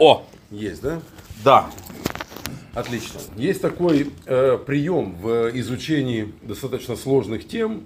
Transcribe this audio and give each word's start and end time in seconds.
О, 0.00 0.24
Есть, 0.50 0.80
да? 0.80 1.02
да. 1.44 1.70
Отлично. 2.72 3.20
Есть 3.36 3.60
такой 3.60 4.10
э, 4.24 4.58
прием 4.64 5.14
в 5.20 5.50
изучении 5.58 6.32
достаточно 6.40 6.96
сложных 6.96 7.46
тем, 7.46 7.82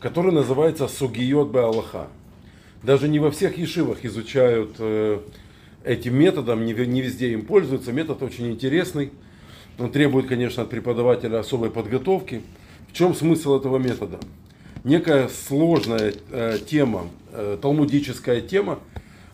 который 0.00 0.32
называется 0.32 0.88
сугиот 0.88 1.52
бе 1.52 1.60
Аллаха. 1.60 2.08
Даже 2.82 3.06
не 3.06 3.20
во 3.20 3.30
всех 3.30 3.56
ешивах 3.56 4.04
изучают 4.04 4.74
э, 4.80 5.20
этим 5.84 6.16
методом, 6.16 6.66
не, 6.66 6.72
не 6.72 7.00
везде 7.00 7.30
им 7.30 7.46
пользуются. 7.46 7.92
Метод 7.92 8.24
очень 8.24 8.50
интересный. 8.50 9.12
Он 9.78 9.92
требует, 9.92 10.26
конечно, 10.26 10.64
от 10.64 10.70
преподавателя 10.70 11.38
особой 11.38 11.70
подготовки. 11.70 12.42
В 12.88 12.92
чем 12.94 13.14
смысл 13.14 13.56
этого 13.56 13.78
метода? 13.78 14.18
Некая 14.82 15.28
сложная 15.28 16.14
э, 16.32 16.58
тема, 16.66 17.06
э, 17.30 17.58
талмудическая 17.62 18.40
тема, 18.40 18.80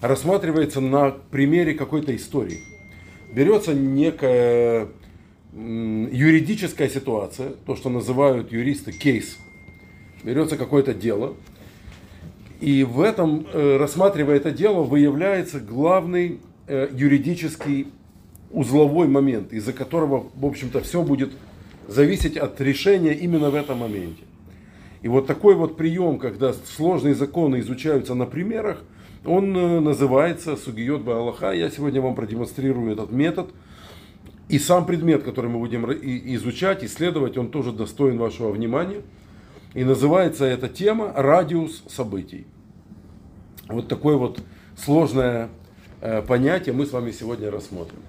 рассматривается 0.01 0.81
на 0.81 1.11
примере 1.11 1.75
какой-то 1.75 2.15
истории. 2.15 2.61
Берется 3.33 3.75
некая 3.75 4.89
юридическая 5.53 6.89
ситуация, 6.89 7.51
то, 7.67 7.77
что 7.77 7.91
называют 7.91 8.53
юристы 8.53 8.93
кейс. 8.93 9.37
Берется 10.23 10.57
какое-то 10.57 10.95
дело, 10.95 11.35
и 12.61 12.85
в 12.85 13.01
этом, 13.01 13.47
э, 13.53 13.79
рассматривая 13.79 14.37
это 14.37 14.51
дело, 14.51 14.83
выявляется 14.83 15.61
главный 15.61 16.41
э, 16.67 16.89
юридический 16.93 17.89
узловой 18.51 19.09
момент, 19.09 19.53
из-за 19.53 19.73
которого, 19.73 20.27
в 20.35 20.45
общем-то, 20.45 20.81
все 20.81 21.03
будет 21.03 21.33
зависеть 21.89 22.37
от 22.37 22.61
решения 22.61 23.15
именно 23.15 23.51
в 23.51 23.55
этом 23.55 23.79
моменте. 23.79 24.23
И 25.03 25.09
вот 25.09 25.27
такой 25.27 25.55
вот 25.55 25.79
прием, 25.79 26.19
когда 26.19 26.53
сложные 26.53 27.15
законы 27.15 27.61
изучаются 27.61 28.15
на 28.15 28.27
примерах, 28.27 28.83
он 29.25 29.57
э, 29.57 29.81
называется 29.81 30.57
сугиот 30.57 31.07
Аллаха. 31.07 31.53
Я 31.53 31.71
сегодня 31.71 32.01
вам 32.01 32.15
продемонстрирую 32.15 32.93
этот 32.93 33.11
метод. 33.11 33.51
И 34.49 34.59
сам 34.59 34.85
предмет, 34.87 35.23
который 35.23 35.49
мы 35.49 35.61
будем 35.61 35.89
изучать, 35.93 36.83
исследовать, 36.83 37.37
он 37.37 37.51
тоже 37.51 37.73
достоин 37.73 38.19
вашего 38.19 38.51
внимания. 38.51 39.03
И 39.75 39.85
называется 39.85 40.45
эта 40.45 40.69
тема 40.69 41.13
«Радиус 41.15 41.85
событий». 41.89 42.47
Вот 43.69 43.87
такое 43.87 44.17
вот 44.17 44.41
сложное 44.77 45.51
э, 46.01 46.23
понятие 46.23 46.75
мы 46.75 46.87
с 46.87 46.93
вами 46.93 47.13
сегодня 47.13 47.51
рассмотрим. 47.51 48.01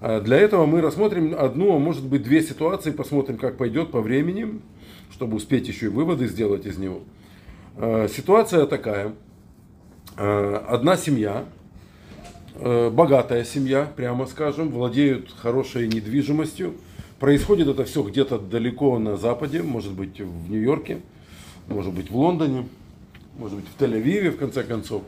А 0.00 0.20
Для 0.20 0.36
этого 0.36 0.66
мы 0.66 0.80
рассмотрим 0.80 1.34
одну, 1.36 1.74
а 1.74 1.80
может 1.80 2.06
быть 2.06 2.22
две 2.22 2.40
ситуации, 2.42 2.92
посмотрим, 2.92 3.36
как 3.36 3.56
пойдет 3.56 3.90
по 3.90 4.00
времени, 4.00 4.60
чтобы 5.10 5.36
успеть 5.36 5.66
еще 5.66 5.86
и 5.86 5.88
выводы 5.88 6.28
сделать 6.28 6.66
из 6.66 6.78
него. 6.78 7.00
Э, 7.76 8.06
Ситуация 8.08 8.66
такая. 8.66 9.14
Э, 10.20 10.64
Одна 10.66 10.96
семья, 10.96 11.44
э, 12.56 12.90
богатая 12.90 13.44
семья, 13.44 13.88
прямо 13.94 14.26
скажем, 14.26 14.70
владеют 14.70 15.32
хорошей 15.32 15.86
недвижимостью. 15.86 16.74
Происходит 17.20 17.68
это 17.68 17.84
все 17.84 18.02
где-то 18.02 18.40
далеко 18.40 18.98
на 18.98 19.16
Западе, 19.16 19.62
может 19.62 19.92
быть 19.92 20.20
в 20.20 20.50
Нью-Йорке, 20.50 20.98
может 21.68 21.92
быть 21.92 22.10
в 22.10 22.16
Лондоне, 22.16 22.66
может 23.38 23.58
быть 23.58 23.66
в 23.68 23.80
Тель-Авиве, 23.80 24.30
в 24.30 24.38
конце 24.38 24.64
концов. 24.64 25.04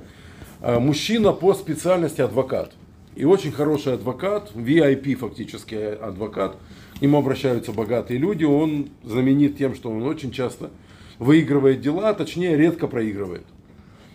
А, 0.61 0.79
Мужчина 0.79 1.33
по 1.33 1.55
специальности 1.55 2.21
адвокат. 2.21 2.73
И 3.17 3.25
очень 3.25 3.51
хороший 3.51 3.95
адвокат, 3.95 4.53
VIP 4.55 5.17
фактически 5.17 5.75
адвокат. 5.75 6.57
К 6.99 7.03
нему 7.03 7.19
обращаются 7.19 7.73
богатые 7.73 8.19
люди. 8.21 8.45
Он 8.45 8.91
знаменит 9.03 9.59
тем, 9.59 9.75
что 9.75 9.91
он 9.91 10.05
очень 10.05 10.31
часто 10.31 10.71
выигрывает 11.19 11.81
дела, 11.81 12.11
а 12.11 12.15
точнее 12.15 12.57
редко 12.57 12.87
проигрывает. 12.87 13.45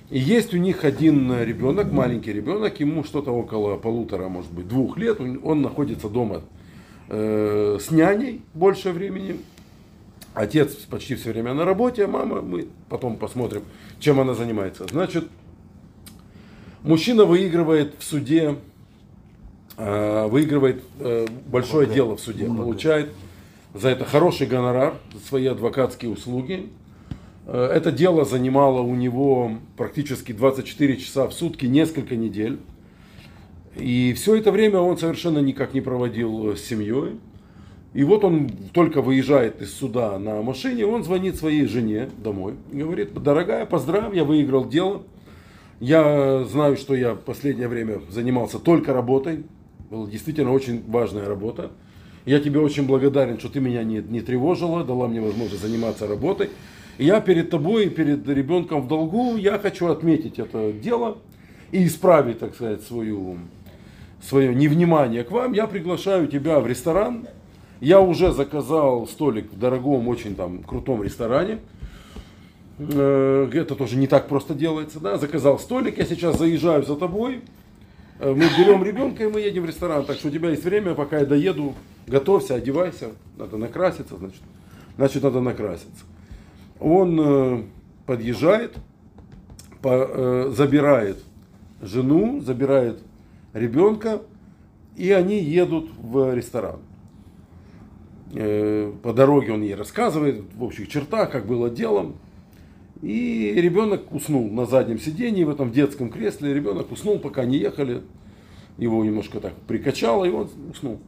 И 0.09 0.19
есть 0.19 0.53
у 0.53 0.57
них 0.57 0.83
один 0.83 1.41
ребенок, 1.41 1.91
маленький 1.91 2.31
ребенок, 2.31 2.79
ему 2.79 3.03
что-то 3.03 3.31
около 3.31 3.75
полутора, 3.75 4.27
может 4.27 4.51
быть, 4.51 4.67
двух 4.67 4.97
лет. 4.97 5.19
Он 5.19 5.61
находится 5.61 6.09
дома 6.09 6.41
э, 7.09 7.79
с 7.81 7.89
няней 7.89 8.41
большее 8.53 8.93
времени. 8.93 9.37
Отец 10.35 10.73
почти 10.73 11.15
все 11.15 11.31
время 11.31 11.53
на 11.53 11.65
работе, 11.65 12.05
а 12.05 12.07
мама, 12.07 12.41
мы 12.41 12.67
потом 12.89 13.15
посмотрим, 13.15 13.63
чем 13.99 14.19
она 14.19 14.35
занимается. 14.35 14.85
Значит, 14.87 15.27
мужчина 16.83 17.25
выигрывает 17.25 17.95
в 17.97 18.03
суде, 18.03 18.57
э, 19.77 20.27
выигрывает 20.27 20.83
э, 20.99 21.25
большое 21.47 21.87
дело 21.87 22.15
в 22.17 22.19
суде, 22.19 22.45
получает 22.45 23.09
за 23.73 23.89
это 23.89 24.05
хороший 24.05 24.45
гонорар, 24.45 24.95
за 25.13 25.19
свои 25.25 25.47
адвокатские 25.47 26.11
услуги. 26.11 26.69
Э, 27.45 27.71
Это 27.73 27.91
дело 27.91 28.25
занимало 28.25 28.81
у 28.81 28.95
него 28.95 29.51
практически 29.77 30.31
24 30.31 30.97
часа 30.97 31.27
в 31.27 31.33
сутки, 31.33 31.65
несколько 31.65 32.15
недель. 32.15 32.59
И 33.75 34.13
все 34.13 34.35
это 34.35 34.51
время 34.51 34.79
он 34.79 34.97
совершенно 34.97 35.39
никак 35.39 35.73
не 35.73 35.81
проводил 35.81 36.55
с 36.55 36.61
семьей. 36.61 37.19
И 37.93 38.03
вот 38.03 38.25
он 38.25 38.49
только 38.73 39.01
выезжает 39.01 39.61
из 39.61 39.73
суда 39.73 40.19
на 40.19 40.41
машине, 40.41 40.85
он 40.85 41.05
звонит 41.05 41.37
своей 41.37 41.65
жене 41.65 42.09
домой 42.17 42.55
говорит, 42.69 43.13
дорогая, 43.13 43.65
поздравь, 43.65 44.13
я 44.13 44.25
выиграл 44.25 44.67
дело. 44.67 45.03
Я 45.79 46.43
знаю, 46.43 46.75
что 46.75 46.93
я 46.93 47.13
в 47.13 47.19
последнее 47.19 47.69
время 47.69 48.01
занимался 48.09 48.59
только 48.59 48.91
работой. 48.91 49.43
Была 49.89 50.09
действительно 50.09 50.51
очень 50.51 50.83
важная 50.87 51.25
работа. 51.25 51.71
Я 52.25 52.39
тебе 52.39 52.59
очень 52.59 52.85
благодарен, 52.85 53.39
что 53.39 53.49
ты 53.49 53.61
меня 53.61 53.83
не, 53.83 53.97
не 53.97 54.19
тревожила, 54.19 54.83
дала 54.83 55.07
мне 55.07 55.21
возможность 55.21 55.61
заниматься 55.61 56.05
работой. 56.05 56.49
Я 56.97 57.19
перед 57.19 57.49
тобой, 57.49 57.87
и 57.87 57.89
перед 57.89 58.27
ребенком 58.27 58.81
в 58.81 58.87
долгу, 58.87 59.35
я 59.35 59.59
хочу 59.59 59.87
отметить 59.87 60.39
это 60.39 60.71
дело 60.71 61.17
и 61.71 61.85
исправить, 61.85 62.39
так 62.39 62.55
сказать, 62.55 62.83
свою, 62.83 63.37
свое 64.21 64.55
невнимание 64.55 65.23
к 65.23 65.31
вам. 65.31 65.51
Я 65.53 65.67
приглашаю 65.67 66.27
тебя 66.27 66.59
в 66.59 66.67
ресторан. 66.67 67.27
Я 67.81 67.99
уже 67.99 68.31
заказал 68.31 69.07
столик 69.07 69.51
в 69.51 69.59
дорогом, 69.59 70.07
очень 70.07 70.35
там 70.35 70.63
крутом 70.63 71.03
ресторане. 71.03 71.59
Э, 72.79 73.49
Это 73.53 73.75
тоже 73.75 73.97
не 73.97 74.07
так 74.07 74.29
просто 74.29 74.53
делается, 74.53 75.01
да. 75.01 75.17
Заказал 75.17 75.59
столик, 75.59 75.97
я 75.97 76.05
сейчас 76.05 76.37
заезжаю 76.37 76.83
за 76.83 76.95
тобой. 76.95 77.41
Э, 78.19 78.31
Мы 78.33 78.45
берем 78.57 78.83
ребенка 78.85 79.25
и 79.25 79.27
мы 79.27 79.41
едем 79.41 79.63
в 79.63 79.65
ресторан. 79.65 80.05
Так 80.05 80.15
что 80.15 80.29
у 80.29 80.31
тебя 80.31 80.49
есть 80.51 80.63
время, 80.63 80.93
пока 80.95 81.19
я 81.19 81.25
доеду, 81.25 81.73
готовься, 82.07 82.55
одевайся. 82.55 83.09
Надо 83.37 83.57
накраситься, 83.57 84.15
значит. 84.15 84.41
Значит, 84.95 85.23
надо 85.23 85.41
накраситься. 85.41 86.05
Он 86.79 87.19
э, 87.19 87.63
подъезжает, 88.05 88.75
по- 89.81 90.07
э, 90.09 90.51
забирает 90.55 91.17
жену, 91.81 92.41
забирает 92.41 92.99
ребенка, 93.53 94.21
и 94.95 95.11
они 95.11 95.39
едут 95.39 95.89
в 96.01 96.33
ресторан. 96.33 96.79
Э, 98.33 98.91
По 99.03 99.13
дороге 99.13 99.53
он 99.53 99.61
ей 99.61 99.75
рассказывает 99.75 100.43
в 100.55 100.63
общих 100.63 100.87
чертах, 100.89 101.31
как 101.31 101.45
было 101.45 101.69
делом. 101.69 102.15
И 103.01 103.53
ребенок 103.55 104.11
уснул 104.13 104.49
на 104.49 104.65
заднем 104.65 104.99
сиденье 104.99 105.45
в 105.45 105.49
этом 105.49 105.71
детском 105.71 106.09
кресле. 106.09 106.53
Ребенок 106.53 106.91
уснул, 106.91 107.19
пока 107.19 107.41
они 107.41 107.57
ехали. 107.57 108.01
Его 108.77 109.03
немножко 109.05 109.39
так 109.39 109.53
прикачало, 109.67 110.25
и 110.25 110.29
он 110.31 110.49
уснул. 110.71 110.99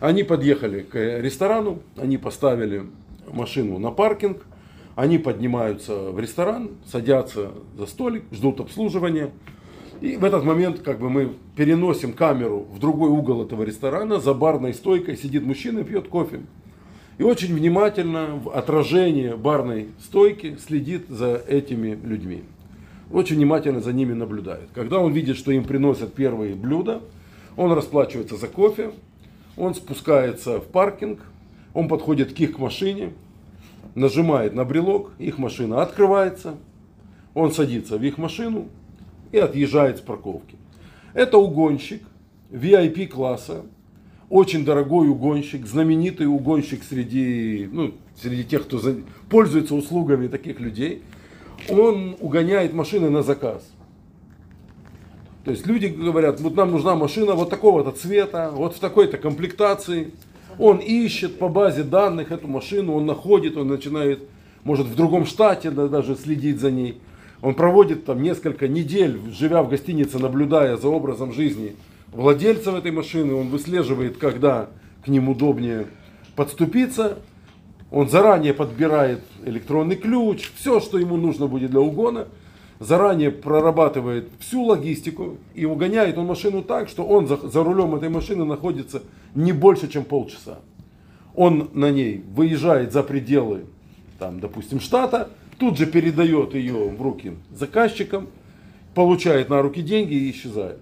Они 0.00 0.22
подъехали 0.24 0.80
к 0.80 0.94
ресторану, 1.20 1.80
они 1.96 2.18
поставили 2.18 2.84
машину 3.32 3.78
на 3.78 3.90
паркинг, 3.90 4.44
они 4.94 5.18
поднимаются 5.18 6.10
в 6.10 6.18
ресторан, 6.18 6.70
садятся 6.86 7.52
за 7.76 7.86
столик, 7.86 8.24
ждут 8.32 8.60
обслуживания. 8.60 9.30
И 10.00 10.16
в 10.16 10.24
этот 10.24 10.44
момент 10.44 10.80
как 10.80 11.00
бы 11.00 11.10
мы 11.10 11.32
переносим 11.56 12.12
камеру 12.12 12.66
в 12.72 12.78
другой 12.78 13.10
угол 13.10 13.42
этого 13.42 13.62
ресторана, 13.62 14.20
за 14.20 14.34
барной 14.34 14.74
стойкой 14.74 15.16
сидит 15.16 15.44
мужчина 15.44 15.80
и 15.80 15.84
пьет 15.84 16.08
кофе. 16.08 16.40
И 17.18 17.22
очень 17.22 17.54
внимательно 17.54 18.40
в 18.42 18.50
отражение 18.50 19.36
барной 19.36 19.88
стойки 20.00 20.56
следит 20.64 21.08
за 21.08 21.36
этими 21.36 21.98
людьми. 22.02 22.42
Очень 23.12 23.36
внимательно 23.36 23.80
за 23.80 23.92
ними 23.92 24.12
наблюдает. 24.12 24.68
Когда 24.74 24.98
он 24.98 25.12
видит, 25.12 25.36
что 25.36 25.52
им 25.52 25.64
приносят 25.64 26.14
первые 26.14 26.54
блюда, 26.54 27.02
он 27.56 27.72
расплачивается 27.72 28.36
за 28.36 28.48
кофе, 28.48 28.92
он 29.56 29.74
спускается 29.74 30.58
в 30.58 30.64
паркинг, 30.64 31.20
он 31.72 31.86
подходит 31.86 32.32
к 32.32 32.40
их 32.40 32.58
машине, 32.58 33.12
нажимает 33.94 34.54
на 34.54 34.64
брелок, 34.64 35.12
их 35.18 35.38
машина 35.38 35.82
открывается, 35.82 36.56
он 37.34 37.52
садится 37.52 37.98
в 37.98 38.02
их 38.02 38.18
машину 38.18 38.68
и 39.32 39.38
отъезжает 39.38 39.98
с 39.98 40.00
парковки. 40.00 40.56
Это 41.12 41.38
угонщик 41.38 42.02
VIP 42.50 43.06
класса, 43.08 43.62
очень 44.30 44.64
дорогой 44.64 45.08
угонщик, 45.08 45.66
знаменитый 45.66 46.26
угонщик 46.26 46.82
среди, 46.82 47.68
ну, 47.70 47.94
среди 48.20 48.44
тех, 48.44 48.64
кто 48.64 48.80
пользуется 49.28 49.74
услугами 49.74 50.28
таких 50.28 50.60
людей. 50.60 51.02
Он 51.68 52.16
угоняет 52.20 52.72
машины 52.72 53.10
на 53.10 53.22
заказ. 53.22 53.64
То 55.44 55.50
есть 55.50 55.66
люди 55.66 55.86
говорят, 55.86 56.40
вот 56.40 56.56
нам 56.56 56.70
нужна 56.70 56.94
машина 56.94 57.34
вот 57.34 57.50
такого-то 57.50 57.90
цвета, 57.90 58.50
вот 58.50 58.76
в 58.76 58.78
такой-то 58.78 59.18
комплектации. 59.18 60.12
Он 60.58 60.78
ищет 60.78 61.38
по 61.38 61.48
базе 61.48 61.82
данных 61.82 62.32
эту 62.32 62.48
машину, 62.48 62.94
он 62.94 63.06
находит, 63.06 63.56
он 63.56 63.68
начинает, 63.68 64.20
может, 64.62 64.86
в 64.86 64.94
другом 64.94 65.26
штате 65.26 65.70
да, 65.70 65.88
даже 65.88 66.16
следить 66.16 66.60
за 66.60 66.70
ней. 66.70 66.98
Он 67.42 67.54
проводит 67.54 68.04
там 68.04 68.22
несколько 68.22 68.68
недель, 68.68 69.20
живя 69.30 69.62
в 69.62 69.68
гостинице, 69.68 70.18
наблюдая 70.18 70.76
за 70.76 70.88
образом 70.88 71.32
жизни 71.32 71.74
владельцев 72.14 72.74
этой 72.74 72.92
машины, 72.92 73.34
он 73.34 73.48
выслеживает, 73.48 74.16
когда 74.16 74.70
к 75.04 75.08
ним 75.08 75.28
удобнее 75.28 75.86
подступиться, 76.36 77.18
он 77.90 78.08
заранее 78.08 78.54
подбирает 78.54 79.20
электронный 79.44 79.96
ключ, 79.96 80.50
все, 80.56 80.80
что 80.80 80.98
ему 80.98 81.16
нужно 81.16 81.46
будет 81.46 81.70
для 81.70 81.80
угона, 81.80 82.28
заранее 82.84 83.30
прорабатывает 83.30 84.28
всю 84.40 84.62
логистику 84.62 85.38
и 85.54 85.64
угоняет 85.64 86.18
он 86.18 86.26
машину 86.26 86.62
так, 86.62 86.88
что 86.88 87.04
он 87.04 87.26
за, 87.26 87.36
за 87.36 87.64
рулем 87.64 87.94
этой 87.94 88.10
машины 88.10 88.44
находится 88.44 89.02
не 89.34 89.52
больше, 89.52 89.88
чем 89.88 90.04
полчаса. 90.04 90.58
Он 91.34 91.70
на 91.72 91.90
ней 91.90 92.22
выезжает 92.34 92.92
за 92.92 93.02
пределы, 93.02 93.64
там, 94.18 94.38
допустим, 94.38 94.80
штата, 94.80 95.30
тут 95.58 95.78
же 95.78 95.86
передает 95.86 96.54
ее 96.54 96.90
в 96.90 97.00
руки 97.00 97.32
заказчикам, 97.50 98.28
получает 98.94 99.48
на 99.48 99.62
руки 99.62 99.82
деньги 99.82 100.14
и 100.14 100.30
исчезает. 100.30 100.80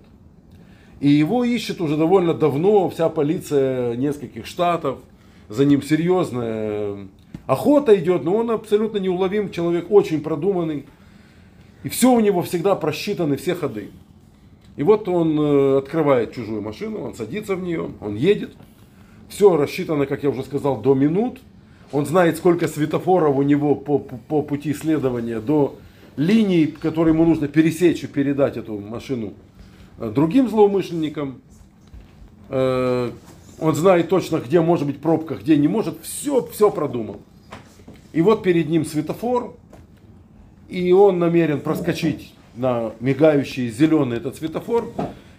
И 1.01 1.09
его 1.09 1.45
ищет 1.45 1.81
уже 1.81 1.97
довольно 1.97 2.35
давно 2.35 2.91
вся 2.91 3.09
полиция 3.09 3.97
нескольких 3.97 4.47
штатов. 4.47 4.99
За 5.49 5.65
ним 5.65 5.83
серьезная 5.83 7.09
охота 7.47 7.99
идет, 7.99 8.25
но 8.25 8.37
он 8.37 8.51
абсолютно 8.51 8.99
неуловим 8.99 9.51
человек, 9.51 9.87
очень 9.91 10.21
продуманный. 10.21 10.85
И 11.85 11.89
все 11.89 12.13
у 12.13 12.21
него 12.21 12.43
всегда 12.43 12.75
просчитаны, 12.75 13.37
все 13.37 13.55
ходы. 13.55 13.91
И 14.77 14.83
вот 14.83 15.09
он 15.09 15.39
э, 15.39 15.79
открывает 15.79 16.33
чужую 16.35 16.63
машину, 16.63 17.03
он 17.03 17.15
садится 17.15 17.57
в 17.57 17.63
нее, 17.63 17.91
он 18.01 18.15
едет. 18.15 18.53
Все 19.29 19.57
рассчитано, 19.57 20.07
как 20.07 20.23
я 20.23 20.31
уже 20.31 20.43
сказал, 20.45 20.81
до 20.81 20.95
минут. 20.95 21.41
Он 21.91 22.07
знает, 22.07 22.37
сколько 22.39 22.69
светофоров 22.69 23.37
у 23.37 23.43
него 23.43 23.75
по, 23.75 23.99
по, 23.99 24.17
по 24.17 24.43
пути 24.43 24.73
следования 24.73 25.41
до 25.41 25.77
линий, 26.17 26.67
которые 26.67 27.15
ему 27.15 27.25
нужно 27.25 27.49
пересечь 27.49 28.05
и 28.05 28.07
передать 28.07 28.57
эту 28.57 28.79
машину 28.79 29.35
э, 29.99 30.11
другим 30.11 30.49
злоумышленникам. 30.49 31.41
Э, 32.49 33.11
он 33.59 33.75
знает 33.75 34.09
точно, 34.09 34.39
где 34.39 34.61
может 34.61 34.87
быть 34.87 35.01
пробка, 35.01 35.35
где 35.35 35.57
не 35.57 35.69
может. 35.69 36.01
Все, 36.03 36.47
все 36.47 36.71
продумал. 36.71 37.21
И 38.13 38.23
вот 38.23 38.43
перед 38.43 38.69
ним 38.69 38.85
светофор, 38.85 39.55
и 40.73 40.93
он 40.93 41.19
намерен 41.19 41.61
проскочить 41.61 42.35
на 42.57 42.93
мигающий 43.01 43.69
зеленый 43.69 44.17
этот 44.17 44.37
светофор. 44.37 44.91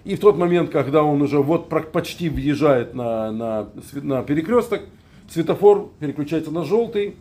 И 0.04 0.16
в 0.16 0.20
тот 0.20 0.38
момент, 0.38 0.70
когда 0.70 1.04
он 1.04 1.22
уже 1.22 1.40
вот 1.40 1.70
почти 1.92 2.30
въезжает 2.30 2.94
на, 2.94 3.32
на, 3.32 3.70
на 3.94 4.24
перекресток, 4.24 4.82
светофор 5.30 5.90
переключается 6.00 6.52
на 6.52 6.64
желтый, 6.64 7.16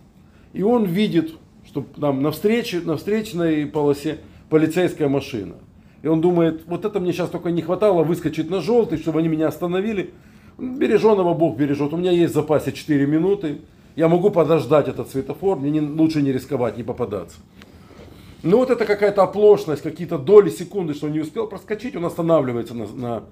и 0.52 0.62
он 0.62 0.84
видит 0.84 1.32
что 1.66 1.86
там 1.98 2.22
на, 2.22 2.30
встрече, 2.30 2.80
на 2.80 2.96
встречной 2.96 3.66
полосе 3.66 4.18
полицейская 4.50 5.08
машина. 5.08 5.54
И 6.02 6.08
он 6.08 6.20
думает, 6.20 6.64
вот 6.66 6.84
это 6.84 6.98
мне 7.00 7.12
сейчас 7.12 7.30
только 7.30 7.50
не 7.50 7.62
хватало 7.62 8.02
выскочить 8.02 8.50
на 8.50 8.60
желтый, 8.60 8.98
чтобы 8.98 9.20
они 9.20 9.28
меня 9.28 9.48
остановили. 9.48 10.10
Береженого 10.58 11.32
Бог 11.32 11.56
бережет. 11.56 11.92
У 11.92 11.96
меня 11.96 12.10
есть 12.10 12.32
в 12.32 12.34
запасе 12.34 12.72
4 12.72 13.06
минуты. 13.06 13.60
Я 13.94 14.08
могу 14.08 14.30
подождать 14.30 14.88
этот 14.88 15.10
светофор, 15.10 15.58
мне 15.58 15.70
не, 15.70 15.80
лучше 15.80 16.22
не 16.22 16.32
рисковать, 16.32 16.76
не 16.76 16.82
попадаться. 16.82 17.38
Ну 18.42 18.56
вот 18.56 18.70
это 18.70 18.84
какая-то 18.84 19.22
оплошность, 19.22 19.82
какие-то 19.82 20.18
доли 20.18 20.50
секунды, 20.50 20.94
что 20.94 21.06
он 21.06 21.12
не 21.12 21.20
успел 21.20 21.46
проскочить, 21.46 21.94
он 21.94 22.04
останавливается 22.04 22.74
на, 22.74 22.86
на 22.86 23.22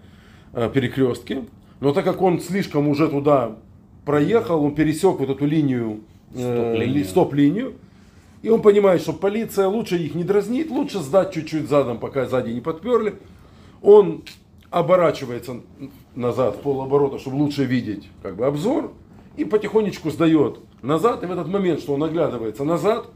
э, 0.52 0.70
перекрестке. 0.72 1.44
Но 1.80 1.92
так 1.92 2.04
как 2.04 2.22
он 2.22 2.40
слишком 2.40 2.88
уже 2.88 3.08
туда 3.08 3.56
проехал, 4.04 4.64
он 4.64 4.74
пересек 4.74 5.18
вот 5.18 5.30
эту 5.30 5.46
линию, 5.46 6.00
э, 6.34 7.04
стоп-линию, 7.04 7.74
и 8.42 8.48
он 8.48 8.62
понимает, 8.62 9.02
что 9.02 9.12
полиция 9.12 9.66
лучше 9.66 9.96
их 9.96 10.14
не 10.14 10.24
дразнит, 10.24 10.70
лучше 10.70 11.00
сдать 11.00 11.32
чуть-чуть 11.32 11.68
задом, 11.68 11.98
пока 11.98 12.26
сзади 12.26 12.50
не 12.50 12.60
подперли. 12.60 13.14
Он 13.82 14.22
оборачивается 14.70 15.60
назад 16.14 16.56
в 16.56 16.60
полоборота, 16.60 17.18
чтобы 17.18 17.36
лучше 17.36 17.64
видеть 17.64 18.08
как 18.22 18.36
бы, 18.36 18.46
обзор. 18.46 18.92
И 19.36 19.44
потихонечку 19.44 20.10
сдает 20.10 20.58
назад. 20.82 21.22
И 21.22 21.26
в 21.26 21.32
этот 21.32 21.48
момент, 21.48 21.80
что 21.80 21.94
он 21.94 22.02
оглядывается 22.02 22.64
назад, 22.64 23.06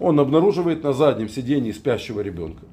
он 0.00 0.18
обнаруживает 0.18 0.82
на 0.82 0.92
заднем 0.92 1.28
сиденье 1.28 1.72
спящего 1.72 2.20
ребенка. 2.20 2.64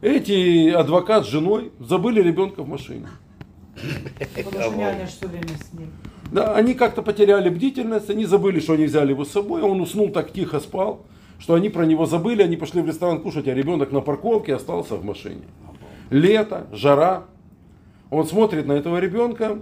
Эти 0.00 0.68
адвокат 0.68 1.24
с 1.24 1.28
женой 1.28 1.72
забыли 1.80 2.22
ребенка 2.22 2.62
в 2.62 2.68
машине. 2.68 3.08
Да, 6.30 6.54
они 6.54 6.74
как-то 6.74 7.02
потеряли 7.02 7.48
бдительность, 7.48 8.10
они 8.10 8.26
забыли, 8.26 8.60
что 8.60 8.74
они 8.74 8.84
взяли 8.84 9.10
его 9.10 9.24
с 9.24 9.30
собой, 9.30 9.62
он 9.62 9.80
уснул 9.80 10.10
так 10.10 10.32
тихо 10.32 10.60
спал, 10.60 11.06
что 11.38 11.54
они 11.54 11.68
про 11.68 11.86
него 11.86 12.04
забыли, 12.04 12.42
они 12.42 12.56
пошли 12.56 12.82
в 12.82 12.86
ресторан 12.86 13.20
кушать, 13.22 13.48
а 13.48 13.54
ребенок 13.54 13.90
на 13.90 14.00
парковке 14.00 14.54
остался 14.54 14.94
в 14.96 15.04
машине. 15.04 15.42
Лето, 16.10 16.66
жара. 16.72 17.24
Он 18.10 18.26
смотрит 18.26 18.66
на 18.66 18.72
этого 18.72 18.98
ребенка, 18.98 19.58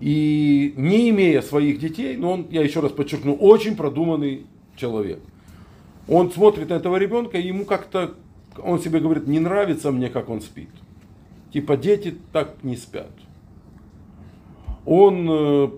и 0.00 0.74
не 0.76 1.10
имея 1.10 1.42
своих 1.42 1.80
детей, 1.80 2.16
но 2.16 2.32
он, 2.32 2.46
я 2.50 2.62
еще 2.62 2.80
раз 2.80 2.92
подчеркну, 2.92 3.34
очень 3.34 3.76
продуманный 3.76 4.46
человек. 4.76 5.20
Он 6.06 6.30
смотрит 6.30 6.70
на 6.70 6.74
этого 6.74 6.96
ребенка, 6.96 7.38
и 7.38 7.46
ему 7.46 7.64
как-то, 7.64 8.14
он 8.62 8.80
себе 8.80 9.00
говорит, 9.00 9.26
не 9.26 9.40
нравится 9.40 9.90
мне, 9.90 10.08
как 10.08 10.28
он 10.30 10.40
спит. 10.40 10.70
Типа 11.52 11.76
дети 11.76 12.14
так 12.32 12.62
не 12.62 12.76
спят. 12.76 13.10
Он 14.86 15.28
э, 15.28 15.68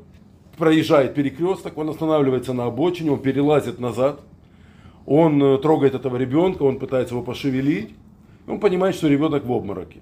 проезжает 0.57 1.15
перекресток, 1.15 1.79
он 1.79 1.89
останавливается 1.89 2.53
на 2.53 2.67
обочине, 2.67 3.13
он 3.13 3.21
перелазит 3.21 3.81
назад, 3.81 4.21
он 5.07 5.43
э, 5.43 5.59
трогает 5.59 5.95
этого 5.95 6.17
ребенка, 6.17 6.63
он 6.63 6.79
пытается 6.79 7.15
его 7.15 7.25
пошевелить, 7.25 7.91
он 8.47 8.61
понимает, 8.61 8.95
что 8.95 9.09
ребенок 9.09 9.45
в 9.47 9.53
обмороке. 9.53 10.01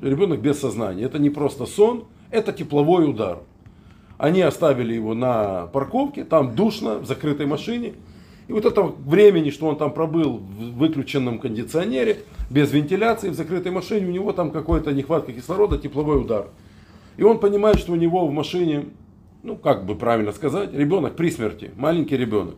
Ребенок 0.00 0.40
без 0.40 0.58
сознания. 0.58 1.04
Это 1.04 1.18
не 1.18 1.30
просто 1.30 1.66
сон, 1.66 2.04
это 2.30 2.52
тепловой 2.52 3.08
удар. 3.08 3.38
Они 4.18 4.40
оставили 4.40 4.94
его 4.94 5.14
на 5.14 5.66
парковке, 5.66 6.24
там 6.24 6.54
душно, 6.54 6.98
в 6.98 7.06
закрытой 7.06 7.46
машине. 7.46 7.94
И 8.48 8.52
вот 8.52 8.64
это 8.64 8.82
времени, 8.82 9.50
что 9.50 9.66
он 9.66 9.76
там 9.76 9.92
пробыл 9.92 10.38
в 10.38 10.78
выключенном 10.78 11.38
кондиционере, 11.38 12.18
без 12.48 12.72
вентиляции, 12.72 13.28
в 13.28 13.34
закрытой 13.34 13.72
машине, 13.72 14.06
у 14.06 14.12
него 14.12 14.32
там 14.32 14.50
какая-то 14.50 14.92
нехватка 14.92 15.32
кислорода, 15.32 15.78
тепловой 15.78 16.20
удар. 16.20 16.48
И 17.16 17.22
он 17.22 17.40
понимает, 17.40 17.78
что 17.78 17.92
у 17.92 17.96
него 17.96 18.26
в 18.26 18.32
машине, 18.32 18.86
ну 19.42 19.56
как 19.56 19.84
бы 19.84 19.96
правильно 19.96 20.32
сказать, 20.32 20.72
ребенок 20.72 21.16
при 21.16 21.30
смерти, 21.30 21.72
маленький 21.76 22.16
ребенок. 22.16 22.54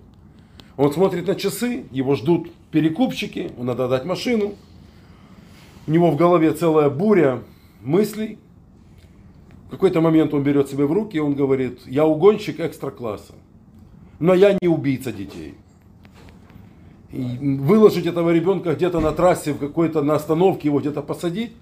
Он 0.76 0.92
смотрит 0.92 1.26
на 1.26 1.34
часы, 1.34 1.86
его 1.90 2.14
ждут 2.14 2.52
перекупщики, 2.70 3.50
надо 3.58 3.88
дать 3.88 4.04
машину. 4.04 4.54
У 5.86 5.90
него 5.90 6.10
в 6.10 6.16
голове 6.16 6.52
целая 6.52 6.90
буря 6.90 7.42
мыслей. 7.80 8.38
В 9.68 9.70
какой-то 9.70 10.00
момент 10.00 10.32
он 10.32 10.42
берет 10.42 10.70
себя 10.70 10.86
в 10.86 10.92
руки 10.92 11.18
и 11.18 11.20
он 11.20 11.34
говорит, 11.34 11.80
я 11.86 12.06
угонщик 12.06 12.58
экстра-класса, 12.58 13.34
но 14.18 14.32
я 14.32 14.56
не 14.62 14.66
убийца 14.66 15.12
детей. 15.12 15.56
И 17.12 17.36
выложить 17.60 18.06
этого 18.06 18.30
ребенка 18.30 18.74
где-то 18.74 19.00
на 19.00 19.12
трассе, 19.12 19.52
в 19.52 19.58
какой-то 19.58 20.02
на 20.02 20.14
остановке, 20.14 20.68
его 20.68 20.80
где-то 20.80 21.02
посадить, 21.02 21.52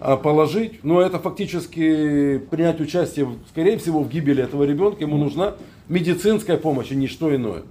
а, 0.00 0.16
положить, 0.16 0.82
но 0.82 1.00
это 1.00 1.20
фактически 1.20 2.38
принять 2.50 2.80
участие, 2.80 3.28
скорее 3.48 3.78
всего, 3.78 4.02
в 4.02 4.08
гибели 4.08 4.42
этого 4.42 4.64
ребенка, 4.64 5.04
ему 5.04 5.16
нужна 5.16 5.54
медицинская 5.88 6.56
помощь, 6.56 6.90
и 6.90 6.96
ничто 6.96 7.34
иное. 7.34 7.62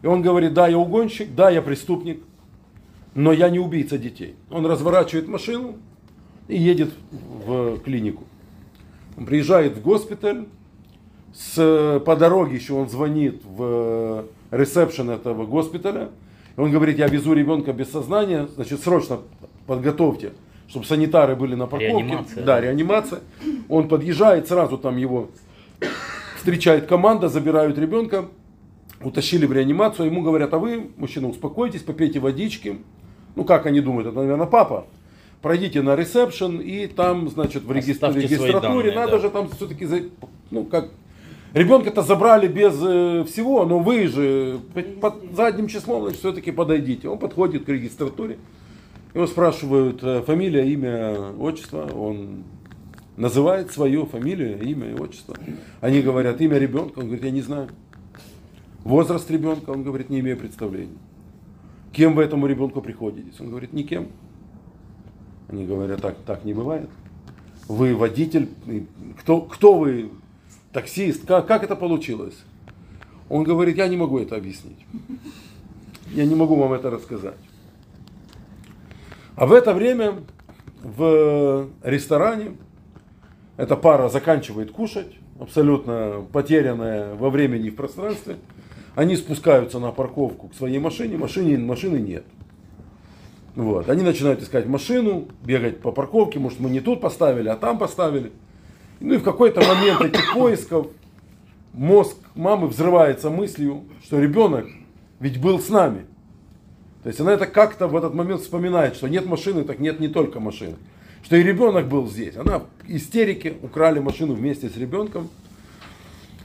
И 0.00 0.06
он 0.06 0.22
говорит, 0.22 0.54
да, 0.54 0.68
я 0.68 0.78
угонщик, 0.78 1.34
да, 1.34 1.50
я 1.50 1.60
преступник, 1.60 2.22
но 3.14 3.30
я 3.30 3.50
не 3.50 3.58
убийца 3.58 3.98
детей. 3.98 4.36
Он 4.50 4.64
разворачивает 4.64 5.28
машину 5.28 5.76
и 6.48 6.56
едет 6.56 6.94
в 7.10 7.78
клинику. 7.80 8.24
Он 9.16 9.26
приезжает 9.26 9.76
в 9.76 9.82
госпиталь, 9.82 10.46
с, 11.34 12.00
по 12.04 12.16
дороге 12.16 12.56
еще 12.56 12.74
он 12.74 12.88
звонит 12.88 13.42
в 13.44 14.26
ресепшн 14.50 15.10
этого 15.10 15.46
госпиталя, 15.46 16.10
и 16.56 16.60
он 16.60 16.70
говорит, 16.70 16.98
я 16.98 17.06
везу 17.06 17.32
ребенка 17.32 17.72
без 17.72 17.90
сознания, 17.90 18.48
значит, 18.54 18.80
срочно 18.80 19.20
подготовьте 19.66 20.32
чтобы 20.72 20.86
санитары 20.86 21.36
были 21.36 21.54
на 21.54 21.66
парковке. 21.66 21.98
Реанимация. 21.98 22.44
Да, 22.44 22.58
реанимация. 22.58 23.20
Он 23.68 23.88
подъезжает, 23.88 24.48
сразу 24.48 24.78
там 24.78 24.96
его 24.96 25.28
встречает 26.38 26.86
команда, 26.86 27.28
забирают 27.28 27.76
ребенка, 27.76 28.24
утащили 29.02 29.44
в 29.44 29.52
реанимацию, 29.52 30.06
ему 30.06 30.22
говорят, 30.22 30.54
а 30.54 30.58
вы, 30.58 30.90
мужчина, 30.96 31.28
успокойтесь, 31.28 31.82
попейте 31.82 32.20
водички. 32.20 32.78
Ну, 33.34 33.44
как 33.44 33.66
они 33.66 33.80
думают, 33.82 34.08
это, 34.08 34.16
наверное, 34.16 34.46
папа. 34.46 34.86
Пройдите 35.42 35.82
на 35.82 35.96
ресепшн 35.96 36.60
и 36.60 36.86
там, 36.86 37.28
значит, 37.28 37.64
в 37.64 37.72
регистр... 37.72 38.12
регистратуре 38.16 38.60
данные, 38.60 38.94
надо 38.94 39.12
да. 39.12 39.18
же 39.18 39.30
там 39.30 39.48
все-таки, 39.50 39.86
ну, 40.50 40.64
как 40.64 40.90
Ребенка-то 41.52 42.02
забрали 42.02 42.48
без 42.48 42.74
э, 42.82 43.24
всего, 43.24 43.66
но 43.66 43.78
вы 43.78 44.08
же 44.08 44.60
под 45.02 45.34
задним 45.34 45.68
числом 45.68 46.04
значит, 46.04 46.20
все-таки 46.20 46.50
подойдите. 46.50 47.08
Он 47.08 47.18
подходит 47.18 47.66
к 47.66 47.68
регистратуре, 47.68 48.38
его 49.12 49.26
спрашивают 49.26 50.02
э, 50.02 50.22
фамилия, 50.22 50.66
имя, 50.72 51.32
отчество. 51.38 51.90
Он 51.94 52.44
называет 53.18 53.70
свою 53.70 54.06
фамилию, 54.06 54.62
имя 54.62 54.92
и 54.92 54.94
отчество. 54.94 55.36
Они 55.82 56.00
говорят, 56.00 56.40
имя 56.40 56.56
ребенка. 56.56 57.00
Он 57.00 57.04
говорит, 57.04 57.24
я 57.24 57.30
не 57.30 57.42
знаю. 57.42 57.68
Возраст 58.84 59.30
ребенка, 59.30 59.70
он 59.70 59.82
говорит, 59.82 60.08
не 60.08 60.20
имею 60.20 60.38
представления. 60.38 60.96
Кем 61.92 62.14
вы 62.14 62.22
этому 62.22 62.46
ребенку 62.46 62.80
приходитесь? 62.80 63.38
Он 63.40 63.50
говорит, 63.50 63.74
никем. 63.74 64.08
Они 65.52 65.66
говорят, 65.66 66.00
так, 66.00 66.16
так 66.24 66.44
не 66.44 66.54
бывает. 66.54 66.88
Вы 67.68 67.94
водитель, 67.94 68.48
кто, 69.20 69.42
кто 69.42 69.78
вы, 69.78 70.10
таксист, 70.72 71.26
как, 71.26 71.46
как 71.46 71.62
это 71.62 71.76
получилось? 71.76 72.36
Он 73.28 73.44
говорит, 73.44 73.76
я 73.76 73.86
не 73.88 73.98
могу 73.98 74.18
это 74.18 74.34
объяснить. 74.34 74.78
Я 76.10 76.24
не 76.24 76.34
могу 76.34 76.56
вам 76.56 76.72
это 76.72 76.90
рассказать. 76.90 77.36
А 79.36 79.46
в 79.46 79.52
это 79.52 79.74
время 79.74 80.20
в 80.82 81.68
ресторане 81.82 82.56
эта 83.58 83.76
пара 83.76 84.08
заканчивает 84.08 84.72
кушать, 84.72 85.14
абсолютно 85.38 86.24
потерянная 86.32 87.14
во 87.14 87.28
времени 87.28 87.66
и 87.66 87.70
в 87.70 87.76
пространстве. 87.76 88.36
Они 88.94 89.16
спускаются 89.16 89.78
на 89.78 89.90
парковку 89.92 90.48
к 90.48 90.54
своей 90.54 90.78
машине, 90.78 91.18
машины, 91.18 91.58
машины 91.58 91.98
нет. 91.98 92.24
Вот. 93.54 93.88
Они 93.90 94.02
начинают 94.02 94.42
искать 94.42 94.66
машину, 94.66 95.28
бегать 95.44 95.80
по 95.80 95.92
парковке, 95.92 96.38
может 96.38 96.58
мы 96.60 96.70
не 96.70 96.80
тут 96.80 97.00
поставили, 97.00 97.48
а 97.48 97.56
там 97.56 97.78
поставили. 97.78 98.32
Ну 99.00 99.14
и 99.14 99.18
в 99.18 99.22
какой-то 99.22 99.60
момент 99.60 100.00
этих 100.00 100.32
поисков 100.32 100.86
мозг 101.72 102.16
мамы 102.34 102.68
взрывается 102.68 103.30
мыслью, 103.30 103.84
что 104.04 104.20
ребенок 104.20 104.66
ведь 105.20 105.40
был 105.40 105.60
с 105.60 105.68
нами. 105.68 106.06
То 107.02 107.08
есть 107.08 107.20
она 107.20 107.32
это 107.32 107.46
как-то 107.46 107.88
в 107.88 107.96
этот 107.96 108.14
момент 108.14 108.42
вспоминает, 108.42 108.94
что 108.94 109.08
нет 109.08 109.26
машины, 109.26 109.64
так 109.64 109.80
нет 109.80 110.00
не 110.00 110.08
только 110.08 110.40
машины. 110.40 110.76
Что 111.22 111.36
и 111.36 111.42
ребенок 111.42 111.88
был 111.88 112.08
здесь. 112.08 112.36
Она 112.36 112.60
в 112.60 112.66
истерике, 112.88 113.54
украли 113.62 113.98
машину 113.98 114.34
вместе 114.34 114.68
с 114.68 114.76
ребенком. 114.76 115.28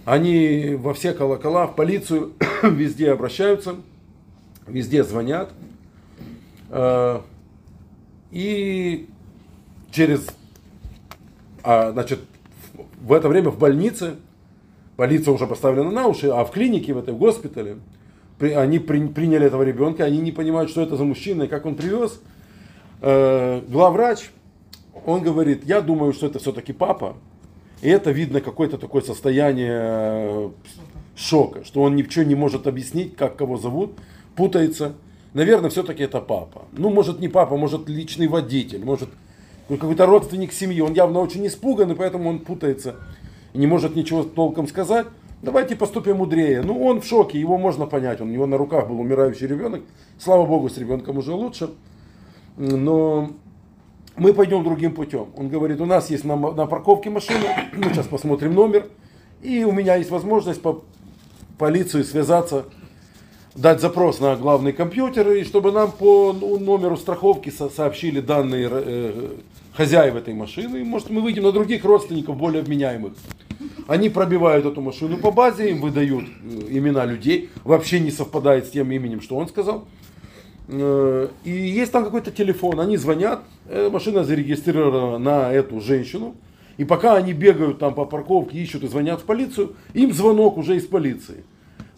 Они 0.06 0.76
во 0.78 0.94
все 0.94 1.14
колокола, 1.14 1.68
в 1.68 1.76
полицию, 1.76 2.34
везде 2.64 3.12
обращаются, 3.12 3.76
везде 4.68 5.04
звонят. 5.04 5.52
Э, 6.70 7.22
и 8.32 9.08
через, 9.92 10.28
а, 11.64 11.92
значит, 11.92 12.20
в 13.02 13.14
это 13.14 13.30
время 13.30 13.50
в 13.50 13.58
больнице, 13.58 14.16
полиция 14.96 15.34
уже 15.34 15.48
поставлена 15.48 15.92
на 15.92 16.08
уши, 16.08 16.28
а 16.28 16.44
в 16.44 16.52
клинике, 16.52 16.94
в 16.94 16.98
этой 16.98 17.14
в 17.14 17.18
госпитале, 17.18 17.78
они 18.40 18.80
приняли 18.80 19.48
этого 19.48 19.64
ребенка, 19.64 20.04
они 20.04 20.20
не 20.20 20.32
понимают, 20.32 20.70
что 20.70 20.82
это 20.82 20.96
за 20.96 21.04
мужчина 21.04 21.44
и 21.44 21.48
как 21.48 21.66
он 21.66 21.76
привез. 21.76 22.20
Э, 23.02 23.62
главврач, 23.68 24.30
он 25.06 25.24
говорит, 25.24 25.64
я 25.66 25.82
думаю, 25.82 26.14
что 26.14 26.28
это 26.28 26.40
все-таки 26.40 26.74
папа. 26.74 27.16
И 27.82 27.90
это 27.90 28.12
видно 28.12 28.42
какое-то 28.42 28.78
такое 28.78 29.02
состояние 29.02 29.80
э, 29.80 30.50
шока, 31.16 31.64
что 31.64 31.82
он 31.84 31.96
ничего 31.96 32.26
не 32.26 32.36
может 32.36 32.68
объяснить, 32.68 33.16
как 33.16 33.36
кого 33.36 33.58
зовут, 33.58 33.94
путается. 34.36 34.94
Наверное, 35.38 35.70
все-таки 35.70 36.02
это 36.02 36.20
папа. 36.20 36.64
Ну, 36.72 36.90
может 36.90 37.20
не 37.20 37.28
папа, 37.28 37.58
может 37.58 37.88
личный 37.88 38.26
водитель, 38.26 38.84
может 38.84 39.10
какой-то 39.70 40.08
родственник 40.08 40.52
семьи. 40.52 40.82
Он 40.82 40.94
явно 40.94 41.20
очень 41.20 41.46
испуган, 41.46 41.92
и 41.92 41.94
поэтому 41.94 42.28
он 42.32 42.40
путается 42.40 42.96
и 43.54 43.60
не 43.60 43.68
может 43.68 43.96
ничего 43.96 44.24
толком 44.24 44.68
сказать. 44.68 45.06
Давайте 45.44 45.76
поступим 45.76 46.18
мудрее. 46.18 46.64
Ну, 46.64 46.84
он 46.84 47.02
в 47.02 47.06
шоке, 47.06 47.40
его 47.40 47.60
можно 47.60 47.86
понять. 47.86 48.20
Он, 48.20 48.30
у 48.30 48.32
него 48.32 48.48
на 48.48 48.58
руках 48.58 48.88
был 48.88 49.00
умирающий 49.00 49.46
ребенок. 49.46 49.84
Слава 50.18 50.44
богу, 50.44 50.70
с 50.70 50.78
ребенком 50.80 51.20
уже 51.20 51.34
лучше. 51.34 51.70
Но 52.58 53.30
мы 54.16 54.34
пойдем 54.34 54.64
другим 54.64 54.96
путем. 54.96 55.28
Он 55.38 55.50
говорит, 55.50 55.80
у 55.80 55.86
нас 55.86 56.10
есть 56.10 56.26
на, 56.26 56.36
на 56.36 56.66
парковке 56.66 57.12
машина, 57.12 57.46
мы 57.74 57.84
сейчас 57.94 58.08
посмотрим 58.08 58.56
номер. 58.56 58.88
И 59.44 59.64
у 59.66 59.72
меня 59.72 59.98
есть 59.98 60.10
возможность 60.10 60.64
по 60.64 60.84
полиции 61.60 62.02
связаться, 62.02 62.66
дать 63.58 63.82
запрос 63.82 64.20
на 64.20 64.36
главный 64.36 64.72
компьютер, 64.72 65.32
и 65.32 65.44
чтобы 65.44 65.72
нам 65.72 65.92
по 65.92 66.32
номеру 66.32 66.96
страховки 66.96 67.50
сообщили 67.50 68.22
данные 68.22 68.70
э, 68.72 69.30
хозяев 69.74 70.16
этой 70.16 70.34
машины. 70.36 70.84
Может, 70.84 71.10
мы 71.10 71.22
выйдем 71.22 71.44
на 71.44 71.52
других 71.52 71.84
родственников, 71.84 72.38
более 72.38 72.62
вменяемых. 72.62 73.14
Они 73.88 74.10
пробивают 74.10 74.66
эту 74.66 74.82
машину 74.82 75.18
по 75.18 75.32
базе, 75.32 75.72
им 75.72 75.82
выдают 75.82 76.26
э, 76.26 76.68
имена 76.70 77.06
людей, 77.06 77.50
вообще 77.64 78.00
не 78.00 78.12
совпадает 78.12 78.68
с 78.68 78.70
тем 78.70 78.92
именем, 78.92 79.22
что 79.22 79.36
он 79.36 79.48
сказал. 79.48 79.86
Э, 80.68 81.30
и 81.44 81.50
есть 81.50 81.92
там 81.92 82.06
какой-то 82.06 82.30
телефон, 82.32 82.80
они 82.80 82.96
звонят, 82.96 83.44
машина 83.92 84.24
зарегистрирована 84.24 85.18
на 85.18 85.52
эту 85.52 85.82
женщину. 85.82 86.36
И 86.78 86.86
пока 86.86 87.16
они 87.16 87.34
бегают 87.34 87.80
там 87.80 87.96
по 87.96 88.06
парковке, 88.06 88.60
ищут 88.60 88.84
и 88.84 88.88
звонят 88.88 89.22
в 89.22 89.24
полицию, 89.24 89.76
им 89.96 90.14
звонок 90.14 90.58
уже 90.58 90.76
из 90.76 90.86
полиции. 90.86 91.44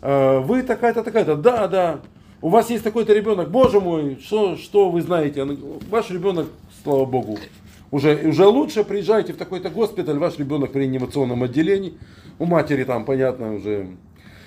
Вы 0.02 0.64
такая-то, 0.64 1.04
такая-то, 1.04 1.36
да, 1.36 1.68
да, 1.68 2.00
у 2.42 2.50
вас 2.50 2.70
есть 2.70 2.84
такой-то 2.84 3.14
ребенок, 3.14 3.52
боже 3.52 3.82
мой, 3.82 4.18
что, 4.24 4.56
что 4.56 4.90
вы 4.90 5.02
знаете? 5.02 5.44
Ваш 5.90 6.10
ребенок, 6.10 6.48
слава 6.84 7.06
богу, 7.06 7.38
уже, 7.92 8.16
уже 8.28 8.46
лучше 8.46 8.84
приезжайте 8.84 9.34
в 9.34 9.38
такой-то 9.38 9.70
госпиталь, 9.70 10.18
ваш 10.18 10.38
ребенок 10.38 10.74
в 10.74 10.78
реанимационном 10.78 11.44
отделении. 11.44 11.98
У 12.38 12.46
матери 12.46 12.84
там, 12.84 13.04
понятно, 13.04 13.56
уже 13.56 13.88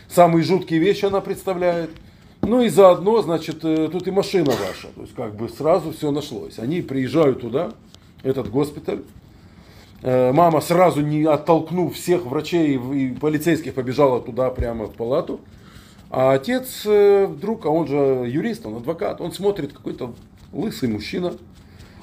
самые 0.08 0.44
жуткие 0.44 0.80
вещи 0.80 1.04
она 1.04 1.20
представляет. 1.20 1.90
Ну 2.42 2.62
и 2.62 2.68
заодно, 2.68 3.22
значит, 3.22 3.64
э, 3.64 3.88
тут 3.92 4.08
и 4.08 4.10
машина 4.10 4.50
ваша. 4.50 4.88
То 4.94 5.02
есть 5.02 5.14
как 5.14 5.36
бы 5.36 5.48
сразу 5.48 5.92
все 5.92 6.10
нашлось. 6.10 6.58
Они 6.58 6.82
приезжают 6.82 7.40
туда, 7.40 7.72
этот 8.22 8.50
госпиталь. 8.50 9.02
Э, 10.02 10.32
мама 10.32 10.60
сразу, 10.60 11.00
не 11.00 11.24
оттолкнув 11.24 11.94
всех 11.94 12.26
врачей 12.26 12.76
и 12.76 13.12
полицейских, 13.12 13.74
побежала 13.74 14.20
туда 14.20 14.50
прямо 14.50 14.86
в 14.86 14.94
палату. 14.94 15.40
А 16.10 16.32
отец 16.32 16.82
э, 16.84 17.26
вдруг, 17.26 17.64
а 17.66 17.70
он 17.70 17.86
же 17.86 17.96
юрист, 18.28 18.66
он 18.66 18.76
адвокат, 18.76 19.20
он 19.20 19.32
смотрит, 19.32 19.72
какой-то 19.72 20.14
лысый 20.52 20.88
мужчина, 20.88 21.34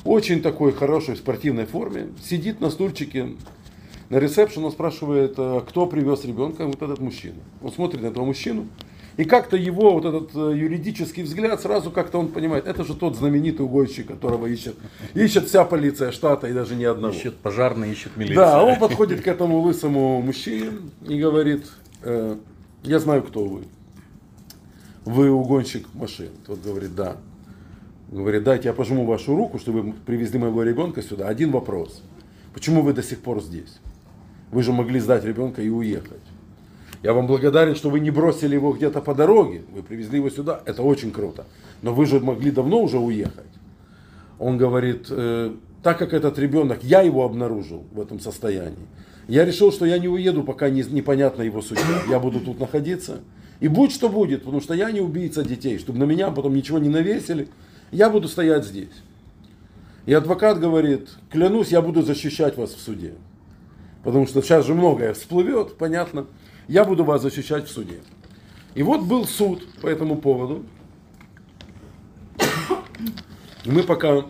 очень 0.05 0.41
такой 0.41 0.71
хорошей 0.71 1.17
спортивной 1.17 1.65
форме, 1.65 2.07
сидит 2.23 2.61
на 2.61 2.69
стульчике 2.69 3.35
на 4.09 4.17
ресепшн, 4.17 4.63
он 4.63 4.71
спрашивает, 4.71 5.35
«А 5.37 5.61
кто 5.61 5.85
привез 5.85 6.23
ребенка, 6.23 6.65
вот 6.65 6.81
этот 6.81 6.99
мужчина. 6.99 7.35
Он 7.61 7.71
смотрит 7.71 8.01
на 8.01 8.07
этого 8.07 8.25
мужчину, 8.25 8.67
и 9.19 9.25
как-то 9.25 9.57
его 9.57 9.95
вот 9.95 10.05
этот 10.05 10.33
э, 10.33 10.57
юридический 10.57 11.23
взгляд, 11.23 11.59
сразу 11.59 11.91
как-то 11.91 12.19
он 12.19 12.29
понимает, 12.29 12.65
это 12.65 12.85
же 12.85 12.95
тот 12.95 13.17
знаменитый 13.17 13.65
угонщик, 13.65 14.07
которого 14.07 14.45
ищет, 14.45 14.77
ищет 15.13 15.49
вся 15.49 15.65
полиция 15.65 16.13
штата 16.13 16.47
и 16.47 16.53
даже 16.53 16.73
не 16.75 16.85
одного. 16.85 17.13
Ищет 17.13 17.35
пожарный, 17.35 17.91
ищет 17.91 18.15
милиция. 18.15 18.37
Да, 18.37 18.63
он 18.63 18.79
подходит 18.79 19.19
к 19.19 19.27
этому 19.27 19.59
лысому 19.59 20.21
мужчине 20.21 20.71
и 21.05 21.19
говорит, 21.19 21.65
э, 22.01 22.37
я 22.83 22.99
знаю, 22.99 23.23
кто 23.23 23.43
вы. 23.43 23.63
Вы 25.03 25.29
угонщик 25.29 25.93
машин. 25.95 26.29
Тот 26.47 26.61
говорит, 26.61 26.95
да. 26.95 27.17
Говорит, 28.07 28.45
дайте 28.45 28.69
я 28.69 28.73
пожму 28.73 29.05
вашу 29.05 29.35
руку, 29.35 29.59
чтобы 29.59 29.81
вы 29.81 29.93
привезли 30.05 30.39
моего 30.39 30.63
ребенка 30.63 31.01
сюда. 31.01 31.27
Один 31.27 31.51
вопрос. 31.51 32.03
Почему 32.53 32.83
вы 32.83 32.93
до 32.93 33.03
сих 33.03 33.19
пор 33.19 33.43
здесь? 33.43 33.79
Вы 34.49 34.63
же 34.63 34.71
могли 34.71 34.97
сдать 35.01 35.25
ребенка 35.25 35.61
и 35.61 35.67
уехать. 35.67 36.21
Я 37.01 37.13
вам 37.13 37.27
благодарен, 37.27 37.75
что 37.75 37.89
вы 37.89 37.99
не 37.99 38.11
бросили 38.11 38.55
его 38.55 38.73
где-то 38.73 39.01
по 39.01 39.15
дороге. 39.15 39.61
Вы 39.73 39.83
привезли 39.83 40.17
его 40.17 40.29
сюда. 40.29 40.61
Это 40.65 40.83
очень 40.83 41.11
круто. 41.11 41.45
Но 41.81 41.93
вы 41.93 42.05
же 42.05 42.19
могли 42.19 42.51
давно 42.51 42.81
уже 42.81 42.97
уехать. 42.97 43.45
Он 44.37 44.57
говорит, 44.57 45.07
э, 45.09 45.53
так 45.81 45.97
как 45.97 46.13
этот 46.13 46.37
ребенок, 46.39 46.79
я 46.83 47.01
его 47.01 47.23
обнаружил 47.23 47.83
в 47.91 48.01
этом 48.01 48.19
состоянии. 48.19 48.87
Я 49.27 49.45
решил, 49.45 49.71
что 49.71 49.85
я 49.85 49.97
не 49.97 50.07
уеду, 50.07 50.43
пока 50.43 50.69
не, 50.69 50.83
непонятна 50.83 51.43
его 51.43 51.61
судьба. 51.61 52.03
Я 52.09 52.19
буду 52.19 52.39
тут 52.39 52.59
находиться. 52.59 53.19
И 53.59 53.67
будь 53.67 53.91
что 53.91 54.09
будет, 54.09 54.39
потому 54.43 54.61
что 54.61 54.73
я 54.73 54.91
не 54.91 55.01
убийца 55.01 55.43
детей, 55.43 55.77
чтобы 55.77 55.99
на 55.99 56.05
меня 56.05 56.31
потом 56.31 56.53
ничего 56.53 56.79
не 56.79 56.89
навесили 56.89 57.49
я 57.91 58.09
буду 58.09 58.27
стоять 58.27 58.65
здесь. 58.65 58.89
И 60.05 60.13
адвокат 60.13 60.59
говорит, 60.59 61.09
клянусь, 61.29 61.69
я 61.69 61.81
буду 61.81 62.01
защищать 62.01 62.57
вас 62.57 62.73
в 62.73 62.79
суде. 62.79 63.13
Потому 64.03 64.27
что 64.27 64.41
сейчас 64.41 64.65
же 64.65 64.73
многое 64.73 65.13
всплывет, 65.13 65.77
понятно. 65.77 66.25
Я 66.69 66.85
буду 66.85 67.03
вас 67.03 67.21
защищать 67.21 67.67
в 67.67 67.71
суде. 67.71 67.99
И 68.75 68.83
вот 68.83 69.01
был 69.01 69.27
суд 69.27 69.67
по 69.81 69.87
этому 69.87 70.15
поводу. 70.15 70.63
Мы 73.65 73.83
пока 73.83 74.23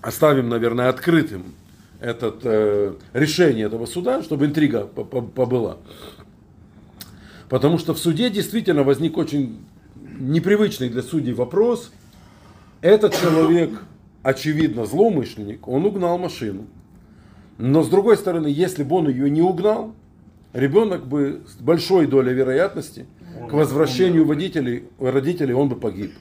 оставим, 0.00 0.48
наверное, 0.48 0.88
открытым 0.88 1.54
это 2.00 2.36
э, 2.42 2.94
решение 3.12 3.66
этого 3.66 3.86
суда, 3.86 4.24
чтобы 4.24 4.46
интрига 4.46 4.86
побыла. 4.86 5.78
Потому 7.48 7.78
что 7.78 7.94
в 7.94 7.98
суде 7.98 8.28
действительно 8.28 8.82
возник 8.82 9.16
очень 9.16 9.64
непривычный 10.18 10.88
для 10.88 11.02
судей 11.02 11.32
вопрос– 11.32 11.92
этот 12.84 13.14
человек, 13.18 13.70
очевидно, 14.22 14.84
злоумышленник, 14.84 15.66
он 15.66 15.86
угнал 15.86 16.18
машину. 16.18 16.66
Но 17.56 17.82
с 17.82 17.88
другой 17.88 18.18
стороны, 18.18 18.46
если 18.46 18.82
бы 18.82 18.96
он 18.96 19.08
ее 19.08 19.30
не 19.30 19.40
угнал, 19.40 19.94
ребенок 20.54 21.06
бы 21.06 21.42
с 21.46 21.60
большой 21.60 22.06
долей 22.06 22.32
вероятности 22.32 23.06
к 23.48 23.52
возвращению 23.52 24.24
водителей, 24.24 24.84
родителей 24.98 25.52
он 25.52 25.68
бы 25.68 25.76
погиб. 25.76 26.12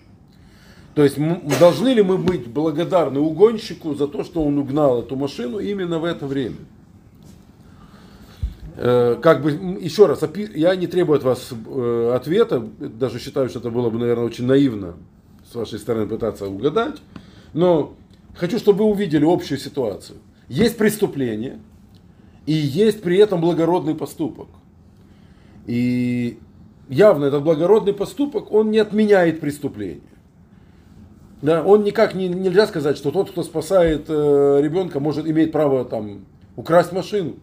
То 0.96 1.04
есть 1.04 1.18
должны 1.60 1.90
ли 1.90 2.04
мы 2.04 2.18
быть 2.18 2.48
благодарны 2.48 3.20
угонщику 3.20 3.96
за 3.96 4.08
то, 4.08 4.24
что 4.24 4.44
он 4.44 4.58
угнал 4.58 5.02
эту 5.02 5.16
машину 5.16 5.60
именно 5.60 6.00
в 6.00 6.06
это 6.06 6.28
время? 6.28 6.58
Э, 8.76 9.18
как 9.22 9.42
бы, 9.42 9.52
еще 9.52 10.08
раз, 10.08 10.24
я 10.56 10.76
не 10.76 10.88
требую 10.88 11.18
от 11.18 11.24
вас 11.24 11.50
э, 11.52 12.12
ответа, 12.16 12.60
даже 12.80 13.20
считаю, 13.20 13.50
что 13.50 13.60
это 13.60 13.70
было 13.70 13.90
бы, 13.90 14.00
наверное, 14.00 14.26
очень 14.26 14.46
наивно 14.46 14.96
с 15.52 15.56
вашей 15.56 15.80
стороны 15.80 16.08
пытаться 16.08 16.48
угадать. 16.48 17.02
Но 17.54 17.96
хочу, 18.36 18.58
чтобы 18.58 18.80
вы 18.80 18.92
увидели 18.92 19.26
общую 19.26 19.60
ситуацию. 19.60 20.18
Есть 20.48 20.78
преступление, 20.78 21.60
и 22.46 22.54
есть 22.54 23.02
при 23.02 23.18
этом 23.18 23.42
благородный 23.42 23.96
поступок. 23.96 24.48
И 25.66 26.40
явно 26.90 27.26
этот 27.26 27.44
благородный 27.44 27.94
поступок, 27.94 28.52
он 28.52 28.72
не 28.72 28.80
отменяет 28.80 29.40
преступление. 29.40 30.02
Да, 31.42 31.64
он 31.64 31.84
никак 31.84 32.16
не, 32.16 32.28
нельзя 32.30 32.68
сказать, 32.68 32.98
что 32.98 33.12
тот, 33.12 33.32
кто 33.32 33.44
спасает 33.44 34.06
э, 34.08 34.60
ребенка, 34.62 35.00
может 35.00 35.28
иметь 35.28 35.52
право 35.52 35.84
там 35.84 36.26
украсть 36.56 36.94
машину. 36.94 37.36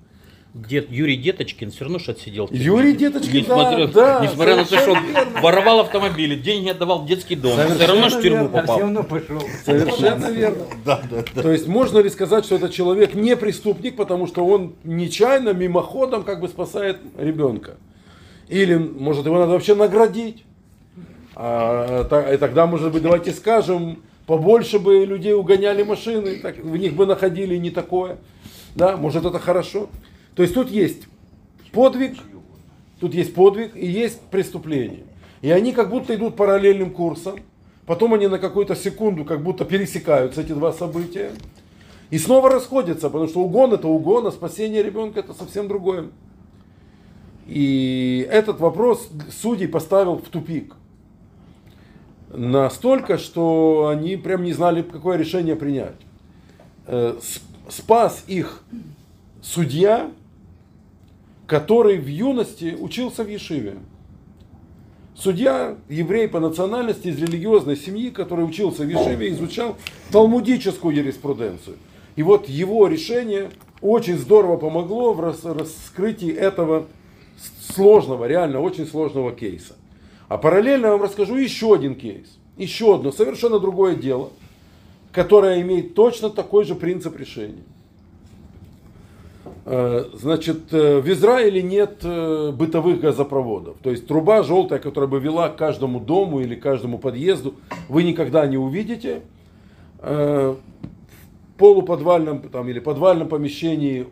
Дед, 0.52 0.90
Юрий 0.90 1.16
Деточкин 1.16 1.71
все 1.71 1.85
равно 1.85 2.00
же 2.00 2.11
отсидел. 2.11 2.47
в 2.47 2.50
тюрьме. 2.50 2.64
Юрий 2.64 2.92
Деточкин, 2.95 3.42
несмотря, 3.42 3.87
да, 3.87 4.19
да, 4.19 4.26
несмотря 4.26 4.57
на 4.57 4.64
то, 4.64 4.78
что 4.78 4.92
он 4.92 4.99
воровал 5.42 5.80
автомобили, 5.80 6.35
деньги 6.35 6.71
отдавал 6.71 7.02
в 7.02 7.07
детский 7.07 7.37
дом, 7.37 7.52
все 7.52 7.87
равно 7.87 8.09
же 8.09 8.19
в 8.19 8.23
тюрьму 8.23 8.49
верно. 8.49 8.59
А 8.59 8.62
все 8.62 8.66
попал. 8.66 8.80
равно 8.80 9.02
пошел. 9.04 9.42
Совершенно 9.64 10.26
верно. 10.26 10.64
Да, 10.85 11.02
да, 11.09 11.25
да. 11.35 11.42
То 11.42 11.52
есть 11.52 11.69
можно 11.69 12.00
ли 12.00 12.11
сказать, 12.11 12.45
что 12.47 12.57
этот 12.57 12.73
человек 12.73 13.14
не 13.14 13.37
преступник, 13.37 13.95
потому 13.95 14.26
что 14.26 14.45
он 14.45 14.75
нечаянно, 14.83 15.50
мимоходом 15.52 16.25
как 16.25 16.40
бы 16.40 16.49
спасает 16.49 16.99
ребенка? 17.16 17.76
Или, 18.49 18.75
может, 18.75 19.26
его 19.26 19.38
надо 19.38 19.52
вообще 19.52 19.76
наградить? 19.76 20.42
А, 21.37 22.04
та- 22.04 22.35
и 22.35 22.37
тогда, 22.37 22.66
может 22.66 22.92
быть, 22.92 23.02
давайте 23.04 23.30
скажем, 23.30 24.02
побольше 24.26 24.80
бы 24.80 25.04
людей 25.04 25.33
угоняли 25.33 25.85
машины, 25.85 26.40
так, 26.40 26.59
в 26.59 26.76
них 26.76 26.95
бы 26.95 27.07
находили 27.07 27.57
не 27.57 27.71
такое. 27.71 28.19
Да, 28.75 28.97
может, 28.97 29.25
это 29.25 29.38
хорошо. 29.38 29.88
То 30.41 30.45
есть 30.45 30.55
тут 30.55 30.71
есть 30.71 31.03
подвиг, 31.71 32.17
тут 32.99 33.13
есть 33.13 33.35
подвиг 33.35 33.77
и 33.77 33.87
есть 33.87 34.23
преступление. 34.31 35.05
И 35.43 35.51
они 35.51 35.75
как 35.75 35.91
будто 35.91 36.15
идут 36.15 36.35
параллельным 36.35 36.93
курсом. 36.93 37.41
Потом 37.85 38.15
они 38.15 38.27
на 38.27 38.39
какую-то 38.39 38.75
секунду 38.75 39.27
как 39.27 39.43
будто 39.43 39.67
пересекаются, 39.67 40.41
эти 40.41 40.53
два 40.53 40.73
события. 40.73 41.33
И 42.09 42.17
снова 42.17 42.49
расходятся, 42.49 43.11
потому 43.11 43.29
что 43.29 43.41
угон 43.43 43.75
это 43.75 43.87
угон, 43.87 44.29
а 44.29 44.31
спасение 44.31 44.83
ребенка 44.83 45.21
это 45.21 45.35
совсем 45.35 45.69
другое. 45.69 46.09
И 47.47 48.27
этот 48.31 48.61
вопрос 48.61 49.11
судей 49.43 49.69
поставил 49.69 50.17
в 50.17 50.29
тупик. 50.31 50.75
Настолько, 52.33 53.19
что 53.19 53.89
они 53.93 54.17
прям 54.17 54.45
не 54.45 54.55
знали, 54.55 54.81
какое 54.81 55.19
решение 55.19 55.55
принять. 55.55 55.97
Э, 56.87 57.19
Спас 57.69 58.25
их 58.27 58.63
судья, 59.43 60.11
который 61.50 61.99
в 61.99 62.07
юности 62.07 62.76
учился 62.78 63.25
в 63.25 63.28
Ешиве. 63.28 63.78
Судья, 65.16 65.76
еврей 65.88 66.28
по 66.28 66.38
национальности, 66.38 67.09
из 67.09 67.21
религиозной 67.21 67.76
семьи, 67.76 68.11
который 68.11 68.45
учился 68.45 68.85
в 68.85 68.88
Ешиве, 68.88 69.30
изучал 69.30 69.76
талмудическую 70.12 70.95
юриспруденцию. 70.95 71.76
И 72.14 72.23
вот 72.23 72.49
его 72.49 72.87
решение 72.87 73.50
очень 73.80 74.16
здорово 74.16 74.59
помогло 74.59 75.12
в 75.12 75.19
рас- 75.19 75.45
раскрытии 75.45 76.33
этого 76.33 76.87
сложного, 77.75 78.26
реально 78.26 78.61
очень 78.61 78.87
сложного 78.87 79.33
кейса. 79.33 79.75
А 80.28 80.38
параллельно 80.38 80.87
я 80.87 80.92
вам 80.92 81.02
расскажу 81.02 81.35
еще 81.35 81.75
один 81.75 81.97
кейс, 81.97 82.38
еще 82.57 82.95
одно 82.95 83.11
совершенно 83.11 83.59
другое 83.59 83.97
дело, 83.97 84.30
которое 85.11 85.61
имеет 85.62 85.97
точно 85.97 86.30
такой 86.30 86.64
же 86.64 86.76
принцип 86.76 87.19
решения. 87.19 87.64
Э, 89.73 90.07
Значит, 90.15 90.73
э, 90.73 91.00
в 91.00 91.09
Израиле 91.11 91.63
нет 91.63 91.99
э, 92.02 92.50
бытовых 92.50 92.99
газопроводов. 93.00 93.76
То 93.85 93.93
есть 93.93 94.04
труба 94.09 94.43
желтая, 94.43 94.80
которая 94.80 95.09
бы 95.09 95.21
вела 95.21 95.49
к 95.49 95.54
каждому 95.54 96.00
дому 96.00 96.41
или 96.41 96.56
каждому 96.56 96.99
подъезду, 96.99 97.54
вы 97.89 98.02
никогда 98.02 98.47
не 98.49 98.59
увидите. 98.59 99.23
В 100.02 100.56
полуподвальном 101.59 102.41
там, 102.49 102.69
или 102.69 102.80
подвальном 102.80 103.28
помещении 103.28 104.06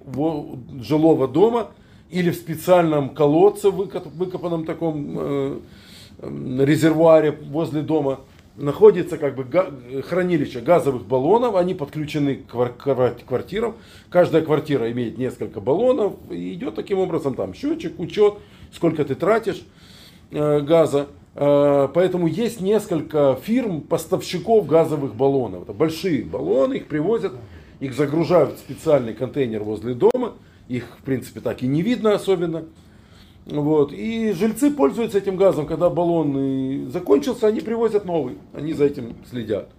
жилого 0.82 1.26
дома 1.26 1.68
или 2.10 2.30
в 2.30 2.34
специальном 2.34 3.08
колодце, 3.08 3.68
выко- 3.68 4.06
выкопанном 4.14 4.66
таком 4.66 5.62
резервуаре 6.20 7.38
возле 7.50 7.80
дома, 7.80 8.20
находится 8.58 9.18
как 9.18 9.34
бы 9.34 9.46
хранилище 10.02 10.60
газовых 10.60 11.06
баллонов, 11.06 11.54
они 11.56 11.74
подключены 11.74 12.36
к 12.36 12.52
квар- 12.52 12.74
квар- 12.76 13.16
квартирам. 13.26 13.76
Каждая 14.10 14.42
квартира 14.42 14.90
имеет 14.90 15.16
несколько 15.16 15.60
баллонов, 15.60 16.14
и 16.30 16.52
идет 16.54 16.74
таким 16.74 16.98
образом 16.98 17.34
там 17.34 17.54
счетчик, 17.54 17.98
учет, 17.98 18.34
сколько 18.72 19.04
ты 19.04 19.14
тратишь 19.14 19.62
э, 20.30 20.60
газа. 20.60 21.06
Э, 21.34 21.88
Поэтому 21.94 22.26
есть 22.26 22.60
несколько 22.60 23.38
фирм, 23.42 23.80
поставщиков 23.80 24.66
газовых 24.66 25.14
баллонов. 25.14 25.62
Это 25.62 25.72
большие 25.72 26.24
баллоны, 26.24 26.74
их 26.74 26.86
привозят, 26.86 27.32
их 27.80 27.94
загружают 27.94 28.56
в 28.56 28.58
специальный 28.58 29.14
контейнер 29.14 29.62
возле 29.62 29.94
дома. 29.94 30.34
Их, 30.68 30.84
в 31.00 31.04
принципе, 31.04 31.40
так 31.40 31.62
и 31.62 31.66
не 31.66 31.80
видно 31.80 32.12
особенно. 32.14 32.64
Вот. 33.48 33.92
И 33.92 34.32
жильцы 34.32 34.70
пользуются 34.70 35.18
этим 35.18 35.36
газом, 35.36 35.66
когда 35.66 35.88
баллон 35.88 36.90
закончился, 36.90 37.46
они 37.46 37.60
привозят 37.60 38.04
новый, 38.04 38.36
они 38.52 38.74
за 38.74 38.84
этим 38.84 39.16
следят. 39.30 39.70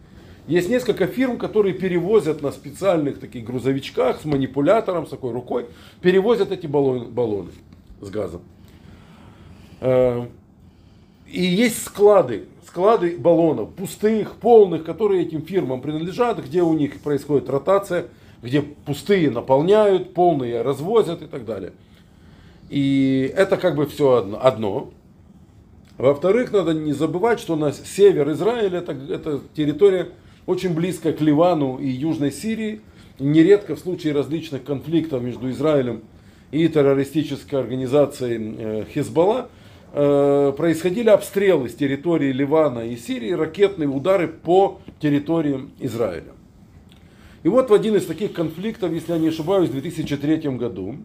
Есть 0.48 0.70
несколько 0.70 1.06
фирм, 1.06 1.38
которые 1.38 1.76
перевозят 1.76 2.42
на 2.42 2.52
специальных 2.52 3.20
таких 3.20 3.46
грузовичках 3.46 4.22
с 4.22 4.26
манипулятором, 4.26 5.06
с 5.06 5.10
такой 5.12 5.32
рукой, 5.32 5.68
перевозят 6.02 6.52
эти 6.52 6.66
баллоны, 6.66 7.06
баллоны 7.06 7.52
с 8.02 8.10
газом. 8.10 8.42
Э, 9.82 10.26
И 11.28 11.44
есть 11.44 11.84
склады, 11.84 12.48
склады 12.66 13.16
баллонов, 13.18 13.70
пустых, 13.76 14.38
полных, 14.38 14.84
которые 14.84 15.22
этим 15.22 15.44
фирмам 15.44 15.82
принадлежат, 15.82 16.44
где 16.44 16.64
у 16.64 16.74
них 16.74 17.00
происходит 17.02 17.48
ротация, 17.50 18.08
где 18.42 18.62
пустые 18.62 19.30
наполняют, 19.30 20.16
полные 20.16 20.64
развозят 20.64 21.22
и 21.22 21.28
так 21.28 21.46
далее. 21.46 21.74
И 22.70 23.34
это 23.36 23.58
как 23.58 23.76
бы 23.76 23.86
все 23.86 24.14
одно. 24.14 24.40
одно. 24.42 24.92
Во-вторых, 25.98 26.54
надо 26.54 26.74
не 26.74 26.94
забывать, 26.94 27.40
что 27.40 27.56
на 27.56 27.74
север 27.74 28.32
Израиля 28.32 28.80
это, 28.80 28.94
это 28.94 29.42
территория 29.54 30.10
очень 30.46 30.74
близкая 30.74 31.14
к 31.14 31.22
Ливану 31.22 31.78
и 31.78 31.88
Южной 31.88 32.32
Сирии. 32.32 32.82
Нередко 33.20 33.76
в 33.76 33.80
случае 33.80 34.14
различных 34.14 34.64
конфликтов 34.64 35.22
между 35.22 35.50
Израилем 35.50 36.04
и 36.52 36.68
террористической 36.68 37.60
организацией 37.60 38.56
э, 38.58 38.86
Хизбалла 38.94 39.50
э, 39.94 40.54
происходили 40.56 41.10
обстрелы 41.10 41.70
с 41.70 41.76
территории 41.76 42.32
Ливана 42.32 42.80
и 42.80 42.96
Сирии, 42.96 43.32
ракетные 43.32 43.90
удары 43.90 44.28
по 44.28 44.80
территории 45.00 45.70
Израиля. 45.80 46.34
И 47.44 47.50
вот 47.50 47.70
в 47.70 47.74
один 47.74 47.96
из 47.96 48.06
таких 48.06 48.34
конфликтов, 48.34 48.92
если 48.92 49.14
я 49.14 49.20
не 49.20 49.28
ошибаюсь, 49.28 49.70
в 49.70 49.74
2003 49.74 50.50
году, 50.52 50.96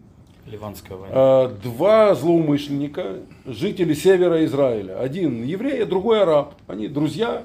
Ливанская 0.45 0.97
война. 0.97 1.15
Э, 1.15 1.49
Два 1.63 2.13
злоумышленника, 2.15 3.17
жители 3.45 3.93
севера 3.93 4.45
Израиля. 4.45 4.99
Один 4.99 5.43
еврей, 5.43 5.83
а 5.83 5.85
другой 5.85 6.21
араб. 6.21 6.55
Они 6.67 6.87
друзья. 6.87 7.43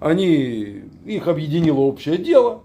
Они, 0.00 0.82
их 1.04 1.28
объединило 1.28 1.80
общее 1.80 2.16
дело. 2.16 2.62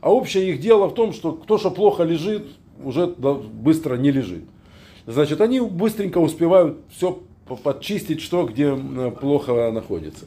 А 0.00 0.12
общее 0.12 0.50
их 0.50 0.60
дело 0.60 0.88
в 0.88 0.94
том, 0.94 1.12
что 1.12 1.32
кто 1.32 1.58
что 1.58 1.70
плохо 1.70 2.04
лежит, 2.04 2.46
уже 2.82 3.06
быстро 3.06 3.96
не 3.96 4.10
лежит. 4.10 4.44
Значит, 5.06 5.40
они 5.40 5.60
быстренько 5.60 6.18
успевают 6.18 6.78
все 6.90 7.20
подчистить, 7.64 8.20
что 8.20 8.44
где 8.46 8.74
плохо 9.20 9.70
находится. 9.72 10.26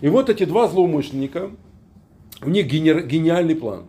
И 0.00 0.08
вот 0.08 0.30
эти 0.30 0.44
два 0.44 0.68
злоумышленника, 0.68 1.50
у 2.42 2.48
них 2.48 2.66
гениальный 2.66 3.56
план. 3.56 3.84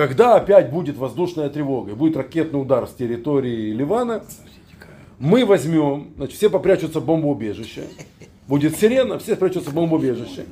Когда 0.00 0.36
опять 0.36 0.70
будет 0.70 0.96
воздушная 0.96 1.50
тревога, 1.50 1.94
будет 1.94 2.16
ракетный 2.16 2.58
удар 2.58 2.86
с 2.86 2.92
территории 2.92 3.70
Ливана, 3.70 4.24
мы 5.18 5.44
возьмем, 5.44 6.12
значит, 6.16 6.36
все 6.36 6.48
попрячутся 6.48 7.00
в 7.00 7.04
бомбоубежище, 7.04 7.82
будет 8.48 8.78
сирена, 8.78 9.18
все 9.18 9.34
спрячутся 9.34 9.68
в 9.68 9.74
бомбоубежище, 9.74 10.46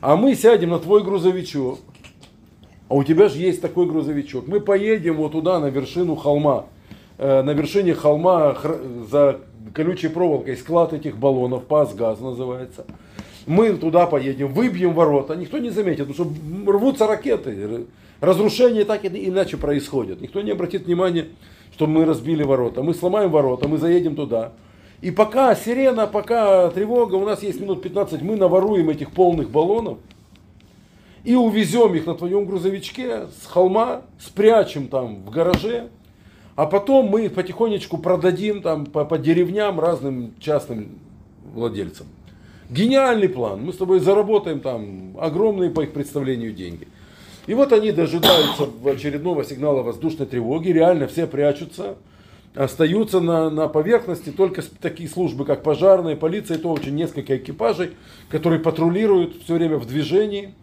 а 0.00 0.16
мы 0.16 0.34
сядем 0.34 0.70
на 0.70 0.78
твой 0.78 1.04
грузовичок, 1.04 1.80
а 2.88 2.94
у 2.94 3.04
тебя 3.04 3.28
же 3.28 3.36
есть 3.36 3.60
такой 3.60 3.84
грузовичок, 3.84 4.48
мы 4.48 4.58
поедем 4.58 5.16
вот 5.16 5.32
туда, 5.32 5.60
на 5.60 5.66
вершину 5.66 6.16
холма, 6.16 6.64
Э, 7.16 7.42
на 7.42 7.50
вершине 7.50 7.94
холма 7.94 8.56
за 9.10 9.40
колючей 9.72 10.08
проволокой. 10.08 10.56
Склад 10.56 10.92
этих 10.92 11.16
баллонов, 11.16 11.64
пас-газ 11.64 12.20
называется. 12.20 12.86
Мы 13.46 13.72
туда 13.74 14.06
поедем, 14.06 14.52
выбьем 14.52 14.94
ворота, 14.94 15.36
никто 15.36 15.58
не 15.58 15.70
заметит, 15.70 16.08
потому 16.08 16.14
что 16.14 16.72
рвутся 16.72 17.06
ракеты, 17.06 17.86
р- 18.20 18.28
разрушения 18.28 18.84
так 18.84 19.04
или 19.04 19.28
иначе 19.28 19.56
происходят. 19.56 20.20
Никто 20.20 20.40
не 20.42 20.50
обратит 20.50 20.86
внимания, 20.86 21.26
что 21.72 21.86
мы 21.86 22.04
разбили 22.04 22.42
ворота. 22.42 22.82
Мы 22.82 22.94
сломаем 22.94 23.30
ворота, 23.30 23.68
мы 23.68 23.78
заедем 23.78 24.16
туда. 24.16 24.52
И 25.00 25.10
пока 25.10 25.54
сирена, 25.54 26.06
пока 26.06 26.70
тревога, 26.70 27.16
у 27.16 27.24
нас 27.26 27.42
есть 27.42 27.60
минут 27.60 27.82
15, 27.82 28.22
мы 28.22 28.36
наворуем 28.36 28.88
этих 28.88 29.10
полных 29.10 29.50
баллонов 29.50 29.98
и 31.24 31.34
увезем 31.34 31.94
их 31.94 32.06
на 32.06 32.14
твоем 32.14 32.46
грузовичке 32.46 33.26
с 33.42 33.46
холма, 33.46 34.02
спрячем 34.18 34.88
там 34.88 35.16
в 35.24 35.30
гараже, 35.30 35.88
а 36.56 36.66
потом 36.66 37.06
мы 37.06 37.26
их 37.26 37.34
потихонечку 37.34 37.98
продадим 37.98 38.62
там 38.62 38.86
по, 38.86 39.04
по 39.04 39.18
деревням 39.18 39.80
разным 39.80 40.34
частным 40.38 40.98
владельцам. 41.52 42.06
Гениальный 42.70 43.28
план. 43.28 43.62
Мы 43.64 43.72
с 43.72 43.76
тобой 43.76 44.00
заработаем 44.00 44.60
там 44.60 45.16
огромные 45.18 45.70
по 45.70 45.82
их 45.82 45.92
представлению 45.92 46.52
деньги. 46.52 46.88
И 47.46 47.54
вот 47.54 47.72
они 47.72 47.92
дожидаются 47.92 48.68
очередного 48.86 49.44
сигнала 49.44 49.82
воздушной 49.82 50.26
тревоги, 50.26 50.68
реально 50.68 51.06
все 51.06 51.26
прячутся, 51.26 51.96
остаются 52.54 53.20
на, 53.20 53.50
на 53.50 53.68
поверхности 53.68 54.30
только 54.30 54.62
такие 54.80 55.08
службы, 55.08 55.44
как 55.44 55.62
пожарная, 55.62 56.16
полиция, 56.16 56.56
это 56.56 56.68
очень 56.68 56.94
несколько 56.94 57.36
экипажей, 57.36 57.92
которые 58.30 58.60
патрулируют 58.60 59.42
все 59.42 59.54
время 59.54 59.76
в 59.76 59.86
движении, 59.86 60.54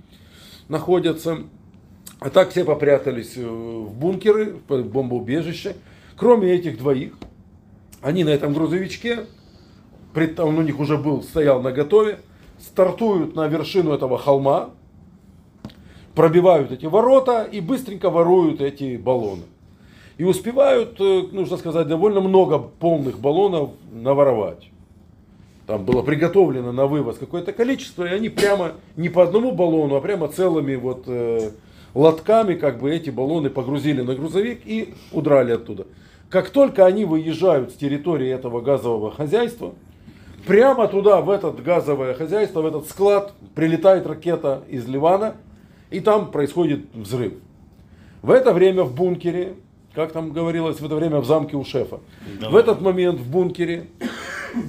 находятся. 0.70 1.40
А 2.20 2.30
так 2.30 2.52
все 2.52 2.64
попрятались 2.64 3.34
э, 3.36 3.44
в 3.44 3.94
бункеры, 3.94 4.58
в 4.68 4.84
бомбоубежище. 4.84 5.76
Кроме 6.16 6.52
этих 6.52 6.78
двоих, 6.78 7.14
они 8.02 8.24
на 8.24 8.30
этом 8.30 8.54
грузовичке, 8.54 9.26
он 10.38 10.58
у 10.58 10.62
них 10.62 10.80
уже 10.80 10.98
был, 10.98 11.24
стоял 11.24 11.62
на 11.62 11.72
готове, 11.72 12.20
стартуют 12.60 13.36
на 13.36 13.48
вершину 13.48 13.92
этого 13.92 14.18
холма, 14.20 14.72
пробивают 16.16 16.72
эти 16.72 16.86
ворота 16.86 17.44
и 17.44 17.62
быстренько 17.62 18.10
воруют 18.10 18.62
эти 18.62 18.98
баллоны. 18.98 19.44
И 20.18 20.24
успевают, 20.24 21.00
э, 21.00 21.24
нужно 21.32 21.58
сказать, 21.58 21.88
довольно 21.88 22.22
много 22.22 22.60
полных 22.60 23.20
баллонов 23.20 23.72
наворовать. 23.92 24.70
Там 25.68 25.86
было 25.86 26.02
приготовлено 26.02 26.72
на 26.72 26.86
вывоз 26.86 27.18
какое-то 27.18 27.54
количество, 27.54 28.04
и 28.04 28.14
они 28.14 28.30
прямо 28.30 28.74
не 28.98 29.10
по 29.10 29.24
одному 29.24 29.52
баллону, 29.52 29.96
а 29.96 30.02
прямо 30.02 30.28
целыми 30.28 30.76
вот 30.76 31.06
э, 31.08 31.52
лотками 31.94 32.56
как 32.56 32.80
бы 32.80 32.92
эти 32.92 33.10
баллоны 33.10 33.50
погрузили 33.50 34.02
на 34.02 34.16
грузовик 34.16 34.62
и 34.66 34.94
удрали 35.12 35.54
оттуда. 35.54 35.88
Как 36.30 36.50
только 36.50 36.86
они 36.86 37.06
выезжают 37.06 37.72
с 37.72 37.76
территории 37.76 38.30
этого 38.30 38.62
газового 38.62 39.12
хозяйства, 39.12 39.74
прямо 40.46 40.88
туда, 40.88 41.22
в 41.22 41.30
это 41.30 41.52
газовое 41.52 42.14
хозяйство, 42.14 42.62
в 42.62 42.66
этот 42.66 42.88
склад, 42.88 43.34
прилетает 43.56 44.08
ракета 44.08 44.64
из 44.70 44.88
Ливана, 44.88 45.36
и 45.92 46.00
там 46.00 46.32
происходит 46.32 46.86
взрыв. 46.94 47.34
В 48.22 48.32
это 48.32 48.54
время 48.54 48.84
в 48.84 48.96
бункере, 48.96 49.56
как 49.94 50.14
там 50.14 50.32
говорилось, 50.32 50.80
в 50.80 50.86
это 50.86 50.96
время 50.96 51.20
в 51.20 51.26
замке 51.26 51.58
у 51.58 51.66
шефа, 51.66 52.00
да. 52.40 52.50
в 52.50 52.56
этот 52.56 52.82
момент 52.82 53.20
в 53.20 53.30
бункере 53.30 53.88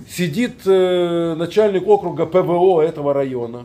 сидит 0.08 0.66
э, 0.66 1.34
начальник 1.36 1.86
округа 1.86 2.26
ПВО 2.26 2.80
этого 2.80 3.14
района, 3.14 3.64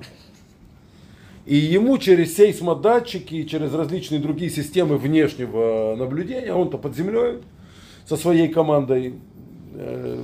и 1.45 1.55
ему 1.55 1.97
через 1.97 2.35
сейсмодатчики, 2.35 3.43
через 3.43 3.73
различные 3.73 4.19
другие 4.19 4.51
системы 4.51 4.97
внешнего 4.97 5.95
наблюдения, 5.97 6.53
он-то 6.53 6.77
под 6.77 6.95
землей 6.95 7.39
со 8.05 8.17
своей 8.17 8.49
командой 8.49 9.13
э, 9.73 10.23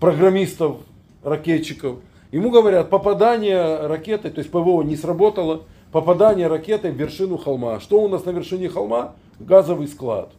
программистов, 0.00 0.78
ракетчиков, 1.22 1.98
ему 2.32 2.50
говорят, 2.50 2.90
попадание 2.90 3.86
ракеты, 3.86 4.30
то 4.30 4.38
есть 4.38 4.50
ПВО 4.50 4.82
не 4.82 4.96
сработало, 4.96 5.64
попадание 5.94 6.48
ракеты 6.48 6.90
в 6.90 6.96
вершину 6.96 7.36
холма. 7.36 7.78
Что 7.78 8.02
у 8.02 8.08
нас 8.08 8.24
на 8.24 8.30
вершине 8.30 8.68
холма? 8.68 9.12
Газовый 9.38 9.86
склад. 9.86 10.32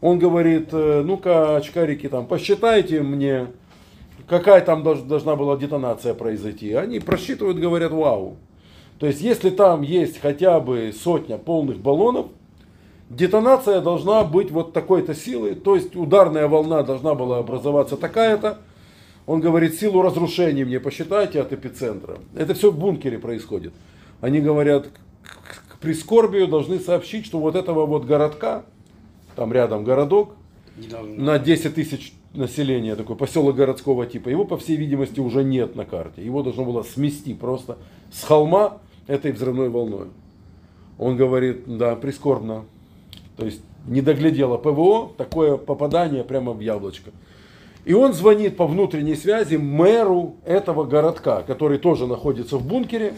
Он 0.00 0.20
говорит, 0.20 0.68
«Э, 0.70 1.02
ну-ка, 1.04 1.56
очкарики, 1.56 2.08
там, 2.08 2.24
посчитайте 2.24 3.02
мне, 3.02 3.48
какая 4.28 4.60
там 4.60 4.84
должна 4.84 5.34
была 5.34 5.56
детонация 5.56 6.14
произойти. 6.14 6.72
Они 6.72 7.00
просчитывают, 7.00 7.58
говорят, 7.58 7.90
вау, 7.90 8.36
то 9.00 9.08
есть, 9.08 9.20
если 9.22 9.50
там 9.50 9.82
есть 9.82 10.20
хотя 10.20 10.60
бы 10.60 10.94
сотня 10.96 11.36
полных 11.36 11.78
баллонов, 11.78 12.26
детонация 13.10 13.80
должна 13.80 14.22
быть 14.22 14.52
вот 14.52 14.72
такой-то 14.72 15.16
силы, 15.16 15.56
то 15.56 15.74
есть 15.74 15.96
ударная 15.96 16.46
волна 16.46 16.84
должна 16.84 17.16
была 17.16 17.38
образоваться 17.38 17.96
такая-то. 17.96 18.58
Он 19.26 19.40
говорит, 19.40 19.74
силу 19.74 20.00
разрушения 20.00 20.64
мне 20.64 20.78
посчитайте 20.78 21.40
от 21.40 21.52
эпицентра. 21.52 22.18
Это 22.36 22.54
все 22.54 22.70
в 22.70 22.78
бункере 22.78 23.18
происходит. 23.18 23.72
Они 24.24 24.40
говорят, 24.40 24.88
к 25.68 25.76
прискорбию 25.80 26.48
должны 26.48 26.78
сообщить, 26.78 27.26
что 27.26 27.40
вот 27.40 27.54
этого 27.56 27.84
вот 27.84 28.06
городка, 28.06 28.62
там 29.36 29.52
рядом 29.52 29.84
городок, 29.84 30.34
на 31.02 31.38
10 31.38 31.74
тысяч 31.74 32.14
населения, 32.32 32.96
такой 32.96 33.16
поселок 33.16 33.54
городского 33.54 34.06
типа, 34.06 34.30
его, 34.30 34.46
по 34.46 34.56
всей 34.56 34.76
видимости, 34.76 35.20
уже 35.20 35.44
нет 35.44 35.76
на 35.76 35.84
карте. 35.84 36.24
Его 36.24 36.42
должно 36.42 36.64
было 36.64 36.82
смести 36.84 37.34
просто 37.34 37.76
с 38.10 38.24
холма 38.24 38.78
этой 39.08 39.30
взрывной 39.30 39.68
волной. 39.68 40.06
Он 40.96 41.18
говорит, 41.18 41.64
да, 41.66 41.94
прискорбно. 41.94 42.64
То 43.36 43.44
есть 43.44 43.60
не 43.86 44.00
доглядело 44.00 44.56
ПВО, 44.56 45.12
такое 45.18 45.58
попадание 45.58 46.24
прямо 46.24 46.52
в 46.52 46.60
яблочко. 46.60 47.10
И 47.84 47.92
он 47.92 48.14
звонит 48.14 48.56
по 48.56 48.66
внутренней 48.66 49.16
связи 49.16 49.56
мэру 49.56 50.36
этого 50.46 50.84
городка, 50.84 51.42
который 51.42 51.76
тоже 51.76 52.06
находится 52.06 52.56
в 52.56 52.66
бункере 52.66 53.12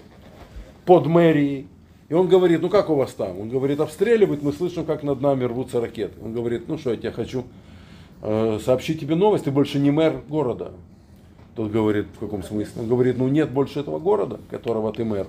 под 0.86 1.06
мэрией. 1.06 1.66
И 2.08 2.14
он 2.14 2.28
говорит, 2.28 2.62
ну 2.62 2.70
как 2.70 2.88
у 2.88 2.94
вас 2.94 3.12
там? 3.12 3.38
Он 3.38 3.50
говорит, 3.50 3.80
обстреливают, 3.80 4.42
мы 4.42 4.52
слышим, 4.52 4.86
как 4.86 5.02
над 5.02 5.20
нами 5.20 5.44
рвутся 5.44 5.80
ракеты. 5.80 6.14
Он 6.24 6.32
говорит, 6.32 6.68
ну 6.68 6.78
что, 6.78 6.90
я 6.92 6.96
тебе 6.96 7.10
хочу 7.10 7.44
э, 8.22 8.58
сообщить 8.64 9.00
тебе 9.00 9.16
новость, 9.16 9.44
ты 9.44 9.50
больше 9.50 9.80
не 9.80 9.90
мэр 9.90 10.22
города. 10.28 10.72
Тот 11.56 11.72
говорит, 11.72 12.06
в 12.14 12.18
каком 12.20 12.42
смысле? 12.42 12.82
Он 12.82 12.88
говорит, 12.88 13.18
ну 13.18 13.28
нет 13.28 13.50
больше 13.50 13.80
этого 13.80 13.98
города, 13.98 14.38
которого 14.50 14.92
ты 14.92 15.04
мэр. 15.04 15.26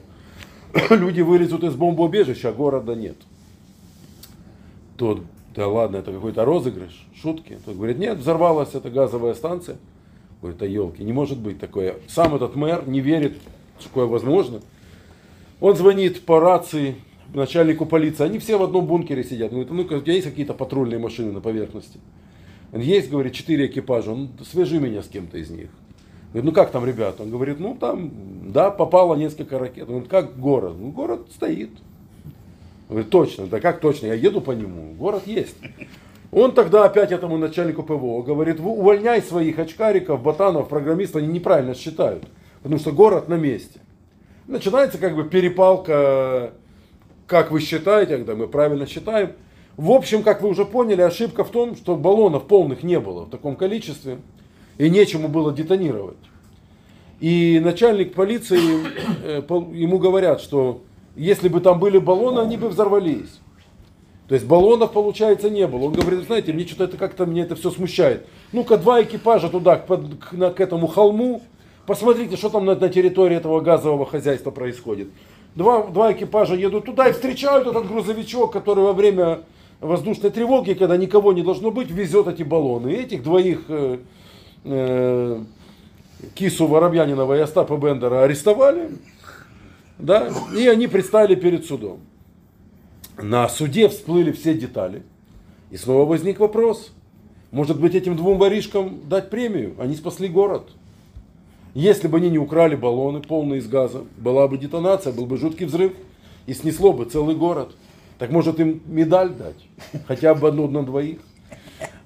люди 0.92 1.22
вылезут 1.22 1.64
из 1.64 1.74
бомбоубежища, 1.74 2.50
а 2.50 2.54
города 2.54 2.96
нет. 2.96 3.18
Тот, 4.98 5.22
да 5.56 5.68
ладно, 5.68 5.98
это 5.98 6.12
какой-то 6.12 6.46
розыгрыш, 6.46 7.08
шутки. 7.16 7.60
Тот 7.66 7.76
говорит, 7.76 7.98
нет, 7.98 8.18
взорвалась 8.18 8.74
эта 8.74 8.90
газовая 8.90 9.34
станция. 9.34 9.78
Говорит, 10.42 10.62
а 10.62 10.66
елки, 10.68 11.04
не 11.04 11.14
может 11.14 11.40
быть 11.40 11.60
такое. 11.60 11.96
Сам 12.08 12.36
этот 12.36 12.56
мэр 12.56 12.88
не 12.88 13.00
верит, 13.00 13.38
что 13.80 13.90
такое 13.90 14.06
возможно. 14.06 14.62
Он 15.60 15.76
звонит 15.76 16.26
по 16.26 16.40
рации 16.40 16.96
начальнику 17.34 17.86
полиции. 17.86 18.24
Они 18.24 18.40
все 18.40 18.58
в 18.58 18.64
одном 18.64 18.86
бункере 18.86 19.24
сидят. 19.24 19.52
Он 19.52 19.64
говорит, 19.64 19.92
ну 19.92 19.98
у 19.98 20.02
тебя 20.02 20.14
есть 20.14 20.28
какие-то 20.28 20.54
патрульные 20.54 21.00
машины 21.00 21.32
на 21.32 21.42
поверхности? 21.42 22.00
Он 22.72 22.82
есть, 22.82 23.10
говорит, 23.10 23.34
четыре 23.34 23.68
экипажа. 23.68 24.12
Он, 24.12 24.30
свяжи 24.50 24.80
меня 24.80 25.02
с 25.02 25.08
кем-то 25.08 25.38
из 25.38 25.50
них. 25.50 25.70
Говорит, 26.34 26.46
ну 26.46 26.52
как 26.52 26.72
там 26.72 26.86
ребята? 26.86 27.24
Он 27.24 27.32
говорит, 27.32 27.60
ну 27.60 27.76
там, 27.80 28.12
да, 28.52 28.70
попало 28.70 29.16
несколько 29.16 29.58
ракет. 29.58 29.84
Он 29.84 29.90
говорит, 29.90 30.10
как 30.10 30.40
город? 30.40 30.76
Ну 30.80 30.92
город 30.92 31.28
стоит. 31.34 31.72
Он 32.90 32.96
говорит, 32.96 33.10
точно, 33.10 33.48
да 33.48 33.60
как 33.60 33.80
точно? 33.80 34.08
Я 34.08 34.14
еду 34.14 34.42
по 34.42 34.52
нему, 34.52 34.94
город 34.94 35.24
есть. 35.26 35.56
Он 36.32 36.54
тогда 36.54 36.84
опять 36.84 37.12
этому 37.12 37.38
начальнику 37.38 37.84
ПВО 37.84 38.22
говорит, 38.22 38.60
увольняй 38.60 39.22
своих 39.22 39.60
очкариков, 39.60 40.22
ботанов, 40.22 40.68
программистов, 40.68 41.22
они 41.22 41.28
неправильно 41.28 41.74
считают. 41.74 42.26
Потому 42.62 42.80
что 42.80 42.92
город 42.92 43.30
на 43.30 43.36
месте. 43.36 43.80
Начинается 44.48 44.98
как 44.98 45.16
бы 45.16 45.26
перепалка, 45.26 46.54
как 47.26 47.52
вы 47.52 47.60
считаете, 47.60 48.18
когда 48.18 48.36
мы 48.36 48.48
правильно 48.48 48.88
считаем. 48.88 49.34
В 49.76 49.92
общем, 49.92 50.24
как 50.24 50.42
вы 50.42 50.50
уже 50.50 50.64
поняли, 50.64 51.02
ошибка 51.02 51.44
в 51.44 51.52
том, 51.52 51.76
что 51.76 51.98
баллонов 51.98 52.48
полных 52.48 52.82
не 52.82 53.00
было 53.00 53.26
в 53.26 53.30
таком 53.30 53.58
количестве 53.58 54.20
и 54.78 54.90
нечему 54.90 55.28
было 55.28 55.54
детонировать. 55.54 56.18
И 57.20 57.60
начальник 57.64 58.14
полиции, 58.14 58.60
э, 59.24 59.42
ему 59.74 60.00
говорят, 60.00 60.40
что 60.40 60.82
если 61.16 61.50
бы 61.50 61.60
там 61.60 61.80
были 61.80 61.98
баллоны, 61.98 62.40
они 62.40 62.58
бы 62.58 62.70
взорвались. 62.70 63.40
То 64.30 64.36
есть 64.36 64.46
баллонов, 64.46 64.94
получается, 64.94 65.50
не 65.50 65.68
было. 65.68 65.86
Он 65.86 65.94
говорит, 65.94 66.26
знаете, 66.26 66.54
мне 66.54 66.66
что-то 66.66 66.86
это 66.86 66.98
как-то, 66.98 67.26
мне 67.26 67.42
это 67.42 67.56
все 67.56 67.72
смущает. 67.72 68.28
Ну-ка, 68.52 68.78
два 68.78 69.02
экипажа 69.02 69.50
туда, 69.50 69.78
к, 69.78 69.88
к, 69.88 70.52
к 70.52 70.60
этому 70.60 70.88
холму, 70.88 71.42
посмотрите, 71.88 72.36
что 72.36 72.50
там 72.50 72.66
на, 72.66 72.76
на 72.76 72.90
территории 72.90 73.38
этого 73.38 73.62
газового 73.62 74.06
хозяйства 74.06 74.52
происходит. 74.52 75.08
Два, 75.56 75.88
два 75.88 76.14
экипажа 76.14 76.54
едут 76.54 76.86
туда 76.86 77.08
и 77.08 77.14
встречают 77.14 77.66
этот 77.66 77.88
грузовичок, 77.88 78.54
который 78.54 78.84
во 78.84 78.94
время 78.94 79.40
воздушной 79.80 80.30
тревоги, 80.30 80.74
когда 80.74 80.98
никого 80.98 81.34
не 81.34 81.42
должно 81.42 81.72
быть, 81.72 81.90
везет 81.90 82.28
эти 82.28 82.44
баллоны. 82.44 82.90
И 82.90 82.96
этих 82.96 83.24
двоих 83.24 83.62
э, 83.70 83.98
э, 84.66 85.44
Кису 86.36 86.68
Воробьянинова 86.68 87.38
и 87.38 87.40
Остапа 87.40 87.78
Бендера 87.78 88.24
арестовали, 88.24 88.92
да, 89.98 90.30
и 90.56 90.68
они 90.68 90.88
предстали 90.88 91.34
перед 91.34 91.66
судом. 91.66 92.02
На 93.20 93.50
суде 93.50 93.90
всплыли 93.90 94.32
все 94.32 94.54
детали. 94.54 95.02
И 95.72 95.78
снова 95.78 96.06
возник 96.06 96.40
вопрос, 96.40 96.92
может 97.52 97.80
быть 97.80 97.96
этим 97.96 98.16
двум 98.16 98.38
воришкам 98.38 99.00
дать 99.10 99.30
премию? 99.30 99.74
Они 99.80 99.96
спасли 99.96 100.28
город. 100.28 100.70
Если 101.78 102.08
бы 102.08 102.18
они 102.18 102.32
не 102.32 102.40
украли 102.40 102.76
баллоны, 102.76 103.22
полные 103.22 103.60
из 103.60 103.68
газа, 103.68 104.04
была 104.18 104.48
бы 104.48 104.58
детонация, 104.58 105.14
был 105.14 105.28
бы 105.28 105.38
жуткий 105.38 105.68
взрыв, 105.68 105.94
и 106.48 106.56
снесло 106.56 106.92
бы 106.92 107.06
целый 107.06 107.36
город. 107.36 107.76
Так 108.18 108.32
может 108.32 108.60
им 108.60 108.82
медаль 108.88 109.30
дать? 109.30 109.64
Хотя 110.08 110.34
бы 110.34 110.48
одну 110.48 110.68
на 110.68 110.82
двоих? 110.82 111.20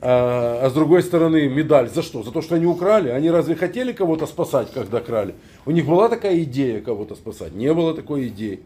А, 0.01 0.59
а 0.61 0.69
с 0.69 0.73
другой 0.73 1.01
стороны 1.01 1.47
медаль 1.47 1.89
за 1.89 2.01
что? 2.01 2.21
За 2.21 2.31
то, 2.31 2.41
что 2.41 2.55
они 2.55 2.65
украли? 2.65 3.11
Они 3.11 3.31
разве 3.31 3.55
хотели 3.55 3.93
кого-то 3.93 4.27
спасать, 4.27 4.73
когда 4.73 4.99
крали? 4.99 5.35
У 5.65 5.71
них 5.71 5.85
была 5.85 6.09
такая 6.09 6.37
идея 6.43 6.81
кого-то 6.81 7.15
спасать? 7.15 7.53
Не 7.53 7.73
было 7.73 7.93
такой 7.93 8.27
идеи. 8.27 8.59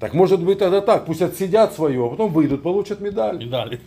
Так 0.00 0.14
может 0.14 0.42
быть 0.42 0.60
тогда 0.60 0.80
так, 0.80 1.04
пусть 1.04 1.20
отсидят 1.20 1.74
свое, 1.74 2.02
а 2.02 2.08
потом 2.08 2.32
выйдут, 2.32 2.62
получат 2.62 3.02
медаль. 3.02 3.44
Медали. 3.44 3.80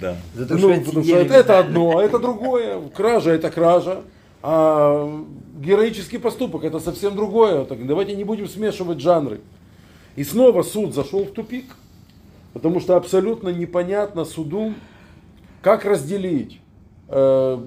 Да. 0.00 0.16
Ну, 0.34 0.80
потому 0.80 1.04
что 1.04 1.16
это, 1.18 1.34
это 1.34 1.58
одно, 1.58 1.98
а 1.98 2.02
это 2.02 2.18
другое. 2.18 2.80
Кража 2.96 3.32
это 3.32 3.50
кража. 3.50 4.00
А 4.46 5.24
героический 5.58 6.18
поступок 6.18 6.64
это 6.64 6.78
совсем 6.78 7.16
другое. 7.16 7.64
Так 7.64 7.86
давайте 7.86 8.14
не 8.14 8.24
будем 8.24 8.46
смешивать 8.46 9.00
жанры. 9.00 9.40
И 10.16 10.22
снова 10.22 10.62
суд 10.62 10.92
зашел 10.92 11.24
в 11.24 11.30
тупик, 11.30 11.64
потому 12.52 12.78
что 12.78 12.96
абсолютно 12.96 13.48
непонятно 13.48 14.26
суду, 14.26 14.74
как 15.62 15.86
разделить 15.86 16.60
э, 17.08 17.58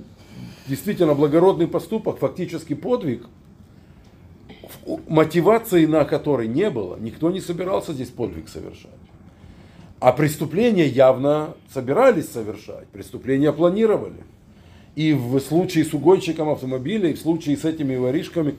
действительно 0.67 1.15
благородный 1.15 1.65
поступок, 1.65 2.19
фактически 2.19 2.75
подвиг, 2.75 3.25
мотивации 5.07 5.87
на 5.87 6.05
который 6.05 6.47
не 6.47 6.69
было. 6.69 6.95
Никто 6.99 7.31
не 7.31 7.41
собирался 7.41 7.91
здесь 7.91 8.09
подвиг 8.09 8.49
совершать. 8.49 8.91
А 9.99 10.11
преступления 10.11 10.85
явно 10.85 11.55
собирались 11.73 12.29
совершать, 12.29 12.87
преступления 12.89 13.51
планировали. 13.51 14.23
И 14.97 15.13
в 15.13 15.39
случае 15.41 15.85
с 15.85 15.93
угонщиком 15.93 16.49
автомобиля, 16.49 17.11
и 17.11 17.13
в 17.13 17.19
случае 17.19 17.55
с 17.55 17.65
этими 17.65 17.95
воришками 17.95 18.55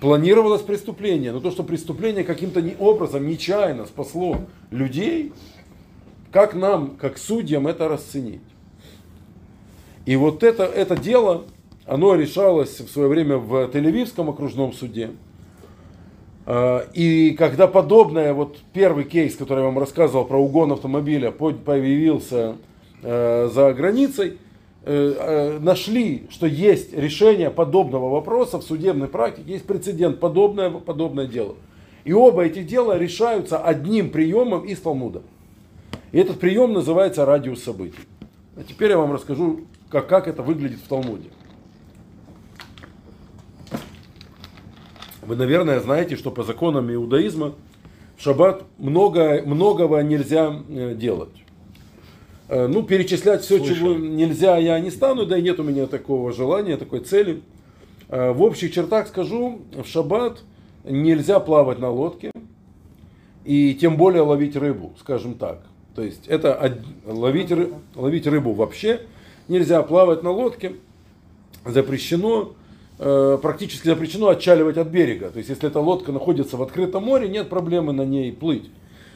планировалось 0.00 0.62
преступление. 0.62 1.30
Но 1.30 1.40
то, 1.40 1.50
что 1.50 1.62
преступление 1.62 2.24
каким-то 2.24 2.64
образом 2.78 3.28
нечаянно 3.28 3.84
спасло 3.84 4.38
людей, 4.70 5.34
как 6.32 6.54
нам, 6.54 6.96
как 6.98 7.18
судьям, 7.18 7.66
это 7.66 7.86
расценить? 7.86 8.40
И 10.06 10.16
вот 10.16 10.42
это, 10.42 10.62
это 10.62 10.96
дело, 10.96 11.44
оно 11.84 12.14
решалось 12.14 12.80
в 12.80 12.88
свое 12.88 13.10
время 13.10 13.36
в 13.36 13.52
Тель-Авивском 13.70 14.30
окружном 14.30 14.72
суде. 14.72 15.10
А, 16.46 16.86
и 16.94 17.32
когда 17.32 17.66
подобное, 17.66 18.32
вот 18.32 18.56
первый 18.72 19.04
кейс, 19.04 19.36
который 19.36 19.58
я 19.58 19.64
вам 19.66 19.78
рассказывал 19.78 20.24
про 20.24 20.38
угон 20.38 20.72
автомобиля, 20.72 21.30
появился 21.30 22.56
э, 23.02 23.50
за 23.52 23.74
границей, 23.74 24.38
нашли, 24.86 26.26
что 26.30 26.46
есть 26.46 26.92
решение 26.92 27.50
подобного 27.50 28.10
вопроса 28.10 28.58
в 28.58 28.62
судебной 28.62 29.08
практике, 29.08 29.52
есть 29.52 29.66
прецедент, 29.66 30.20
подобное, 30.20 30.70
подобное 30.70 31.26
дело. 31.26 31.56
И 32.04 32.12
оба 32.12 32.44
этих 32.44 32.66
дела 32.66 32.98
решаются 32.98 33.58
одним 33.58 34.10
приемом 34.10 34.64
из 34.64 34.78
Талмуда. 34.80 35.22
И 36.12 36.18
этот 36.18 36.38
прием 36.38 36.72
называется 36.72 37.24
радиус 37.24 37.62
событий. 37.62 37.98
А 38.56 38.62
теперь 38.62 38.90
я 38.90 38.98
вам 38.98 39.12
расскажу, 39.12 39.62
как, 39.88 40.06
как 40.06 40.28
это 40.28 40.42
выглядит 40.42 40.78
в 40.78 40.88
Талмуде. 40.88 41.30
Вы, 45.22 45.36
наверное, 45.36 45.80
знаете, 45.80 46.16
что 46.16 46.30
по 46.30 46.42
законам 46.42 46.92
иудаизма 46.92 47.54
в 48.16 48.22
шаббат 48.22 48.64
много, 48.78 49.42
многого 49.44 50.00
нельзя 50.02 50.62
э, 50.68 50.94
делать. 50.94 51.43
Э, 52.48 52.66
ну, 52.66 52.82
перечислять 52.82 53.42
все, 53.42 53.58
Слышал. 53.58 53.76
чего 53.76 53.94
нельзя, 53.94 54.58
я 54.58 54.78
не 54.80 54.90
стану, 54.90 55.26
да 55.26 55.38
и 55.38 55.42
нет 55.42 55.58
у 55.60 55.62
меня 55.62 55.86
такого 55.86 56.32
желания, 56.32 56.76
такой 56.76 57.00
цели. 57.00 57.42
Э, 58.08 58.32
в 58.32 58.42
общих 58.42 58.72
чертах 58.72 59.08
скажу, 59.08 59.62
в 59.72 59.86
шаббат 59.86 60.42
нельзя 60.84 61.40
плавать 61.40 61.78
на 61.78 61.90
лодке 61.90 62.30
и 63.44 63.74
тем 63.74 63.96
более 63.96 64.22
ловить 64.22 64.56
рыбу, 64.56 64.94
скажем 65.00 65.34
так. 65.34 65.62
То 65.94 66.02
есть 66.02 66.26
это 66.26 66.78
ловить, 67.06 67.52
ловить 67.94 68.26
рыбу 68.26 68.52
вообще 68.52 69.02
нельзя, 69.48 69.82
плавать 69.82 70.22
на 70.22 70.30
лодке 70.30 70.74
запрещено, 71.64 72.54
Э, 72.96 73.38
практически 73.42 73.88
запрещено 73.88 74.28
отчаливать 74.28 74.76
от 74.76 74.88
берега. 74.88 75.30
То 75.30 75.38
есть, 75.38 75.50
если 75.50 75.68
эта 75.68 75.80
лодка 75.80 76.12
находится 76.12 76.56
в 76.56 76.62
открытом 76.62 77.04
море, 77.04 77.28
нет 77.28 77.48
проблемы 77.48 77.92
на 77.92 78.02
ней 78.02 78.32
плыть. 78.32 78.70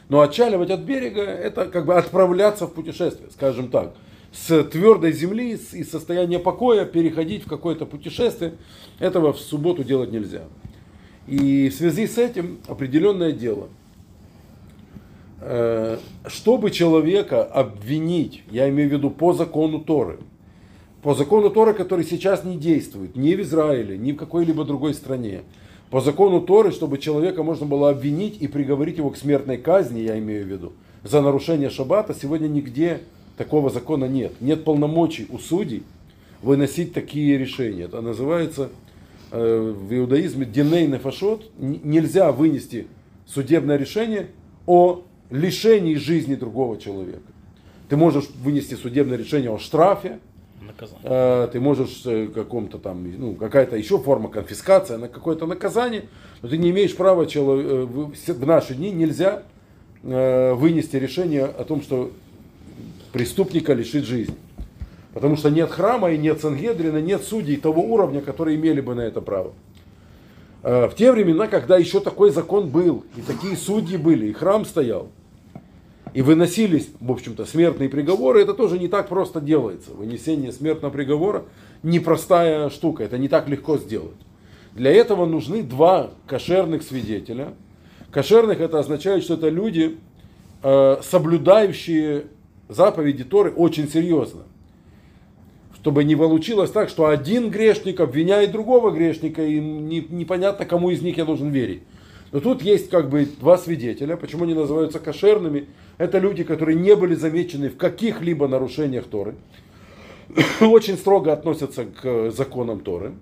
Но 0.09 0.21
отчаливать 0.21 0.71
от 0.71 0.81
берега, 0.81 1.21
это 1.21 1.65
как 1.65 1.85
бы 1.85 1.95
отправляться 1.95 2.65
в 2.65 2.73
путешествие, 2.73 3.29
скажем 3.31 3.69
так. 3.69 3.95
С 4.31 4.63
твердой 4.63 5.11
земли 5.11 5.59
и 5.71 5.83
состояния 5.83 6.39
покоя 6.39 6.85
переходить 6.85 7.45
в 7.45 7.47
какое-то 7.47 7.85
путешествие, 7.85 8.55
этого 8.99 9.33
в 9.33 9.39
субботу 9.39 9.83
делать 9.83 10.11
нельзя. 10.11 10.43
И 11.27 11.69
в 11.69 11.75
связи 11.75 12.07
с 12.07 12.17
этим 12.17 12.59
определенное 12.67 13.31
дело. 13.31 13.69
Э, 15.41 15.99
чтобы 16.27 16.71
человека 16.71 17.43
обвинить, 17.43 18.43
я 18.51 18.67
имею 18.69 18.89
в 18.89 18.93
виду 18.93 19.09
по 19.09 19.33
закону 19.33 19.79
Торы, 19.79 20.17
по 21.01 21.13
закону 21.13 21.49
Торы, 21.49 21.73
который 21.73 22.03
сейчас 22.03 22.43
не 22.43 22.57
действует 22.57 23.15
ни 23.15 23.33
в 23.35 23.41
Израиле, 23.41 23.97
ни 23.97 24.11
в 24.11 24.17
какой-либо 24.17 24.65
другой 24.65 24.93
стране. 24.93 25.41
По 25.89 26.01
закону 26.01 26.41
Торы, 26.41 26.71
чтобы 26.71 26.99
человека 26.99 27.41
можно 27.41 27.65
было 27.65 27.89
обвинить 27.89 28.41
и 28.41 28.47
приговорить 28.47 28.97
его 28.97 29.09
к 29.09 29.17
смертной 29.17 29.57
казни, 29.57 30.01
я 30.01 30.19
имею 30.19 30.45
в 30.45 30.47
виду, 30.47 30.73
за 31.03 31.21
нарушение 31.21 31.69
шаббата, 31.69 32.13
сегодня 32.13 32.47
нигде 32.47 33.01
такого 33.37 33.69
закона 33.69 34.05
нет. 34.05 34.33
Нет 34.39 34.63
полномочий 34.63 35.25
у 35.29 35.39
судей 35.39 35.83
выносить 36.41 36.93
такие 36.93 37.37
решения. 37.37 37.83
Это 37.83 38.01
называется 38.01 38.69
э, 39.31 39.75
в 39.75 39.93
иудаизме 39.93 40.45
диней 40.45 40.87
нефашот. 40.87 41.49
Нельзя 41.57 42.31
вынести 42.31 42.87
судебное 43.25 43.77
решение 43.77 44.27
о 44.67 45.01
лишении 45.31 45.95
жизни 45.95 46.35
другого 46.35 46.79
человека. 46.79 47.21
Ты 47.87 47.97
можешь 47.97 48.29
вынести 48.43 48.75
судебное 48.75 49.17
решение 49.17 49.51
о 49.51 49.57
штрафе, 49.57 50.19
наказание. 50.79 51.01
Э, 51.03 51.47
ты 51.51 51.59
можешь 51.59 52.01
э, 52.05 52.27
каком-то 52.27 52.77
там, 52.77 53.05
ну, 53.17 53.35
какая-то 53.35 53.75
еще 53.75 53.99
форма 53.99 54.29
конфискация, 54.29 54.97
на 54.97 55.07
какое-то 55.07 55.45
наказание, 55.45 56.05
но 56.41 56.49
ты 56.49 56.57
не 56.57 56.69
имеешь 56.71 56.95
права, 56.95 57.23
э, 57.23 57.27
в 57.27 58.45
наши 58.45 58.75
дни 58.75 58.91
нельзя 58.91 59.43
вынести 60.01 60.95
решение 60.95 61.43
о 61.43 61.65
том, 61.65 61.81
что 61.81 62.11
преступника 63.11 63.73
лишит 63.73 64.05
жизни. 64.05 64.35
Потому 65.13 65.35
что 65.35 65.49
нет 65.49 65.69
храма 65.69 66.11
и 66.11 66.17
нет 66.17 66.39
Сангедрина, 66.39 67.01
нет 67.01 67.21
судей 67.21 67.57
того 67.57 67.81
уровня, 67.81 68.21
которые 68.21 68.55
имели 68.55 68.79
бы 68.79 68.95
на 68.95 69.01
это 69.01 69.19
право. 69.19 69.51
В 70.63 70.91
те 70.97 71.11
времена, 71.11 71.47
когда 71.47 71.77
еще 71.77 71.99
такой 71.99 72.29
закон 72.29 72.69
был, 72.69 73.03
и 73.17 73.21
такие 73.21 73.57
судьи 73.57 73.97
были, 73.97 74.27
и 74.27 74.31
храм 74.31 74.63
стоял, 74.63 75.09
и 76.13 76.21
выносились, 76.21 76.89
в 76.99 77.11
общем-то, 77.11 77.45
смертные 77.45 77.89
приговоры, 77.89 78.41
это 78.41 78.53
тоже 78.53 78.79
не 78.79 78.87
так 78.87 79.07
просто 79.07 79.39
делается. 79.41 79.91
Вынесение 79.91 80.51
смертного 80.51 80.91
приговора 80.91 81.45
непростая 81.83 82.69
штука, 82.69 83.03
это 83.03 83.17
не 83.17 83.27
так 83.27 83.47
легко 83.47 83.77
сделать. 83.77 84.15
Для 84.73 84.91
этого 84.91 85.25
нужны 85.25 85.63
два 85.63 86.11
кошерных 86.27 86.83
свидетеля. 86.83 87.53
Кошерных 88.11 88.59
это 88.59 88.79
означает, 88.79 89.23
что 89.23 89.35
это 89.35 89.49
люди, 89.49 89.97
э, 90.63 90.97
соблюдающие 91.03 92.25
заповеди 92.67 93.23
Торы 93.23 93.51
очень 93.51 93.87
серьезно. 93.89 94.43
Чтобы 95.75 96.03
не 96.03 96.15
получилось 96.15 96.71
так, 96.71 96.89
что 96.89 97.07
один 97.07 97.49
грешник 97.49 97.99
обвиняет 97.99 98.51
другого 98.51 98.91
грешника, 98.91 99.43
и 99.43 99.59
непонятно, 99.59 100.65
кому 100.65 100.89
из 100.89 101.01
них 101.01 101.17
я 101.17 101.25
должен 101.25 101.49
верить. 101.49 101.83
Но 102.31 102.39
тут 102.39 102.61
есть 102.61 102.89
как 102.89 103.09
бы 103.09 103.25
два 103.25 103.57
свидетеля. 103.57 104.15
Почему 104.15 104.43
они 104.43 104.53
называются 104.53 104.99
кошерными? 104.99 105.67
Это 105.97 106.19
люди, 106.19 106.43
которые 106.43 106.79
не 106.79 106.95
были 106.95 107.15
замечены 107.15 107.69
в 107.69 107.77
каких-либо 107.77 108.47
нарушениях 108.47 109.05
Торы. 109.05 109.35
Очень 110.61 110.97
строго 110.97 111.33
относятся 111.33 111.85
к 111.85 112.31
законам 112.31 112.81
Торы. 112.81 113.13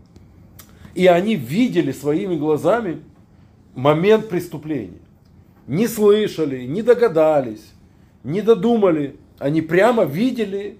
И 0.93 1.07
они 1.07 1.35
видели 1.35 1.91
своими 1.91 2.35
глазами 2.35 3.01
момент 3.75 4.29
преступления. 4.29 4.99
Не 5.67 5.87
слышали, 5.87 6.65
не 6.65 6.81
догадались, 6.81 7.73
не 8.23 8.41
додумали. 8.41 9.15
Они 9.37 9.61
прямо 9.61 10.03
видели 10.03 10.77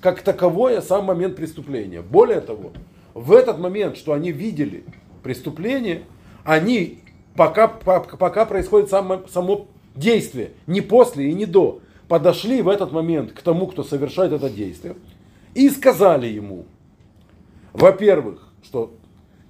как 0.00 0.22
таковое 0.22 0.80
сам 0.80 1.04
момент 1.04 1.36
преступления. 1.36 2.02
Более 2.02 2.40
того, 2.40 2.72
в 3.14 3.32
этот 3.32 3.58
момент, 3.58 3.96
что 3.96 4.12
они 4.12 4.32
видели 4.32 4.84
преступление, 5.22 6.02
они 6.44 7.00
пока, 7.38 7.68
пока 7.68 8.44
происходит 8.46 8.90
само, 8.90 9.22
само 9.28 9.68
действие, 9.94 10.50
не 10.66 10.80
после 10.80 11.30
и 11.30 11.34
не 11.34 11.46
до, 11.46 11.80
подошли 12.08 12.62
в 12.62 12.68
этот 12.68 12.90
момент 12.90 13.30
к 13.30 13.42
тому, 13.42 13.68
кто 13.68 13.84
совершает 13.84 14.32
это 14.32 14.50
действие, 14.50 14.96
и 15.54 15.70
сказали 15.70 16.26
ему, 16.26 16.64
во-первых, 17.72 18.48
что 18.64 18.92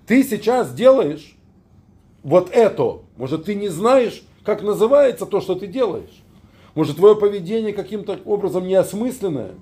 ты 0.07 0.23
сейчас 0.23 0.75
делаешь 0.75 1.35
вот 2.23 2.51
это, 2.51 2.99
может 3.17 3.47
ты 3.47 3.55
не 3.55 3.69
знаешь, 3.69 4.23
как 4.45 4.63
называется 4.63 5.25
то, 5.25 5.41
что 5.41 5.55
ты 5.55 5.67
делаешь, 5.67 6.23
может 6.75 6.97
твое 6.97 7.17
поведение 7.17 7.73
каким-то 7.73 8.19
образом 8.27 8.67
неосмысленное, 8.69 9.53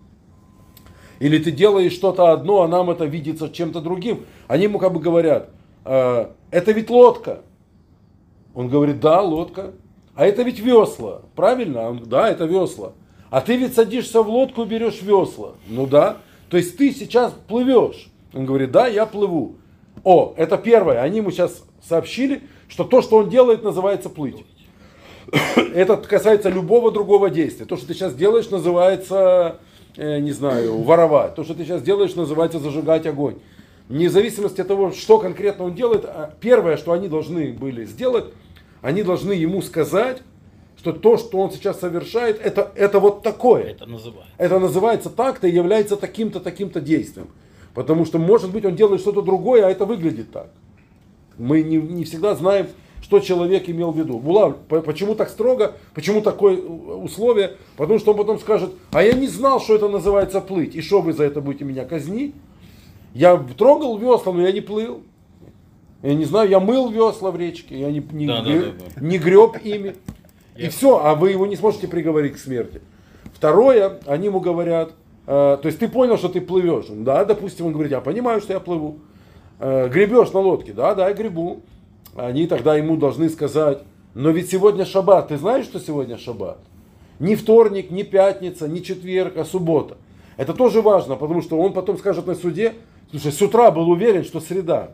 или 1.20 1.38
ты 1.38 1.52
делаешь 1.52 1.92
что-то 1.92 2.32
одно, 2.32 2.62
а 2.62 2.68
нам 2.68 2.90
это 2.90 3.04
видится 3.04 3.48
чем-то 3.48 3.80
другим. 3.80 4.26
Они 4.48 4.64
ему 4.64 4.80
как 4.80 4.92
бы 4.92 4.98
говорят, 4.98 5.50
э, 5.84 6.26
это 6.50 6.72
ведь 6.72 6.90
лодка, 6.90 7.42
он 8.56 8.68
говорит, 8.68 9.00
да, 9.00 9.20
лодка. 9.20 9.74
А 10.14 10.26
это 10.26 10.42
ведь 10.42 10.60
весла, 10.60 11.20
правильно? 11.36 11.90
Он, 11.90 12.02
да, 12.06 12.30
это 12.30 12.46
весла. 12.46 12.94
А 13.28 13.42
ты 13.42 13.54
ведь 13.54 13.74
садишься 13.74 14.22
в 14.22 14.30
лодку 14.30 14.62
и 14.62 14.66
берешь 14.66 15.02
весла. 15.02 15.52
Ну 15.68 15.86
да. 15.86 16.16
То 16.48 16.56
есть 16.56 16.78
ты 16.78 16.90
сейчас 16.92 17.34
плывешь. 17.48 18.08
Он 18.32 18.46
говорит, 18.46 18.70
да, 18.70 18.86
я 18.86 19.04
плыву. 19.04 19.56
О, 20.04 20.32
это 20.38 20.56
первое. 20.56 21.02
Они 21.02 21.18
ему 21.18 21.30
сейчас 21.30 21.64
сообщили, 21.86 22.44
что 22.66 22.84
то, 22.84 23.02
что 23.02 23.18
он 23.18 23.28
делает, 23.28 23.62
называется 23.62 24.08
плыть. 24.08 24.46
Это 25.74 25.98
касается 25.98 26.48
любого 26.48 26.90
другого 26.90 27.28
действия. 27.28 27.66
То, 27.66 27.76
что 27.76 27.86
ты 27.86 27.92
сейчас 27.92 28.14
делаешь, 28.14 28.48
называется, 28.48 29.58
э, 29.96 30.18
не 30.20 30.32
знаю, 30.32 30.78
воровать. 30.78 31.34
То, 31.34 31.44
что 31.44 31.54
ты 31.54 31.64
сейчас 31.64 31.82
делаешь, 31.82 32.14
называется 32.14 32.58
зажигать 32.58 33.06
огонь. 33.06 33.36
Вне 33.88 34.08
зависимости 34.08 34.60
от 34.62 34.68
того, 34.68 34.92
что 34.92 35.18
конкретно 35.18 35.66
он 35.66 35.74
делает, 35.74 36.04
а 36.06 36.34
первое, 36.40 36.76
что 36.76 36.92
они 36.92 37.08
должны 37.08 37.52
были 37.52 37.84
сделать, 37.84 38.32
они 38.86 39.02
должны 39.02 39.32
ему 39.32 39.62
сказать, 39.62 40.22
что 40.78 40.92
то, 40.92 41.16
что 41.16 41.38
он 41.38 41.50
сейчас 41.50 41.80
совершает, 41.80 42.40
это, 42.40 42.70
это 42.76 43.00
вот 43.00 43.24
такое. 43.24 43.64
Это 43.64 43.84
называют. 43.84 44.30
Это 44.38 44.60
называется 44.60 45.10
так-то 45.10 45.48
и 45.48 45.52
является 45.52 45.96
таким-то, 45.96 46.38
таким-то 46.38 46.80
действием. 46.80 47.26
Потому 47.74 48.04
что, 48.04 48.18
может 48.18 48.52
быть, 48.52 48.64
он 48.64 48.76
делает 48.76 49.00
что-то 49.00 49.22
другое, 49.22 49.66
а 49.66 49.70
это 49.70 49.86
выглядит 49.86 50.30
так. 50.30 50.50
Мы 51.36 51.62
не, 51.64 51.78
не 51.78 52.04
всегда 52.04 52.36
знаем, 52.36 52.68
что 53.02 53.18
человек 53.18 53.68
имел 53.68 53.90
в 53.90 53.98
виду. 53.98 54.20
Була, 54.20 54.50
по- 54.50 54.82
почему 54.82 55.16
так 55.16 55.30
строго, 55.30 55.74
почему 55.92 56.20
такое 56.20 56.56
условие? 56.56 57.56
Потому 57.76 57.98
что 57.98 58.12
он 58.12 58.18
потом 58.18 58.38
скажет, 58.38 58.70
а 58.92 59.02
я 59.02 59.14
не 59.14 59.26
знал, 59.26 59.60
что 59.60 59.74
это 59.74 59.88
называется 59.88 60.40
плыть. 60.40 60.76
И 60.76 60.80
что 60.80 61.00
вы 61.00 61.12
за 61.12 61.24
это 61.24 61.40
будете 61.40 61.64
меня 61.64 61.84
казнить? 61.86 62.36
Я 63.14 63.36
трогал 63.58 63.98
весла, 63.98 64.32
но 64.32 64.42
я 64.42 64.52
не 64.52 64.60
плыл. 64.60 65.02
Я 66.06 66.14
не 66.14 66.24
знаю, 66.24 66.48
я 66.48 66.60
мыл 66.60 66.88
весла 66.88 67.32
в 67.32 67.36
речке, 67.36 67.80
я 67.80 67.90
не, 67.90 68.00
не, 68.12 68.28
Да, 68.28 68.40
да, 68.40 68.48
гре- 68.48 68.72
да, 68.94 69.00
не 69.00 69.18
греб 69.18 69.56
ими. 69.64 69.96
И 70.56 70.68
все, 70.68 71.00
а 71.02 71.16
вы 71.16 71.32
его 71.32 71.46
не 71.46 71.56
сможете 71.56 71.88
приговорить 71.88 72.34
к 72.34 72.38
смерти. 72.38 72.80
Второе, 73.34 73.98
они 74.06 74.26
ему 74.26 74.38
говорят, 74.38 74.92
э, 75.26 75.58
то 75.60 75.62
есть 75.64 75.80
ты 75.80 75.88
понял, 75.88 76.16
что 76.16 76.28
ты 76.28 76.40
плывешь. 76.40 76.86
Да, 76.88 77.24
допустим, 77.24 77.66
он 77.66 77.72
говорит, 77.72 77.90
я 77.90 78.00
понимаю, 78.00 78.40
что 78.40 78.52
я 78.52 78.60
плыву. 78.60 79.00
Э, 79.58 79.88
гребешь 79.88 80.30
на 80.30 80.38
лодке, 80.38 80.72
да, 80.72 80.94
да, 80.94 81.08
я 81.08 81.14
гребу. 81.14 81.62
Они 82.14 82.46
тогда 82.46 82.76
ему 82.76 82.96
должны 82.96 83.28
сказать, 83.28 83.82
но 84.14 84.30
ведь 84.30 84.48
сегодня 84.48 84.84
шаббат, 84.84 85.26
ты 85.28 85.36
знаешь, 85.36 85.64
что 85.64 85.80
сегодня 85.80 86.18
шаббат? 86.18 86.58
Не 87.18 87.34
вторник, 87.34 87.90
не 87.90 88.04
пятница, 88.04 88.68
не 88.68 88.80
четверг, 88.80 89.36
а 89.38 89.44
суббота. 89.44 89.96
Это 90.36 90.54
тоже 90.54 90.82
важно, 90.82 91.16
потому 91.16 91.42
что 91.42 91.58
он 91.58 91.72
потом 91.72 91.98
скажет 91.98 92.28
на 92.28 92.36
суде, 92.36 92.74
слушай, 93.10 93.32
с 93.32 93.42
утра 93.42 93.72
был 93.72 93.90
уверен, 93.90 94.22
что 94.22 94.38
среда. 94.38 94.92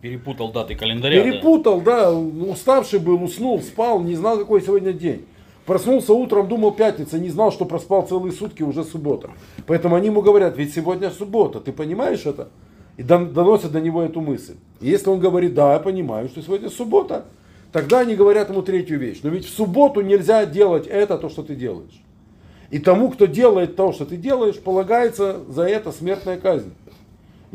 Перепутал 0.00 0.52
даты 0.52 0.74
календаря. 0.74 1.22
да. 1.22 1.30
Перепутал, 1.30 1.80
да, 1.80 2.12
уставший 2.12 2.98
был, 2.98 3.22
уснул, 3.22 3.60
спал, 3.62 4.00
не 4.00 4.14
знал, 4.14 4.38
какой 4.38 4.62
сегодня 4.62 4.92
день. 4.92 5.24
Проснулся 5.64 6.12
утром, 6.12 6.46
думал 6.48 6.72
пятница, 6.72 7.18
не 7.18 7.28
знал, 7.28 7.50
что 7.50 7.64
проспал 7.64 8.06
целые 8.06 8.32
сутки, 8.32 8.62
уже 8.62 8.84
суббота. 8.84 9.30
Поэтому 9.66 9.96
они 9.96 10.06
ему 10.06 10.22
говорят, 10.22 10.56
ведь 10.56 10.72
сегодня 10.72 11.10
суббота, 11.10 11.60
ты 11.60 11.72
понимаешь 11.72 12.24
это? 12.24 12.48
И 12.96 13.02
дон- 13.02 13.32
доносят 13.32 13.72
до 13.72 13.80
него 13.80 14.02
эту 14.02 14.20
мысль. 14.20 14.54
И 14.80 14.88
если 14.88 15.10
он 15.10 15.18
говорит, 15.18 15.54
да, 15.54 15.72
я 15.74 15.80
понимаю, 15.80 16.28
что 16.28 16.40
сегодня 16.40 16.70
суббота, 16.70 17.24
тогда 17.72 18.00
они 18.00 18.14
говорят 18.14 18.48
ему 18.48 18.62
третью 18.62 18.98
вещь. 19.00 19.20
Но 19.24 19.30
ведь 19.30 19.44
в 19.44 19.54
субботу 19.54 20.02
нельзя 20.02 20.46
делать 20.46 20.86
это, 20.86 21.18
то, 21.18 21.28
что 21.28 21.42
ты 21.42 21.56
делаешь. 21.56 22.00
И 22.70 22.78
тому, 22.78 23.10
кто 23.10 23.26
делает 23.26 23.76
то, 23.76 23.92
что 23.92 24.06
ты 24.06 24.16
делаешь, 24.16 24.58
полагается 24.58 25.40
за 25.48 25.62
это 25.64 25.90
смертная 25.92 26.36
казнь. 26.38 26.72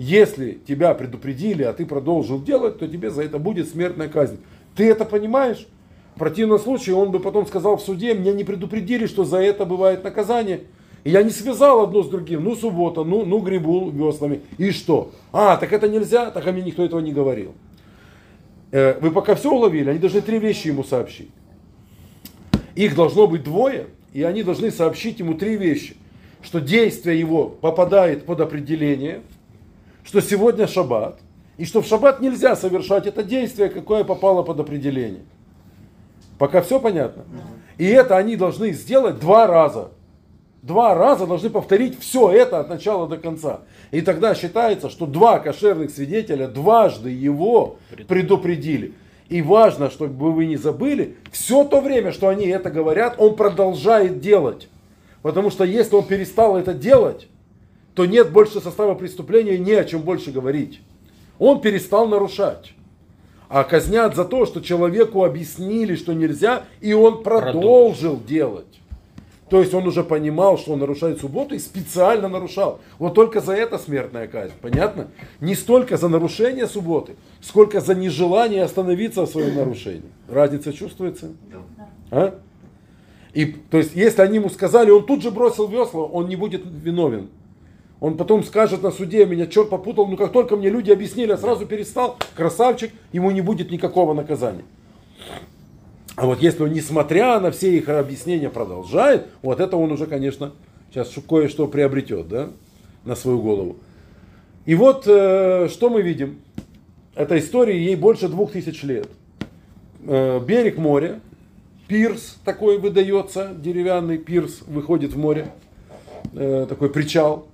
Если 0.01 0.57
тебя 0.67 0.95
предупредили, 0.95 1.61
а 1.61 1.73
ты 1.73 1.85
продолжил 1.85 2.41
делать, 2.41 2.79
то 2.79 2.87
тебе 2.87 3.11
за 3.11 3.21
это 3.21 3.37
будет 3.37 3.69
смертная 3.69 4.09
казнь. 4.09 4.39
Ты 4.75 4.89
это 4.89 5.05
понимаешь? 5.05 5.67
В 6.15 6.19
противном 6.19 6.57
случае 6.57 6.95
он 6.95 7.11
бы 7.11 7.19
потом 7.19 7.45
сказал 7.45 7.77
в 7.77 7.83
суде, 7.83 8.15
меня 8.15 8.33
не 8.33 8.43
предупредили, 8.43 9.05
что 9.05 9.25
за 9.25 9.37
это 9.37 9.63
бывает 9.63 10.03
наказание. 10.03 10.61
И 11.03 11.11
я 11.11 11.21
не 11.21 11.29
связал 11.29 11.81
одно 11.81 12.01
с 12.01 12.09
другим. 12.09 12.43
Ну, 12.43 12.55
суббота, 12.55 13.03
ну, 13.03 13.25
ну 13.25 13.41
грибу 13.41 13.91
веслами. 13.91 14.41
И 14.57 14.71
что? 14.71 15.11
А, 15.31 15.55
так 15.57 15.71
это 15.71 15.87
нельзя? 15.87 16.31
Так 16.31 16.47
а 16.47 16.51
мне 16.51 16.63
никто 16.63 16.83
этого 16.83 16.99
не 16.99 17.13
говорил. 17.13 17.53
Э, 18.71 18.97
Вы 18.99 19.11
пока 19.11 19.35
все 19.35 19.51
уловили, 19.51 19.91
они 19.91 19.99
должны 19.99 20.21
три 20.21 20.39
вещи 20.39 20.69
ему 20.69 20.83
сообщить. 20.83 21.29
Их 22.73 22.95
должно 22.95 23.27
быть 23.27 23.43
двое, 23.43 23.85
и 24.13 24.23
они 24.23 24.41
должны 24.41 24.71
сообщить 24.71 25.19
ему 25.19 25.35
три 25.35 25.57
вещи. 25.57 25.95
Что 26.41 26.59
действие 26.59 27.19
его 27.19 27.49
попадает 27.49 28.25
под 28.25 28.41
определение, 28.41 29.21
что 30.03 30.21
сегодня 30.21 30.67
шаббат, 30.67 31.19
и 31.57 31.65
что 31.65 31.81
в 31.81 31.85
шаббат 31.85 32.21
нельзя 32.21 32.55
совершать 32.55 33.07
это 33.07 33.23
действие, 33.23 33.69
какое 33.69 34.03
попало 34.03 34.43
под 34.43 34.59
определение. 34.59 35.21
Пока 36.37 36.61
все 36.61 36.79
понятно? 36.79 37.23
И 37.77 37.85
это 37.85 38.17
они 38.17 38.35
должны 38.35 38.71
сделать 38.73 39.19
два 39.19 39.45
раза. 39.45 39.91
Два 40.63 40.93
раза 40.93 41.25
должны 41.25 41.49
повторить 41.49 41.99
все 41.99 42.31
это 42.31 42.59
от 42.59 42.69
начала 42.69 43.07
до 43.07 43.17
конца. 43.17 43.61
И 43.91 44.01
тогда 44.01 44.35
считается, 44.35 44.89
что 44.89 45.05
два 45.05 45.39
кошерных 45.39 45.89
свидетеля 45.89 46.47
дважды 46.47 47.09
его 47.09 47.77
предупредили. 48.07 48.93
И 49.29 49.41
важно, 49.41 49.89
чтобы 49.89 50.31
вы 50.31 50.45
не 50.45 50.57
забыли, 50.57 51.15
все 51.31 51.63
то 51.63 51.79
время, 51.79 52.11
что 52.11 52.27
они 52.27 52.47
это 52.47 52.69
говорят, 52.69 53.15
он 53.17 53.35
продолжает 53.35 54.19
делать. 54.19 54.67
Потому 55.21 55.51
что 55.51 55.63
если 55.63 55.95
он 55.95 56.05
перестал 56.05 56.57
это 56.57 56.73
делать, 56.73 57.27
то 57.93 58.05
нет 58.05 58.31
больше 58.31 58.61
состава 58.61 58.95
преступления, 58.95 59.57
не 59.57 59.73
о 59.73 59.83
чем 59.83 60.01
больше 60.01 60.31
говорить. 60.31 60.81
Он 61.39 61.61
перестал 61.61 62.07
нарушать. 62.07 62.73
А 63.49 63.63
казнят 63.65 64.15
за 64.15 64.23
то, 64.23 64.45
что 64.45 64.61
человеку 64.61 65.25
объяснили, 65.25 65.95
что 65.95 66.13
нельзя, 66.13 66.63
и 66.79 66.93
он 66.93 67.21
продолжил 67.21 68.17
делать. 68.25 68.79
То 69.49 69.59
есть 69.59 69.73
он 69.73 69.85
уже 69.85 70.05
понимал, 70.05 70.57
что 70.57 70.71
он 70.71 70.79
нарушает 70.79 71.19
субботу 71.19 71.53
и 71.53 71.59
специально 71.59 72.29
нарушал. 72.29 72.79
Вот 72.97 73.13
только 73.15 73.41
за 73.41 73.51
это 73.51 73.77
смертная 73.77 74.27
казнь. 74.27 74.53
Понятно? 74.61 75.09
Не 75.41 75.55
столько 75.55 75.97
за 75.97 76.07
нарушение 76.07 76.67
субботы, 76.67 77.17
сколько 77.41 77.81
за 77.81 77.93
нежелание 77.93 78.63
остановиться 78.63 79.23
в 79.23 79.29
своем 79.29 79.55
нарушении. 79.55 80.09
Разница 80.29 80.71
чувствуется? 80.71 81.31
А? 82.11 82.39
И, 83.33 83.45
то 83.45 83.77
есть, 83.77 83.93
если 83.93 84.21
они 84.21 84.37
ему 84.37 84.49
сказали, 84.49 84.89
он 84.89 85.05
тут 85.05 85.21
же 85.21 85.31
бросил 85.31 85.67
весла, 85.67 86.03
он 86.03 86.29
не 86.29 86.37
будет 86.37 86.61
виновен. 86.65 87.27
Он 88.01 88.17
потом 88.17 88.43
скажет 88.43 88.81
на 88.81 88.89
суде, 88.89 89.27
меня 89.27 89.45
черт 89.45 89.69
попутал, 89.69 90.07
но 90.07 90.17
как 90.17 90.31
только 90.31 90.57
мне 90.57 90.69
люди 90.69 90.89
объяснили, 90.89 91.29
я 91.29 91.37
сразу 91.37 91.67
перестал, 91.67 92.17
красавчик, 92.35 92.91
ему 93.13 93.29
не 93.29 93.41
будет 93.41 93.69
никакого 93.69 94.15
наказания. 94.15 94.63
А 96.15 96.25
вот 96.25 96.41
если 96.41 96.63
он, 96.63 96.73
несмотря 96.73 97.39
на 97.39 97.51
все 97.51 97.77
их 97.77 97.89
объяснения, 97.89 98.49
продолжает, 98.49 99.27
вот 99.43 99.59
это 99.59 99.77
он 99.77 99.91
уже, 99.91 100.07
конечно, 100.07 100.53
сейчас 100.89 101.13
кое-что 101.29 101.67
приобретет, 101.67 102.27
да, 102.27 102.49
на 103.05 103.15
свою 103.15 103.39
голову. 103.39 103.77
И 104.65 104.73
вот, 104.73 105.03
э, 105.05 105.67
что 105.69 105.91
мы 105.91 106.01
видим? 106.01 106.39
Эта 107.13 107.37
история, 107.37 107.79
ей 107.79 107.95
больше 107.95 108.29
двух 108.29 108.53
тысяч 108.53 108.81
лет. 108.81 109.09
Э, 110.07 110.39
берег 110.39 110.79
моря, 110.79 111.19
пирс 111.87 112.39
такой 112.45 112.79
выдается, 112.79 113.51
деревянный 113.55 114.17
пирс 114.17 114.61
выходит 114.65 115.13
в 115.13 115.19
море, 115.19 115.51
э, 116.33 116.65
такой 116.67 116.89
причал. 116.89 117.50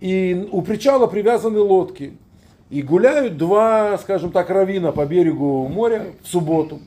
И 0.00 0.48
у 0.50 0.62
причала 0.62 1.06
привязаны 1.06 1.60
лодки. 1.60 2.16
И 2.70 2.82
гуляют 2.82 3.36
два, 3.36 3.96
скажем 3.98 4.32
так, 4.32 4.50
равина 4.50 4.92
по 4.92 5.06
берегу 5.06 5.68
моря 5.68 6.06
в 6.22 6.28
субботу. 6.28 6.80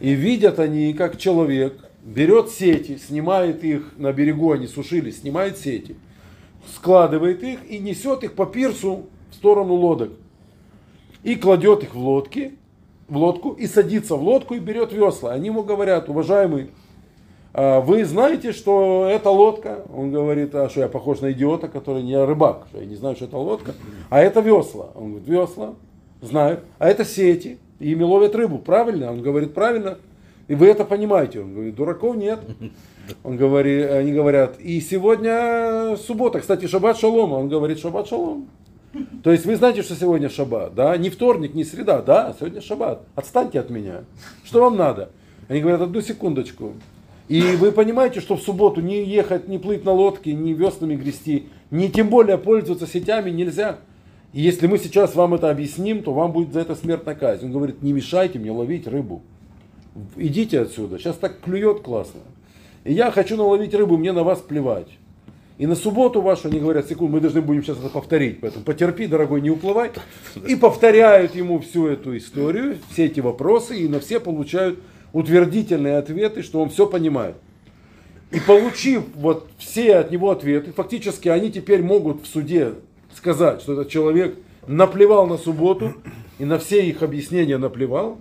И 0.00 0.12
видят 0.12 0.58
они, 0.58 0.92
как 0.92 1.18
человек 1.18 1.88
берет 2.04 2.50
сети, 2.50 2.96
снимает 2.96 3.64
их 3.64 3.92
на 3.96 4.12
берегу, 4.12 4.52
они 4.52 4.66
сушились, 4.66 5.20
снимает 5.20 5.58
сети, 5.58 5.96
складывает 6.74 7.42
их 7.42 7.58
и 7.68 7.78
несет 7.78 8.24
их 8.24 8.34
по 8.34 8.46
пирсу 8.46 9.06
в 9.30 9.34
сторону 9.34 9.74
лодок. 9.74 10.12
И 11.24 11.34
кладет 11.34 11.82
их 11.82 11.94
в 11.94 11.98
лодки, 11.98 12.54
в 13.08 13.16
лодку, 13.16 13.50
и 13.50 13.66
садится 13.66 14.14
в 14.14 14.22
лодку 14.22 14.54
и 14.54 14.60
берет 14.60 14.92
весла. 14.92 15.32
Они 15.32 15.46
ему 15.46 15.62
говорят, 15.62 16.08
уважаемый, 16.08 16.70
вы 17.58 18.04
знаете, 18.04 18.52
что 18.52 19.08
это 19.10 19.30
лодка? 19.30 19.84
Он 19.92 20.12
говорит, 20.12 20.54
а 20.54 20.68
что 20.68 20.80
я 20.80 20.88
похож 20.88 21.20
на 21.20 21.32
идиота, 21.32 21.68
который 21.68 22.02
не 22.02 22.16
рыбак, 22.22 22.66
что 22.68 22.78
я 22.78 22.86
не 22.86 22.94
знаю, 22.94 23.16
что 23.16 23.24
это 23.24 23.36
лодка. 23.36 23.72
А 24.10 24.20
это 24.20 24.40
весла. 24.40 24.90
Он 24.94 25.10
говорит, 25.10 25.28
весла, 25.28 25.74
знаю. 26.20 26.60
А 26.78 26.88
это 26.88 27.04
сети, 27.04 27.58
и 27.80 27.92
ими 27.92 28.04
ловят 28.04 28.34
рыбу, 28.34 28.58
правильно? 28.58 29.10
Он 29.10 29.22
говорит, 29.22 29.54
правильно. 29.54 29.98
И 30.46 30.54
вы 30.54 30.66
это 30.66 30.84
понимаете? 30.84 31.40
Он 31.40 31.52
говорит, 31.52 31.74
дураков 31.74 32.16
нет. 32.16 32.38
Он 33.22 33.36
говорит, 33.36 33.90
они 33.90 34.12
говорят, 34.12 34.58
и 34.60 34.80
сегодня 34.80 35.96
суббота, 35.96 36.40
кстати, 36.40 36.66
шаббат 36.66 36.98
шалом. 36.98 37.32
Он 37.32 37.48
говорит, 37.48 37.78
шаббат 37.78 38.08
шалом. 38.08 38.48
То 39.22 39.30
есть 39.30 39.44
вы 39.44 39.56
знаете, 39.56 39.82
что 39.82 39.94
сегодня 39.94 40.28
шаббат, 40.28 40.74
да? 40.74 40.96
Не 40.96 41.10
вторник, 41.10 41.54
не 41.54 41.64
среда, 41.64 42.02
да? 42.02 42.34
Сегодня 42.38 42.60
шаббат. 42.60 43.02
Отстаньте 43.14 43.60
от 43.60 43.68
меня. 43.68 44.04
Что 44.44 44.62
вам 44.62 44.76
надо? 44.76 45.10
Они 45.48 45.60
говорят, 45.60 45.82
одну 45.82 46.00
секундочку. 46.00 46.72
И 47.28 47.42
вы 47.42 47.72
понимаете, 47.72 48.20
что 48.20 48.36
в 48.36 48.42
субботу 48.42 48.80
не 48.80 49.04
ехать, 49.04 49.48
не 49.48 49.58
плыть 49.58 49.84
на 49.84 49.92
лодке, 49.92 50.32
не 50.32 50.54
веслами 50.54 50.96
грести, 50.96 51.48
не 51.70 51.90
тем 51.90 52.08
более 52.08 52.38
пользоваться 52.38 52.86
сетями 52.86 53.30
нельзя. 53.30 53.78
И 54.32 54.40
если 54.40 54.66
мы 54.66 54.78
сейчас 54.78 55.14
вам 55.14 55.34
это 55.34 55.50
объясним, 55.50 56.02
то 56.02 56.12
вам 56.12 56.32
будет 56.32 56.52
за 56.52 56.60
это 56.60 56.74
смертная 56.74 57.14
казнь. 57.14 57.46
Он 57.46 57.52
говорит, 57.52 57.82
не 57.82 57.92
мешайте 57.92 58.38
мне 58.38 58.50
ловить 58.50 58.86
рыбу. 58.86 59.22
Идите 60.16 60.60
отсюда. 60.60 60.98
Сейчас 60.98 61.16
так 61.16 61.40
клюет 61.40 61.80
классно. 61.80 62.20
И 62.84 62.92
я 62.92 63.10
хочу 63.10 63.36
наловить 63.36 63.74
рыбу, 63.74 63.98
мне 63.98 64.12
на 64.12 64.22
вас 64.22 64.40
плевать. 64.40 64.88
И 65.58 65.66
на 65.66 65.74
субботу 65.74 66.20
вашу 66.20 66.48
они 66.48 66.60
говорят, 66.60 66.86
секунду, 66.86 67.14
мы 67.14 67.20
должны 67.20 67.42
будем 67.42 67.62
сейчас 67.64 67.78
это 67.78 67.88
повторить. 67.88 68.40
Поэтому 68.40 68.64
потерпи, 68.64 69.06
дорогой, 69.06 69.40
не 69.40 69.50
уплывай. 69.50 69.90
И 70.46 70.54
повторяют 70.54 71.34
ему 71.34 71.58
всю 71.58 71.88
эту 71.88 72.16
историю, 72.16 72.78
все 72.92 73.06
эти 73.06 73.20
вопросы, 73.20 73.76
и 73.76 73.88
на 73.88 73.98
все 73.98 74.20
получают 74.20 74.78
утвердительные 75.12 75.98
ответы, 75.98 76.42
что 76.42 76.60
он 76.60 76.70
все 76.70 76.86
понимает. 76.86 77.36
И 78.30 78.40
получив 78.40 79.04
вот 79.14 79.48
все 79.58 79.96
от 79.96 80.10
него 80.10 80.30
ответы, 80.30 80.72
фактически 80.72 81.28
они 81.28 81.50
теперь 81.50 81.82
могут 81.82 82.22
в 82.22 82.26
суде 82.26 82.74
сказать, 83.14 83.62
что 83.62 83.72
этот 83.72 83.88
человек 83.88 84.36
наплевал 84.66 85.26
на 85.26 85.38
субботу 85.38 85.94
и 86.38 86.44
на 86.44 86.58
все 86.58 86.86
их 86.86 87.02
объяснения 87.02 87.56
наплевал, 87.56 88.18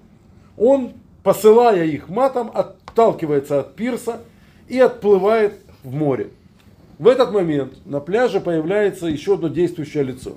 он 0.56 0.94
посылая 1.24 1.86
их 1.86 2.08
матом, 2.10 2.50
отталкивается 2.54 3.60
от 3.60 3.76
пирса 3.76 4.22
и 4.68 4.80
отплывает 4.80 5.56
в 5.84 5.94
море. 5.94 6.30
В 7.00 7.08
этот 7.08 7.32
момент 7.32 7.86
на 7.86 8.00
пляже 8.00 8.40
появляется 8.40 9.08
еще 9.08 9.36
одно 9.36 9.50
действующее 9.50 10.04
лицо. 10.04 10.36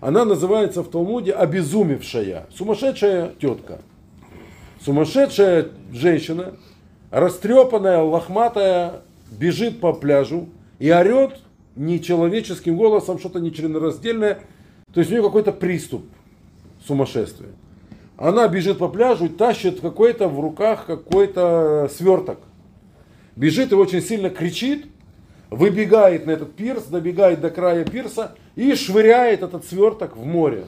Она 0.00 0.24
называется 0.24 0.82
в 0.82 0.90
Талмуде 0.90 1.32
обезумевшая, 1.32 2.46
сумасшедшая 2.54 3.32
тетка. 3.40 3.80
Сумасшедшая 4.84 5.68
женщина, 5.92 6.56
растрепанная, 7.10 8.02
лохматая, 8.02 9.00
бежит 9.30 9.80
по 9.80 9.94
пляжу 9.94 10.50
и 10.78 10.90
орет 10.90 11.40
нечеловеческим 11.74 12.76
голосом, 12.76 13.18
что-то 13.18 13.40
нечленораздельное. 13.40 14.40
То 14.92 15.00
есть 15.00 15.10
у 15.10 15.14
нее 15.14 15.22
какой-то 15.22 15.52
приступ 15.52 16.04
сумасшествия. 16.86 17.48
Она 18.18 18.46
бежит 18.46 18.76
по 18.76 18.88
пляжу 18.88 19.24
и 19.24 19.28
тащит 19.28 19.80
какой-то 19.80 20.28
в 20.28 20.38
руках 20.38 20.84
какой-то 20.84 21.90
сверток. 21.96 22.40
Бежит 23.36 23.72
и 23.72 23.76
очень 23.76 24.02
сильно 24.02 24.28
кричит, 24.28 24.86
выбегает 25.48 26.26
на 26.26 26.32
этот 26.32 26.54
пирс, 26.54 26.84
добегает 26.84 27.40
до 27.40 27.48
края 27.48 27.86
пирса 27.86 28.34
и 28.54 28.74
швыряет 28.74 29.42
этот 29.42 29.64
сверток 29.64 30.14
в 30.14 30.26
море. 30.26 30.66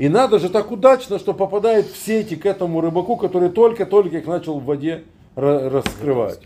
И 0.00 0.08
надо 0.08 0.38
же 0.38 0.48
так 0.48 0.70
удачно, 0.70 1.18
что 1.18 1.34
попадает 1.34 1.84
в 1.84 1.94
сети 1.94 2.34
к 2.34 2.46
этому 2.46 2.80
рыбаку, 2.80 3.18
который 3.18 3.50
только-только 3.50 4.16
их 4.16 4.26
начал 4.26 4.58
в 4.58 4.64
воде 4.64 5.04
раскрывать. 5.36 6.40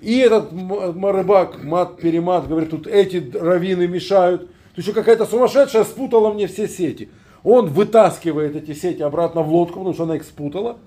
И 0.00 0.16
этот 0.16 0.50
рыбак, 0.52 1.62
мат-перемат, 1.62 2.48
говорит, 2.48 2.70
тут 2.70 2.86
эти 2.86 3.36
равины 3.36 3.86
мешают. 3.86 4.48
Тут 4.74 4.86
еще 4.86 4.94
какая-то 4.94 5.26
сумасшедшая 5.26 5.84
спутала 5.84 6.32
мне 6.32 6.46
все 6.46 6.66
сети. 6.66 7.10
Он 7.44 7.66
вытаскивает 7.66 8.56
эти 8.56 8.72
сети 8.72 9.02
обратно 9.02 9.42
в 9.42 9.52
лодку, 9.52 9.80
потому 9.80 9.92
что 9.92 10.04
она 10.04 10.16
их 10.16 10.22
спутала. 10.22 10.78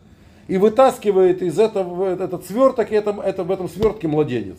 И 0.48 0.58
вытаскивает 0.58 1.44
из 1.44 1.60
этого 1.60 2.06
этот 2.06 2.48
сверток, 2.48 2.92
и 2.92 2.96
это, 2.96 3.16
это, 3.24 3.44
в 3.44 3.52
этом 3.52 3.70
свертке 3.70 4.08
младенец. 4.08 4.58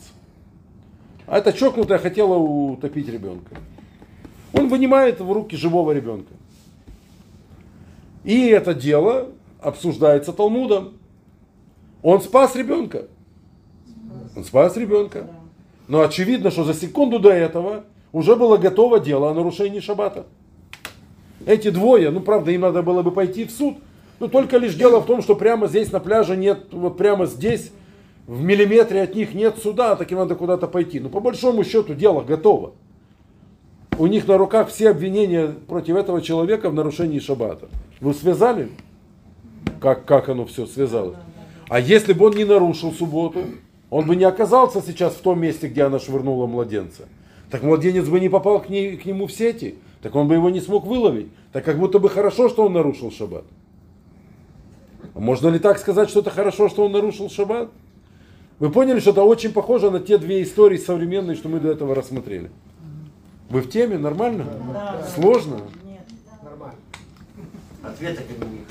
А 1.25 1.39
эта 1.39 1.51
чокнутая 1.51 1.97
хотела 1.97 2.35
утопить 2.37 3.09
ребенка. 3.09 3.57
Он 4.53 4.69
вынимает 4.69 5.19
в 5.19 5.29
руки 5.29 5.57
живого 5.57 5.91
ребенка. 5.91 6.31
И 8.27 8.47
это 8.47 8.73
дело 8.73 9.29
обсуждается 9.61 10.33
Талмудом. 10.33 10.95
Он 12.03 12.19
спас 12.19 12.57
ребенка. 12.57 13.05
Он 14.35 14.43
спас 14.43 14.75
ребенка. 14.75 15.27
Но 15.87 16.01
очевидно, 16.01 16.51
что 16.51 16.65
за 16.65 16.73
секунду 16.73 17.19
до 17.19 17.29
этого 17.29 17.85
уже 18.11 18.35
было 18.35 18.57
готово 18.57 18.99
дело 18.99 19.31
о 19.31 19.33
нарушении 19.33 19.79
шаббата. 19.79 20.25
Эти 21.45 21.69
двое, 21.69 22.09
ну 22.09 22.19
правда, 22.19 22.51
им 22.51 22.61
надо 22.61 22.83
было 22.83 23.01
бы 23.01 23.11
пойти 23.11 23.45
в 23.45 23.51
суд, 23.51 23.77
но 24.19 24.27
только 24.27 24.57
лишь 24.57 24.75
дело 24.75 24.99
в 24.99 25.05
том, 25.05 25.21
что 25.21 25.33
прямо 25.33 25.67
здесь 25.67 25.93
на 25.93 26.01
пляже 26.01 26.35
нет, 26.35 26.65
вот 26.73 26.97
прямо 26.97 27.27
здесь, 27.27 27.71
в 28.27 28.43
миллиметре 28.43 29.03
от 29.03 29.15
них 29.15 29.33
нет 29.35 29.57
суда, 29.57 29.95
так 29.95 30.11
им 30.11 30.17
надо 30.17 30.35
куда-то 30.35 30.67
пойти. 30.67 30.99
Но 30.99 31.07
по 31.07 31.21
большому 31.21 31.63
счету 31.63 31.93
дело 31.93 32.23
готово. 32.23 32.73
У 33.99 34.05
них 34.05 34.27
на 34.27 34.37
руках 34.37 34.69
все 34.69 34.89
обвинения 34.89 35.47
против 35.67 35.95
этого 35.95 36.21
человека 36.21 36.69
в 36.69 36.73
нарушении 36.73 37.19
шаббата. 37.19 37.67
Вы 37.99 38.13
связали? 38.13 38.69
Как, 39.79 40.05
как 40.05 40.29
оно 40.29 40.45
все 40.45 40.67
связалось? 40.67 41.17
А 41.67 41.79
если 41.79 42.13
бы 42.13 42.27
он 42.27 42.35
не 42.35 42.45
нарушил 42.45 42.93
субботу, 42.93 43.39
он 43.89 44.05
бы 44.05 44.15
не 44.15 44.23
оказался 44.23 44.81
сейчас 44.81 45.13
в 45.13 45.21
том 45.21 45.41
месте, 45.41 45.67
где 45.67 45.83
она 45.83 45.99
швырнула 45.99 46.45
младенца. 46.45 47.07
Так 47.49 47.63
младенец 47.63 48.07
бы 48.07 48.19
не 48.19 48.29
попал 48.29 48.61
к, 48.61 48.69
ней, 48.69 48.97
к 48.97 49.05
нему 49.05 49.25
в 49.25 49.31
сети, 49.31 49.75
так 50.01 50.15
он 50.15 50.27
бы 50.27 50.35
его 50.35 50.51
не 50.51 50.61
смог 50.61 50.85
выловить. 50.85 51.29
Так 51.51 51.65
как 51.65 51.79
будто 51.79 51.97
бы 51.97 52.09
хорошо, 52.09 52.49
что 52.49 52.65
он 52.65 52.73
нарушил 52.73 53.11
шаббат. 53.11 53.45
А 55.15 55.19
можно 55.19 55.47
ли 55.47 55.57
так 55.57 55.79
сказать, 55.79 56.09
что 56.09 56.19
это 56.19 56.29
хорошо, 56.29 56.69
что 56.69 56.85
он 56.85 56.91
нарушил 56.91 57.31
шаббат? 57.31 57.69
Вы 58.59 58.69
поняли, 58.69 58.99
что 58.99 59.09
это 59.11 59.23
очень 59.23 59.53
похоже 59.53 59.89
на 59.89 59.99
те 59.99 60.19
две 60.19 60.43
истории 60.43 60.77
современные, 60.77 61.35
что 61.35 61.49
мы 61.49 61.59
до 61.59 61.71
этого 61.71 61.95
рассмотрели? 61.95 62.51
Вы 63.49 63.61
в 63.61 63.69
теме? 63.69 63.97
Нормально? 63.97 64.45
Да. 64.73 65.07
Сложно? 65.15 65.61
Нет. 65.85 66.01
Нормально. 66.43 66.75
Ответа 67.81 68.21
к 68.23 68.29
нему 68.29 68.51
не 68.51 68.61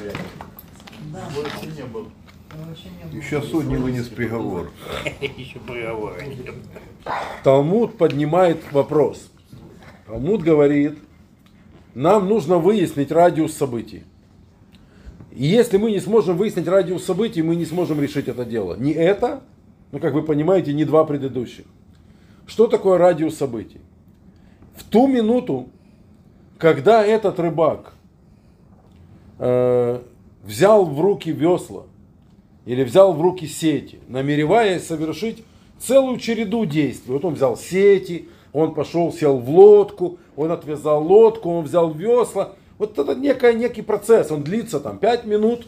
Да. 1.12 1.20
Больше 1.35 1.74
не 1.74 1.85
было. 1.85 2.07
Еще 3.12 3.43
суд 3.43 3.64
не 3.64 3.77
вынес 3.77 4.09
приговор. 4.09 4.70
Еще 5.20 5.59
приговор. 5.61 6.14
Талмуд 7.43 7.97
поднимает 7.99 8.59
вопрос. 8.72 9.31
Талмуд 10.07 10.43
говорит, 10.43 10.99
нам 11.95 12.29
нужно 12.29 12.59
выяснить 12.59 13.11
радиус 13.11 13.53
событий. 13.55 14.05
И 15.33 15.47
если 15.47 15.77
мы 15.77 15.91
не 15.91 16.01
сможем 16.01 16.37
выяснить 16.37 16.68
радиус 16.68 17.05
событий, 17.05 17.43
мы 17.43 17.57
не 17.57 17.66
сможем 17.66 18.01
решить 18.01 18.29
это 18.29 18.45
дело. 18.45 18.77
Не 18.77 18.93
это, 18.93 19.43
ну 19.93 19.99
как 19.99 20.14
вы 20.14 20.22
понимаете, 20.22 20.72
не 20.72 20.85
два 20.85 21.05
предыдущих. 21.05 21.64
Что 22.47 22.66
такое 22.66 22.99
радиус 22.99 23.37
событий? 23.37 23.81
В 24.77 24.85
ту 24.85 25.07
минуту, 25.07 25.68
когда 26.59 27.05
этот 27.05 27.41
рыбак 27.41 27.95
э, 29.39 30.01
взял 30.45 30.85
в 30.85 31.01
руки 31.01 31.33
весла 31.33 31.85
или 32.64 32.85
взял 32.85 33.12
в 33.12 33.20
руки 33.20 33.47
сети, 33.47 33.99
намереваясь 34.09 34.87
совершить 34.87 35.45
целую 35.79 36.18
череду 36.18 36.64
действий. 36.64 37.12
Вот 37.12 37.24
он 37.24 37.35
взял 37.35 37.57
сети, 37.57 38.29
он 38.53 38.74
пошел, 38.74 39.12
сел 39.12 39.39
в 39.39 39.49
лодку, 39.51 40.18
он 40.37 40.51
отвязал 40.51 41.03
лодку, 41.03 41.51
он 41.51 41.64
взял 41.64 41.91
весла. 41.93 42.53
Вот 42.79 42.99
это 42.99 43.14
некий, 43.14 43.55
некий 43.55 43.83
процесс, 43.83 44.31
он 44.31 44.43
длится 44.43 44.81
там 44.81 44.99
5 44.99 45.27
минут. 45.27 45.66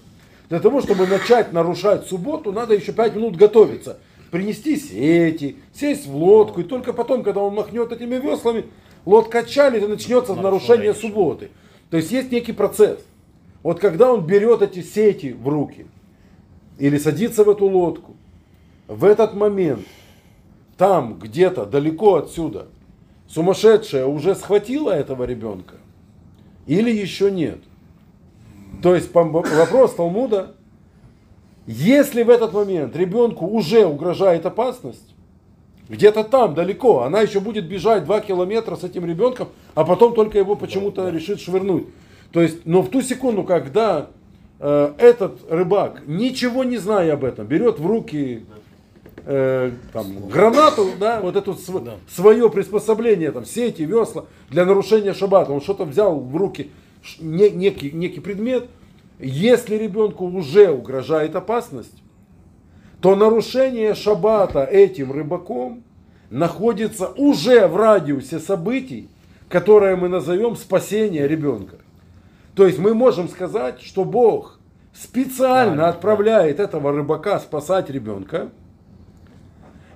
Для 0.49 0.61
того, 0.61 0.81
чтобы 0.81 1.07
начать 1.07 1.53
нарушать 1.53 2.07
субботу, 2.07 2.53
надо 2.53 2.75
еще 2.75 2.93
5 2.93 3.17
минут 3.17 3.37
готовиться. 3.37 3.99
Принести 4.31 4.77
сети, 4.77 5.57
сесть 5.73 6.07
в 6.07 6.17
лодку, 6.17 6.61
и 6.61 6.65
только 6.65 6.93
потом, 6.93 7.23
когда 7.23 7.41
он 7.41 7.55
махнет 7.55 7.93
этими 7.93 8.17
веслами, 8.17 8.65
лодка 9.09 9.39
отчалит 9.39 9.83
и 9.83 9.87
начнется 9.87 10.35
нарушение 10.35 10.93
субботы. 10.93 11.51
То 11.89 11.97
есть 11.97 12.13
есть 12.13 12.31
некий 12.31 12.53
процесс. 12.53 13.01
Вот 13.63 13.81
когда 13.81 14.13
он 14.13 14.27
берет 14.27 14.61
эти 14.61 14.83
сети 14.83 15.33
в 15.33 15.49
руки, 15.49 15.87
или 16.79 16.99
садится 16.99 17.43
в 17.43 17.49
эту 17.49 17.65
лодку, 17.65 18.17
в 18.87 19.05
этот 19.05 19.33
момент, 19.35 19.87
там 20.77 21.19
где-то 21.19 21.65
далеко 21.65 22.17
отсюда, 22.17 22.67
сумасшедшая 23.27 24.05
уже 24.07 24.35
схватила 24.35 24.91
этого 24.91 25.25
ребенка 25.25 25.77
или 26.67 26.91
еще 26.91 27.31
нет. 27.31 27.61
То 28.83 28.95
есть 28.95 29.13
вопрос 29.15 29.95
Талмуда, 29.95 30.55
если 31.67 32.23
в 32.23 32.31
этот 32.31 32.53
момент 32.53 32.95
ребенку 32.95 33.47
уже 33.47 33.87
угрожает 33.87 34.45
опасность, 34.45 35.15
где-то 35.89 36.25
там, 36.25 36.55
далеко, 36.55 37.03
она 37.03 37.21
еще 37.23 37.41
будет 37.41 37.67
бежать 37.67 38.05
2 38.05 38.21
километра 38.21 38.77
с 38.77 38.85
этим 38.85 39.07
ребенком, 39.07 39.49
а 39.75 39.85
потом 39.85 40.15
только 40.15 40.39
его 40.39 40.55
почему-то 40.55 41.09
решит 41.09 41.41
швырнуть. 41.41 41.87
То 42.33 42.43
есть, 42.43 42.67
но 42.67 42.83
в 42.83 42.91
ту 42.91 43.01
секунду, 43.01 43.43
когда 43.43 44.09
э, 44.61 44.93
этот 44.99 45.41
рыбак, 45.51 46.03
ничего 46.07 46.65
не 46.65 46.77
зная 46.77 47.15
об 47.15 47.25
этом, 47.25 47.47
берет 47.47 47.79
в 47.79 47.87
руки 47.87 48.45
э, 49.25 49.71
там, 49.93 50.29
гранату, 50.29 50.89
да, 51.01 51.21
вот 51.21 51.37
это 51.37 51.55
св- 51.55 51.83
да. 51.83 51.95
свое 52.11 52.51
приспособление, 52.51 53.33
там, 53.33 53.47
сети, 53.47 53.83
весла 53.83 54.27
для 54.51 54.67
нарушения 54.67 55.15
шаббата, 55.15 55.53
он 55.53 55.63
что-то 55.63 55.85
взял 55.85 56.19
в 56.21 56.37
руки, 56.37 56.71
не, 57.19 57.49
некий, 57.49 57.91
некий 57.93 58.21
предмет, 58.21 58.69
если 59.19 59.77
ребенку 59.77 60.27
уже 60.27 60.71
угрожает 60.71 61.35
опасность, 61.35 61.95
то 63.01 63.15
нарушение 63.15 63.95
шаббата 63.95 64.65
этим 64.65 65.13
рыбаком 65.13 65.85
находится 66.31 67.09
уже 67.09 67.67
в 67.69 67.77
радиусе 67.77 68.39
событий, 68.39 69.09
которые 69.49 69.97
мы 69.97 70.09
назовем 70.09 70.57
спасение 70.57 71.27
ребенка. 71.29 71.77
То 72.55 72.67
есть 72.67 72.79
мы 72.79 72.95
можем 72.95 73.29
сказать, 73.29 73.81
что 73.83 74.05
Бог 74.05 74.59
специально 74.93 75.89
отправляет 75.89 76.59
этого 76.59 76.93
рыбака 76.93 77.39
спасать 77.39 77.89
ребенка, 77.89 78.51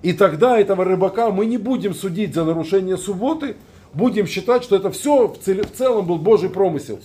и 0.03 0.12
тогда 0.12 0.59
этого 0.59 0.84
рыбака 0.84 1.30
мы 1.30 1.46
не 1.46 1.59
будем 1.59 1.94
судить 1.94 2.34
за 2.34 2.44
нарушение 2.44 2.96
субботы, 2.96 3.57
будем 3.92 4.26
считать, 4.26 4.62
что 4.62 4.76
это 4.76 4.90
все 4.90 5.28
в, 5.28 5.38
цел, 5.38 5.62
в 5.62 5.76
целом 5.76 6.07
был 6.07 6.18
Божий 6.18 6.50
промысел. 6.50 7.00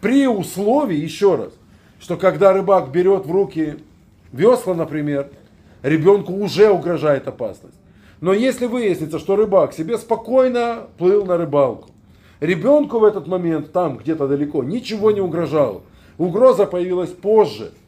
При 0.00 0.26
условии, 0.26 0.96
еще 0.96 1.36
раз, 1.36 1.52
что 2.00 2.16
когда 2.16 2.52
рыбак 2.52 2.90
берет 2.90 3.26
в 3.26 3.30
руки 3.30 3.76
весла, 4.32 4.74
например, 4.74 5.30
ребенку 5.82 6.32
уже 6.32 6.70
угрожает 6.70 7.28
опасность. 7.28 7.76
Но 8.20 8.32
если 8.32 8.66
выяснится, 8.66 9.18
что 9.18 9.36
рыбак 9.36 9.72
себе 9.72 9.98
спокойно 9.98 10.86
плыл 10.98 11.24
на 11.24 11.36
рыбалку, 11.36 11.90
ребенку 12.40 12.98
в 12.98 13.04
этот 13.04 13.26
момент 13.26 13.72
там 13.72 13.96
где-то 13.96 14.28
далеко 14.28 14.62
ничего 14.62 15.10
не 15.10 15.20
угрожало, 15.20 15.82
угроза 16.18 16.66
появилась 16.66 17.10
позже– 17.10 17.72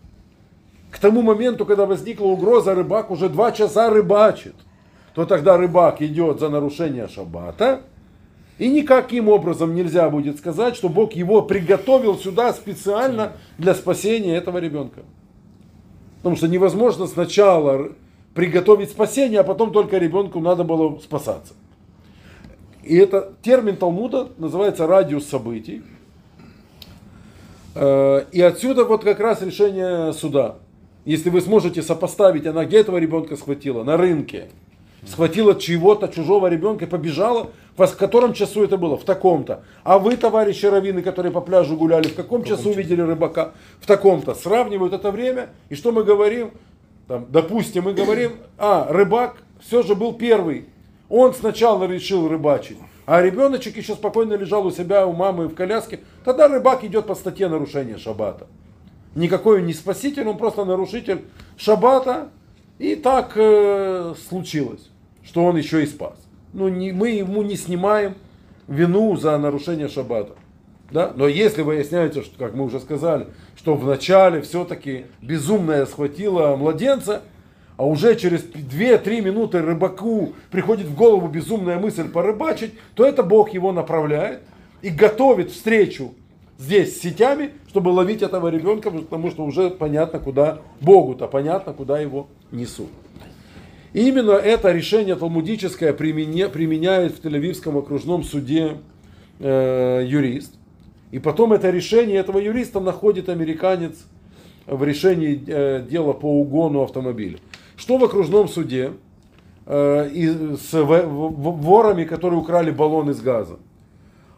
к 0.95 0.99
тому 1.01 1.23
моменту, 1.23 1.67
когда 1.67 1.87
возникла 1.87 2.27
угроза, 2.27 2.73
рыбак 2.73 3.11
уже 3.11 3.29
два 3.29 3.51
часа 3.51 3.91
рыбачит, 3.91 4.55
то 5.13 5.25
тогда 5.25 5.57
рыбак 5.57 6.01
идет 6.01 6.39
за 6.39 6.49
нарушение 6.49 7.09
шаббата, 7.09 7.81
и 8.59 8.69
никаким 8.69 9.29
образом 9.29 9.75
нельзя 9.75 10.09
будет 10.09 10.39
сказать, 10.39 10.77
что 10.77 10.89
Бог 10.89 11.15
его 11.15 11.43
приготовил 11.43 12.17
сюда 12.17 12.53
специально 12.53 13.33
для 13.59 13.75
спасения 13.75 14.37
этого 14.37 14.59
ребенка. 14.59 15.01
Потому 16.25 16.37
что 16.37 16.49
невозможно 16.49 17.07
сначала 17.07 17.91
приготовить 18.33 18.89
спасение, 18.89 19.41
а 19.41 19.45
потом 19.45 19.73
только 19.73 19.99
ребенку 19.99 20.41
надо 20.41 20.65
было 20.65 20.99
спасаться. 20.99 21.53
И 22.83 22.97
это 22.97 23.35
термин 23.43 23.77
Талмуда 23.77 24.29
называется 24.39 24.87
радиус 24.87 25.27
событий. 25.27 25.83
Э, 27.75 28.25
И 28.33 28.41
отсюда 28.41 28.87
вот 28.87 29.05
как 29.05 29.21
раз 29.21 29.43
решение 29.43 30.15
суда. 30.15 30.57
Если 31.05 31.29
вы 31.29 31.43
сможете 31.43 31.83
сопоставить, 31.83 32.47
она 32.47 32.65
где 32.65 32.79
этого 32.79 32.97
ребенка 32.97 33.37
схватила? 33.37 33.85
На 33.85 33.99
рынке. 33.99 34.49
Схватила 35.07 35.55
чего-то, 35.55 36.09
чужого 36.09 36.47
ребенка 36.47 36.87
и 36.87 36.89
побежала. 36.89 37.51
В 37.77 37.97
котором 37.97 38.35
часу 38.35 38.63
это 38.63 38.77
было? 38.77 38.97
В 38.97 39.05
таком-то. 39.05 39.65
А 39.83 39.99
вы, 39.99 40.17
товарищи 40.17 40.67
раввины, 40.67 41.03
которые 41.03 41.33
по 41.33 41.41
пляжу 41.41 41.77
гуляли, 41.77 42.07
в 42.07 42.15
каком 42.15 42.45
часу 42.45 42.73
видели 42.73 43.01
рыбака? 43.01 43.53
В 43.81 43.87
таком-то. 43.87 44.35
Сравнивают 44.35 44.93
это 44.93 45.11
время. 45.11 45.49
И 45.71 45.75
что 45.75 45.91
мы 45.91 46.05
говорим? 46.05 46.53
Там, 47.09 47.27
допустим, 47.29 47.85
мы 47.85 47.93
говорим, 47.93 48.33
а, 48.59 48.87
рыбак 48.89 49.37
все 49.61 49.83
же 49.83 49.95
был 49.95 50.15
первый. 50.15 50.67
Он 51.09 51.35
сначала 51.35 51.85
решил 51.85 52.29
рыбачить. 52.29 52.79
А 53.07 53.21
ребеночек 53.21 53.77
еще 53.77 53.95
спокойно 53.95 54.35
лежал 54.35 54.67
у 54.67 54.71
себя, 54.71 55.07
у 55.07 55.13
мамы 55.13 55.49
в 55.49 55.55
коляске. 55.55 56.01
Тогда 56.25 56.49
рыбак 56.49 56.85
идет 56.85 57.07
по 57.07 57.15
статье 57.15 57.49
нарушения 57.49 57.99
шаббата. 57.99 58.47
Никакой 59.15 59.61
он 59.61 59.67
не 59.67 59.75
спаситель, 59.75 60.27
он 60.29 60.39
просто 60.39 60.65
нарушитель 60.65 61.25
шаббата. 61.57 62.31
И 62.79 62.97
так 62.97 63.33
э, 63.37 64.15
случилось, 64.29 64.91
что 65.23 65.45
он 65.45 65.57
еще 65.57 65.83
и 65.83 65.87
спас. 65.87 66.24
Ну, 66.55 66.69
не, 66.69 66.93
мы 66.93 67.11
ему 67.11 67.43
не 67.43 67.57
снимаем 67.57 68.15
вину 68.69 69.17
за 69.17 69.37
нарушение 69.39 69.89
шаббата. 69.89 70.35
Да? 70.91 71.13
Но 71.15 71.27
если 71.27 71.63
выясняется, 71.63 72.23
что, 72.23 72.39
как 72.39 72.55
мы 72.55 72.65
уже 72.65 72.79
сказали, 72.79 73.27
что 73.57 73.75
вначале 73.75 74.41
все-таки 74.41 75.07
безумная 75.21 75.85
схватила 75.85 76.55
младенца, 76.55 77.23
а 77.77 77.85
уже 77.85 78.15
через 78.15 78.45
2-3 78.45 79.21
минуты 79.21 79.63
рыбаку 79.63 80.35
приходит 80.53 80.87
в 80.87 80.95
голову 80.95 81.27
безумная 81.27 81.81
мысль 81.81 82.09
порыбачить, 82.09 82.73
то 82.95 83.05
это 83.05 83.25
Бог 83.25 83.53
его 83.53 83.73
направляет 83.73 84.43
и 84.81 84.91
готовит 84.91 85.51
встречу 85.51 86.15
здесь 86.57 86.97
с 86.97 87.01
сетями, 87.01 87.51
чтобы 87.69 87.89
ловить 87.89 88.23
этого 88.23 88.47
ребенка, 88.47 88.93
потому 88.93 89.33
что 89.33 89.45
уже 89.45 89.71
понятно, 89.71 90.21
куда 90.21 90.61
Богу-то 90.81 91.27
понятно, 91.27 91.73
куда 91.73 91.99
его 91.99 92.29
несут. 92.53 92.91
Именно 93.95 94.33
это 94.33 94.73
решение 94.73 95.15
талмудическое 95.15 95.93
применя- 95.93 96.49
применяет 96.49 97.15
в 97.17 97.25
Тель-Авивском 97.25 97.79
окружном 97.79 98.25
суде 98.25 98.77
э, 99.39 100.05
юрист. 100.05 100.55
И 101.13 101.21
потом 101.21 101.53
это 101.53 101.71
решение 101.71 102.17
этого 102.17 102.41
юриста 102.41 102.81
находит 102.81 103.29
американец 103.29 104.05
в 104.67 104.83
решении 104.83 105.41
э, 105.47 105.87
дела 105.89 106.13
по 106.13 106.27
угону 106.41 106.83
автомобиля. 106.83 107.39
Что 107.77 107.99
в 107.99 108.05
окружном 108.05 108.49
суде 108.49 108.95
э, 109.67 110.11
и 110.13 110.27
с 110.57 110.73
в- 110.73 110.85
в- 111.07 111.63
ворами, 111.63 112.03
которые 112.03 112.41
украли 112.41 112.73
баллон 112.73 113.11
из 113.11 113.21
газа? 113.21 113.59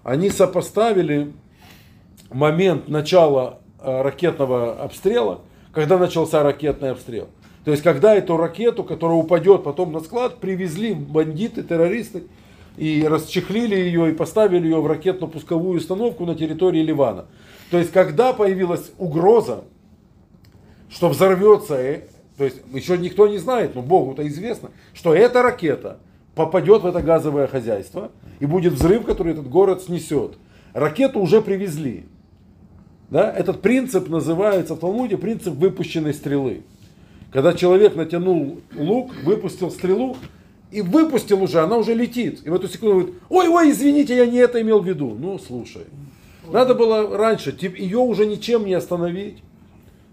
Они 0.04 0.28
сопоставили 0.28 1.32
момент 2.30 2.88
начала 2.88 3.60
э, 3.80 4.02
ракетного 4.02 4.74
обстрела, 4.82 5.40
когда 5.72 5.96
начался 5.96 6.42
ракетный 6.42 6.90
обстрел. 6.90 7.28
То 7.66 7.72
есть, 7.72 7.82
когда 7.82 8.14
эту 8.14 8.36
ракету, 8.36 8.84
которая 8.84 9.16
упадет 9.16 9.64
потом 9.64 9.90
на 9.90 9.98
склад, 9.98 10.38
привезли 10.38 10.94
бандиты, 10.94 11.64
террористы, 11.64 12.22
и 12.76 13.04
расчехлили 13.04 13.74
ее 13.74 14.12
и 14.12 14.14
поставили 14.14 14.68
ее 14.68 14.80
в 14.80 14.86
ракетно-пусковую 14.86 15.78
установку 15.78 16.24
на 16.26 16.36
территории 16.36 16.80
Ливана. 16.80 17.24
То 17.72 17.78
есть, 17.78 17.90
когда 17.90 18.32
появилась 18.32 18.92
угроза, 18.98 19.64
что 20.88 21.08
взорвется, 21.08 21.74
э, 21.74 22.02
то 22.38 22.44
есть 22.44 22.58
еще 22.72 22.96
никто 22.96 23.26
не 23.26 23.38
знает, 23.38 23.74
но 23.74 23.82
Богу-то 23.82 24.24
известно, 24.28 24.70
что 24.94 25.12
эта 25.12 25.42
ракета 25.42 25.98
попадет 26.36 26.82
в 26.82 26.86
это 26.86 27.02
газовое 27.02 27.48
хозяйство 27.48 28.12
и 28.38 28.46
будет 28.46 28.74
взрыв, 28.74 29.04
который 29.04 29.32
этот 29.32 29.48
город 29.48 29.82
снесет. 29.82 30.38
Ракету 30.72 31.18
уже 31.18 31.42
привезли. 31.42 32.04
Да? 33.10 33.28
Этот 33.28 33.60
принцип 33.60 34.08
называется 34.08 34.76
в 34.76 34.78
Талмуде 34.78 35.18
принцип 35.18 35.54
выпущенной 35.54 36.14
стрелы. 36.14 36.62
Когда 37.36 37.52
человек 37.52 37.94
натянул 37.96 38.62
лук, 38.74 39.12
выпустил 39.22 39.70
стрелу 39.70 40.16
и 40.70 40.80
выпустил 40.80 41.42
уже, 41.42 41.60
она 41.60 41.76
уже 41.76 41.92
летит. 41.92 42.40
И 42.46 42.48
в 42.48 42.54
эту 42.54 42.66
секунду 42.66 42.94
говорит, 42.94 43.14
ой, 43.28 43.48
ой, 43.48 43.72
извините, 43.72 44.16
я 44.16 44.24
не 44.24 44.38
это 44.38 44.62
имел 44.62 44.80
в 44.80 44.88
виду. 44.88 45.14
Ну, 45.20 45.38
слушай, 45.38 45.82
надо 46.50 46.74
было 46.74 47.14
раньше, 47.14 47.52
тип- 47.52 47.78
ее 47.78 47.98
уже 47.98 48.24
ничем 48.24 48.64
не 48.64 48.72
остановить. 48.72 49.42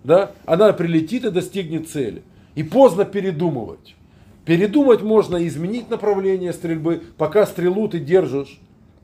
Да? 0.03 0.33
Она 0.45 0.73
прилетит 0.73 1.23
и 1.23 1.31
достигнет 1.31 1.87
цели. 1.87 2.23
И 2.55 2.63
поздно 2.63 3.05
передумывать. 3.05 3.95
Передумать 4.43 5.01
можно, 5.01 5.47
изменить 5.47 5.89
направление 5.89 6.51
стрельбы, 6.51 7.03
пока 7.17 7.45
стрелу 7.45 7.87
ты 7.87 7.99
держишь 7.99 8.59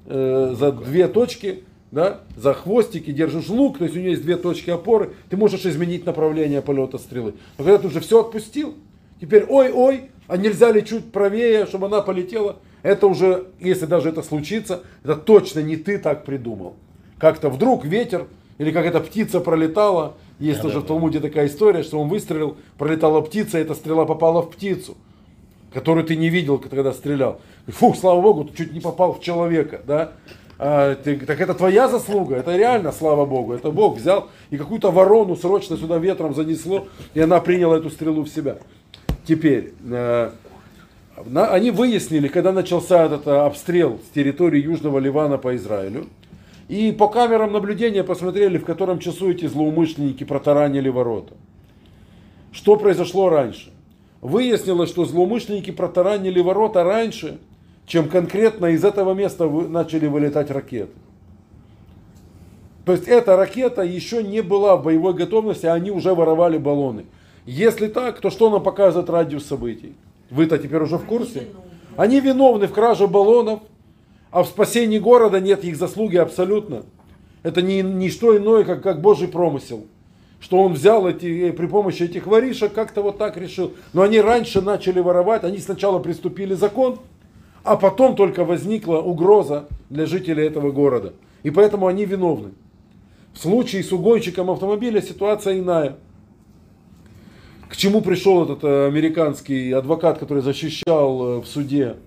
э, 0.07 0.55
за 0.59 0.73
две 0.73 1.07
точки, 1.07 1.63
да, 1.91 2.21
за 2.35 2.53
хвостики, 2.53 3.11
держишь 3.11 3.49
лук, 3.49 3.79
то 3.79 3.85
есть 3.85 3.95
у 3.95 3.99
нее 3.99 4.11
есть 4.11 4.23
две 4.23 4.37
точки 4.37 4.69
опоры, 4.69 5.11
ты 5.29 5.37
можешь 5.37 5.65
изменить 5.65 6.05
направление 6.05 6.61
полета 6.61 6.97
стрелы. 6.97 7.35
Но 7.57 7.63
когда 7.63 7.79
ты 7.79 7.87
уже 7.87 7.99
все 7.99 8.21
отпустил, 8.21 8.75
теперь 9.19 9.45
ой-ой, 9.47 10.11
а 10.27 10.37
нельзя 10.37 10.71
ли 10.71 10.85
чуть 10.85 11.11
правее, 11.11 11.65
чтобы 11.65 11.87
она 11.87 12.01
полетела, 12.01 12.57
это 12.83 13.07
уже, 13.07 13.47
если 13.59 13.85
даже 13.85 14.09
это 14.09 14.21
случится, 14.21 14.83
это 15.03 15.15
точно 15.15 15.61
не 15.61 15.75
ты 15.75 15.97
так 15.97 16.25
придумал. 16.25 16.75
Как-то 17.17 17.49
вдруг 17.49 17.83
ветер, 17.85 18.27
или 18.59 18.71
как 18.71 18.85
эта 18.85 18.99
птица 18.99 19.39
пролетала, 19.39 20.15
есть 20.37 20.61
тоже 20.61 20.79
в 20.79 20.85
Талмуде 20.85 21.19
такая 21.19 21.47
история, 21.47 21.83
что 21.83 21.99
он 21.99 22.07
выстрелил, 22.07 22.57
пролетала 22.77 23.21
птица, 23.21 23.57
и 23.57 23.61
эта 23.61 23.73
стрела 23.73 24.05
попала 24.05 24.41
в 24.41 24.51
птицу 24.51 24.95
которую 25.73 26.05
ты 26.05 26.15
не 26.15 26.29
видел, 26.29 26.57
когда 26.57 26.91
стрелял. 26.93 27.41
Фух, 27.67 27.97
слава 27.97 28.21
богу, 28.21 28.45
ты 28.45 28.57
чуть 28.57 28.73
не 28.73 28.79
попал 28.79 29.13
в 29.13 29.21
человека, 29.21 29.81
да? 29.85 30.13
А, 30.61 30.95
так 30.95 31.39
это 31.39 31.53
твоя 31.53 31.87
заслуга, 31.87 32.35
это 32.35 32.57
реально, 32.57 32.91
слава 32.91 33.25
богу, 33.25 33.53
это 33.53 33.71
Бог 33.71 33.97
взял 33.97 34.27
и 34.49 34.57
какую-то 34.57 34.91
ворону 34.91 35.37
срочно 35.37 35.77
сюда 35.77 35.97
ветром 35.99 36.35
занесло, 36.35 36.89
и 37.13 37.21
она 37.21 37.39
приняла 37.39 37.77
эту 37.77 37.89
стрелу 37.89 38.23
в 38.23 38.29
себя. 38.29 38.57
Теперь, 39.25 39.73
э, 39.89 40.31
они 41.33 41.71
выяснили, 41.71 42.27
когда 42.27 42.51
начался 42.51 43.05
этот 43.05 43.25
э, 43.25 43.31
обстрел 43.31 44.01
с 44.05 44.13
территории 44.13 44.61
Южного 44.61 44.99
Ливана 44.99 45.37
по 45.37 45.55
Израилю, 45.55 46.07
и 46.67 46.91
по 46.91 47.07
камерам 47.07 47.53
наблюдения 47.53 48.03
посмотрели, 48.03 48.57
в 48.57 48.65
котором 48.65 48.99
часу 48.99 49.31
эти 49.31 49.47
злоумышленники 49.47 50.25
протаранили 50.25 50.89
ворота. 50.89 51.35
Что 52.51 52.75
произошло 52.75 53.29
раньше? 53.29 53.71
Выяснилось, 54.19 54.89
что 54.89 55.05
злоумышленники 55.05 55.71
протаранили 55.71 56.41
ворота 56.41 56.83
раньше, 56.83 57.39
чем 57.89 58.07
конкретно 58.07 58.67
из 58.67 58.85
этого 58.85 59.15
места 59.15 59.49
начали 59.49 60.05
вылетать 60.05 60.51
ракеты. 60.51 60.91
То 62.85 62.91
есть 62.91 63.07
эта 63.07 63.35
ракета 63.35 63.81
еще 63.81 64.23
не 64.23 64.41
была 64.41 64.77
в 64.77 64.83
боевой 64.83 65.15
готовности, 65.15 65.65
а 65.65 65.73
они 65.73 65.89
уже 65.89 66.13
воровали 66.13 66.59
баллоны. 66.59 67.07
Если 67.47 67.87
так, 67.87 68.21
то 68.21 68.29
что 68.29 68.51
нам 68.51 68.61
показывает 68.61 69.09
радиус 69.09 69.43
событий? 69.43 69.95
Вы-то 70.29 70.59
теперь 70.59 70.83
уже 70.83 70.97
в 70.97 71.05
курсе? 71.05 71.47
Они 71.97 72.19
виновны 72.19 72.67
в 72.67 72.73
краже 72.73 73.07
баллонов, 73.07 73.61
а 74.29 74.43
в 74.43 74.47
спасении 74.47 74.99
города 74.99 75.39
нет 75.39 75.63
их 75.63 75.75
заслуги 75.75 76.17
абсолютно. 76.17 76.83
Это 77.41 77.63
не, 77.63 77.81
не 77.81 78.11
что 78.11 78.37
иное, 78.37 78.65
как, 78.65 78.83
как 78.83 79.01
Божий 79.01 79.27
промысел. 79.27 79.87
Что 80.39 80.59
он 80.59 80.73
взял 80.73 81.07
эти, 81.07 81.49
э, 81.49 81.53
при 81.53 81.65
помощи 81.65 82.03
этих 82.03 82.27
воришек, 82.27 82.71
как-то 82.71 83.01
вот 83.01 83.17
так 83.17 83.35
решил. 83.35 83.73
Но 83.93 84.03
они 84.03 84.21
раньше 84.21 84.61
начали 84.61 84.99
воровать, 84.99 85.43
они 85.43 85.57
сначала 85.57 85.97
приступили 85.97 86.53
закон, 86.53 86.99
а 87.63 87.75
потом 87.75 88.15
только 88.15 88.45
возникла 88.45 88.97
угроза 88.97 89.67
для 89.89 90.05
жителей 90.05 90.45
этого 90.45 90.71
города. 90.71 91.13
И 91.43 91.51
поэтому 91.51 91.87
они 91.87 92.05
виновны. 92.05 92.51
В 93.33 93.39
случае 93.39 93.83
с 93.83 93.91
угонщиком 93.91 94.49
автомобиля 94.49 95.01
ситуация 95.01 95.59
иная. 95.59 95.97
К 97.69 97.77
чему 97.77 98.01
пришел 98.01 98.43
этот 98.43 98.63
э, 98.63 98.87
американский 98.87 99.71
адвокат, 99.71 100.17
который 100.17 100.41
защищал 100.41 101.37
э, 101.37 101.41
в 101.41 101.45
суде 101.45 101.97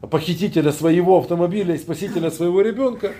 похитителя 0.00 0.72
своего 0.72 1.18
автомобиля 1.18 1.74
и 1.74 1.78
спасителя 1.78 2.30
своего 2.30 2.60
ребенка? 2.62 3.12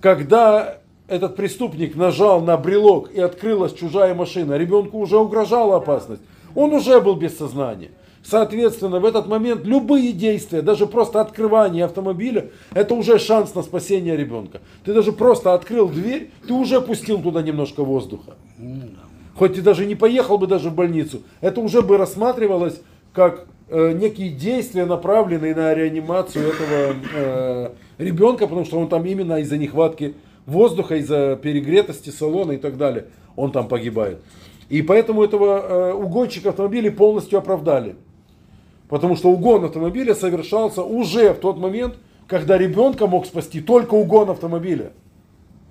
Когда 0.00 0.78
этот 1.06 1.36
преступник 1.36 1.94
нажал 1.94 2.40
на 2.40 2.56
брелок 2.56 3.12
и 3.12 3.20
открылась 3.20 3.72
чужая 3.74 4.14
машина, 4.14 4.54
ребенку 4.54 4.98
уже 4.98 5.16
угрожала 5.16 5.76
опасность, 5.76 6.22
он 6.54 6.72
уже 6.72 7.00
был 7.00 7.14
без 7.14 7.38
сознания. 7.38 7.90
Соответственно, 8.24 9.00
в 9.00 9.04
этот 9.04 9.26
момент 9.26 9.64
любые 9.64 10.12
действия, 10.12 10.62
даже 10.62 10.86
просто 10.86 11.20
открывание 11.20 11.84
автомобиля, 11.84 12.50
это 12.72 12.94
уже 12.94 13.18
шанс 13.18 13.54
на 13.54 13.62
спасение 13.62 14.16
ребенка. 14.16 14.60
Ты 14.84 14.94
даже 14.94 15.12
просто 15.12 15.54
открыл 15.54 15.88
дверь, 15.88 16.30
ты 16.46 16.52
уже 16.52 16.80
пустил 16.80 17.20
туда 17.20 17.42
немножко 17.42 17.82
воздуха. 17.82 18.34
Хоть 19.34 19.54
ты 19.54 19.62
даже 19.62 19.86
не 19.86 19.96
поехал 19.96 20.38
бы 20.38 20.46
даже 20.46 20.70
в 20.70 20.74
больницу, 20.74 21.22
это 21.40 21.60
уже 21.60 21.82
бы 21.82 21.96
рассматривалось 21.96 22.80
как 23.12 23.46
э, 23.68 23.92
некие 23.92 24.28
действия, 24.28 24.84
направленные 24.84 25.54
на 25.54 25.74
реанимацию 25.74 26.52
этого 26.52 26.94
э, 27.14 27.70
ребенка, 27.98 28.46
потому 28.46 28.64
что 28.64 28.78
он 28.78 28.88
там 28.88 29.04
именно 29.04 29.40
из-за 29.40 29.58
нехватки 29.58 30.14
воздуха, 30.46 30.96
из-за 30.96 31.38
перегретости 31.42 32.10
салона 32.10 32.52
и 32.52 32.56
так 32.58 32.76
далее, 32.76 33.06
он 33.36 33.52
там 33.52 33.68
погибает. 33.68 34.18
И 34.68 34.82
поэтому 34.82 35.22
этого 35.22 35.60
э, 35.60 35.92
угонщика 35.92 36.50
автомобилей 36.50 36.90
полностью 36.90 37.38
оправдали. 37.38 37.96
Потому 38.92 39.16
что 39.16 39.30
угон 39.30 39.64
автомобиля 39.64 40.14
совершался 40.14 40.82
уже 40.82 41.32
в 41.32 41.38
тот 41.38 41.56
момент, 41.56 41.94
когда 42.26 42.58
ребенка 42.58 43.06
мог 43.06 43.24
спасти 43.24 43.62
только 43.62 43.94
угон 43.94 44.28
автомобиля. 44.28 44.92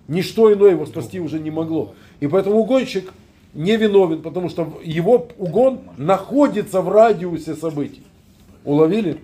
Ничто 0.08 0.52
иное 0.52 0.72
его 0.72 0.88
спасти 0.88 1.20
уже 1.20 1.40
не 1.40 1.52
могло. 1.52 1.94
И 2.20 2.26
поэтому 2.26 2.56
угонщик 2.56 3.14
не 3.54 3.78
виновен, 3.78 4.24
потому 4.24 4.50
что 4.50 4.74
его 4.84 5.28
угон 5.38 5.82
находится 5.98 6.82
в 6.82 6.90
радиусе 6.90 7.54
событий. 7.54 8.02
Уловили? 8.66 9.20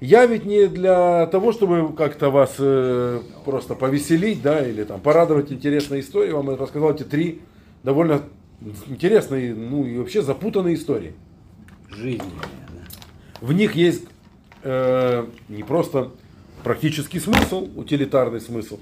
Я 0.00 0.26
ведь 0.26 0.44
не 0.44 0.68
для 0.68 1.26
того, 1.26 1.50
чтобы 1.50 1.92
как-то 1.96 2.30
вас 2.30 2.54
э, 2.60 3.22
просто 3.44 3.74
повеселить, 3.74 4.40
да, 4.40 4.64
или 4.64 4.84
там 4.84 5.00
порадовать 5.00 5.50
интересной 5.50 5.98
историей, 5.98 6.32
вам 6.32 6.50
рассказал 6.50 6.92
эти 6.92 7.02
три 7.02 7.40
довольно 7.82 8.22
интересные, 8.86 9.52
ну 9.52 9.84
и 9.84 9.98
вообще 9.98 10.22
запутанные 10.22 10.76
истории. 10.76 11.14
Жизнь. 11.90 12.22
В 13.44 13.52
них 13.52 13.74
есть 13.74 14.06
э, 14.62 15.26
не 15.50 15.62
просто 15.64 16.12
практический 16.62 17.20
смысл, 17.20 17.68
утилитарный 17.76 18.40
смысл. 18.40 18.78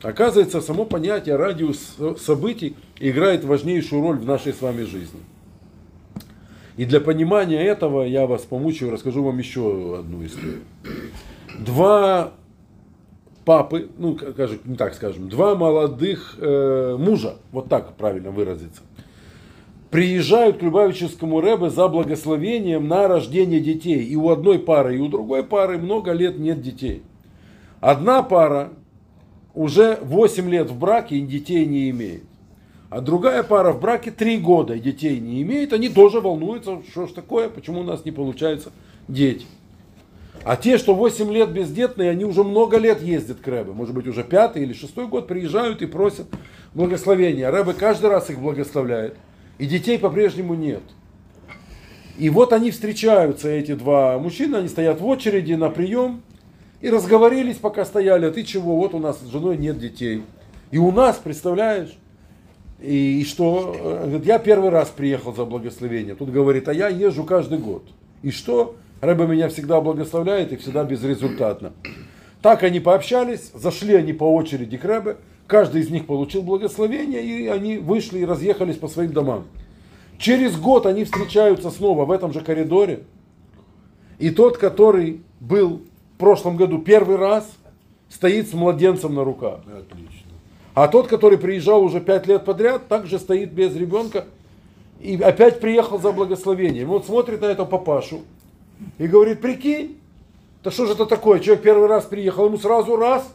Оказывается, 0.00 0.62
само 0.62 0.86
понятие 0.86 1.36
радиус 1.36 1.96
событий 2.18 2.76
играет 2.98 3.44
важнейшую 3.44 4.00
роль 4.00 4.16
в 4.16 4.24
нашей 4.24 4.54
с 4.54 4.62
вами 4.62 4.84
жизни. 4.84 5.20
И 6.78 6.86
для 6.86 7.02
понимания 7.02 7.62
этого 7.62 8.04
я 8.04 8.26
вас 8.26 8.40
помучаю, 8.40 8.90
расскажу 8.90 9.22
вам 9.22 9.36
еще 9.36 9.98
одну 10.00 10.24
историю. 10.24 10.60
Два 11.58 12.32
папы, 13.44 13.90
ну, 13.98 14.18
скажем, 14.18 14.60
не 14.64 14.76
так 14.76 14.94
скажем, 14.94 15.28
два 15.28 15.54
молодых 15.56 16.36
э, 16.38 16.96
мужа, 16.98 17.34
вот 17.52 17.68
так 17.68 17.94
правильно 17.96 18.30
выразиться, 18.30 18.80
приезжают 19.96 20.58
к 20.58 20.62
Любавическому 20.62 21.40
Рэбе 21.40 21.70
за 21.70 21.88
благословением 21.88 22.86
на 22.86 23.08
рождение 23.08 23.60
детей. 23.60 24.04
И 24.04 24.14
у 24.14 24.28
одной 24.28 24.58
пары, 24.58 24.96
и 24.96 24.98
у 24.98 25.08
другой 25.08 25.42
пары 25.42 25.78
много 25.78 26.12
лет 26.12 26.38
нет 26.38 26.60
детей. 26.60 27.02
Одна 27.80 28.22
пара 28.22 28.74
уже 29.54 29.98
8 30.02 30.50
лет 30.50 30.68
в 30.68 30.78
браке 30.78 31.16
и 31.16 31.22
детей 31.22 31.64
не 31.64 31.88
имеет. 31.88 32.24
А 32.90 33.00
другая 33.00 33.42
пара 33.42 33.72
в 33.72 33.80
браке 33.80 34.10
3 34.10 34.36
года 34.36 34.74
и 34.74 34.80
детей 34.80 35.18
не 35.18 35.40
имеет. 35.40 35.72
Они 35.72 35.88
тоже 35.88 36.20
волнуются, 36.20 36.82
что 36.90 37.06
ж 37.06 37.12
такое, 37.12 37.48
почему 37.48 37.80
у 37.80 37.84
нас 37.84 38.04
не 38.04 38.10
получаются 38.10 38.72
дети. 39.08 39.46
А 40.44 40.56
те, 40.56 40.76
что 40.76 40.94
8 40.94 41.32
лет 41.32 41.52
бездетные, 41.52 42.10
они 42.10 42.26
уже 42.26 42.44
много 42.44 42.76
лет 42.76 43.00
ездят 43.00 43.40
к 43.40 43.48
Рэбе. 43.48 43.72
Может 43.72 43.94
быть, 43.94 44.06
уже 44.06 44.24
пятый 44.24 44.62
или 44.62 44.74
шестой 44.74 45.06
год 45.06 45.26
приезжают 45.26 45.80
и 45.80 45.86
просят 45.86 46.26
благословения. 46.74 47.50
Рэбе 47.50 47.72
каждый 47.72 48.10
раз 48.10 48.28
их 48.28 48.38
благословляет. 48.40 49.16
И 49.58 49.66
детей 49.66 49.98
по-прежнему 49.98 50.54
нет. 50.54 50.82
И 52.18 52.30
вот 52.30 52.52
они 52.52 52.70
встречаются, 52.70 53.48
эти 53.48 53.74
два 53.74 54.18
мужчины, 54.18 54.56
они 54.56 54.68
стоят 54.68 55.00
в 55.00 55.06
очереди 55.06 55.54
на 55.54 55.70
прием. 55.70 56.22
И 56.80 56.90
разговорились, 56.90 57.56
пока 57.56 57.84
стояли, 57.84 58.26
а 58.26 58.30
ты 58.30 58.42
чего, 58.42 58.76
вот 58.76 58.94
у 58.94 58.98
нас 58.98 59.20
с 59.20 59.30
женой 59.30 59.56
нет 59.56 59.78
детей. 59.78 60.22
И 60.70 60.78
у 60.78 60.90
нас, 60.92 61.16
представляешь? 61.16 61.96
И, 62.80 63.20
и 63.20 63.24
что? 63.24 63.74
Говорит, 64.04 64.26
я 64.26 64.38
первый 64.38 64.70
раз 64.70 64.88
приехал 64.88 65.34
за 65.34 65.44
благословение. 65.44 66.14
Тут 66.14 66.30
говорит, 66.30 66.68
а 66.68 66.74
я 66.74 66.88
езжу 66.88 67.24
каждый 67.24 67.58
год. 67.58 67.84
И 68.22 68.30
что? 68.30 68.76
Рэба 69.00 69.24
меня 69.24 69.48
всегда 69.48 69.80
благословляет 69.80 70.52
и 70.52 70.56
всегда 70.56 70.84
безрезультатно. 70.84 71.72
Так 72.42 72.62
они 72.62 72.80
пообщались, 72.80 73.50
зашли 73.54 73.94
они 73.94 74.12
по 74.12 74.24
очереди 74.24 74.76
к 74.76 74.84
Рэбе, 74.84 75.16
каждый 75.46 75.82
из 75.82 75.90
них 75.90 76.06
получил 76.06 76.42
благословение, 76.42 77.22
и 77.22 77.46
они 77.46 77.78
вышли 77.78 78.20
и 78.20 78.24
разъехались 78.24 78.76
по 78.76 78.88
своим 78.88 79.12
домам. 79.12 79.44
Через 80.18 80.58
год 80.58 80.86
они 80.86 81.04
встречаются 81.04 81.70
снова 81.70 82.04
в 82.04 82.10
этом 82.10 82.32
же 82.32 82.40
коридоре. 82.40 83.04
И 84.18 84.30
тот, 84.30 84.56
который 84.56 85.20
был 85.40 85.82
в 86.14 86.18
прошлом 86.18 86.56
году 86.56 86.78
первый 86.78 87.16
раз, 87.16 87.50
стоит 88.08 88.48
с 88.48 88.54
младенцем 88.54 89.14
на 89.14 89.24
руках. 89.24 89.60
Отлично. 89.66 90.32
А 90.74 90.88
тот, 90.88 91.06
который 91.06 91.38
приезжал 91.38 91.82
уже 91.82 92.00
пять 92.00 92.26
лет 92.26 92.44
подряд, 92.44 92.88
также 92.88 93.18
стоит 93.18 93.52
без 93.52 93.74
ребенка 93.74 94.26
и 95.00 95.16
опять 95.16 95.60
приехал 95.60 95.98
за 95.98 96.12
благословением. 96.12 96.88
Вот 96.88 97.06
смотрит 97.06 97.40
на 97.40 97.46
этого 97.46 97.66
папашу 97.66 98.22
и 98.98 99.06
говорит, 99.06 99.40
прикинь, 99.40 99.98
да 100.62 100.70
что 100.70 100.86
же 100.86 100.92
это 100.92 101.06
такое? 101.06 101.40
Человек 101.40 101.62
первый 101.62 101.88
раз 101.88 102.04
приехал, 102.04 102.46
ему 102.46 102.58
сразу 102.58 102.96
раз, 102.96 103.30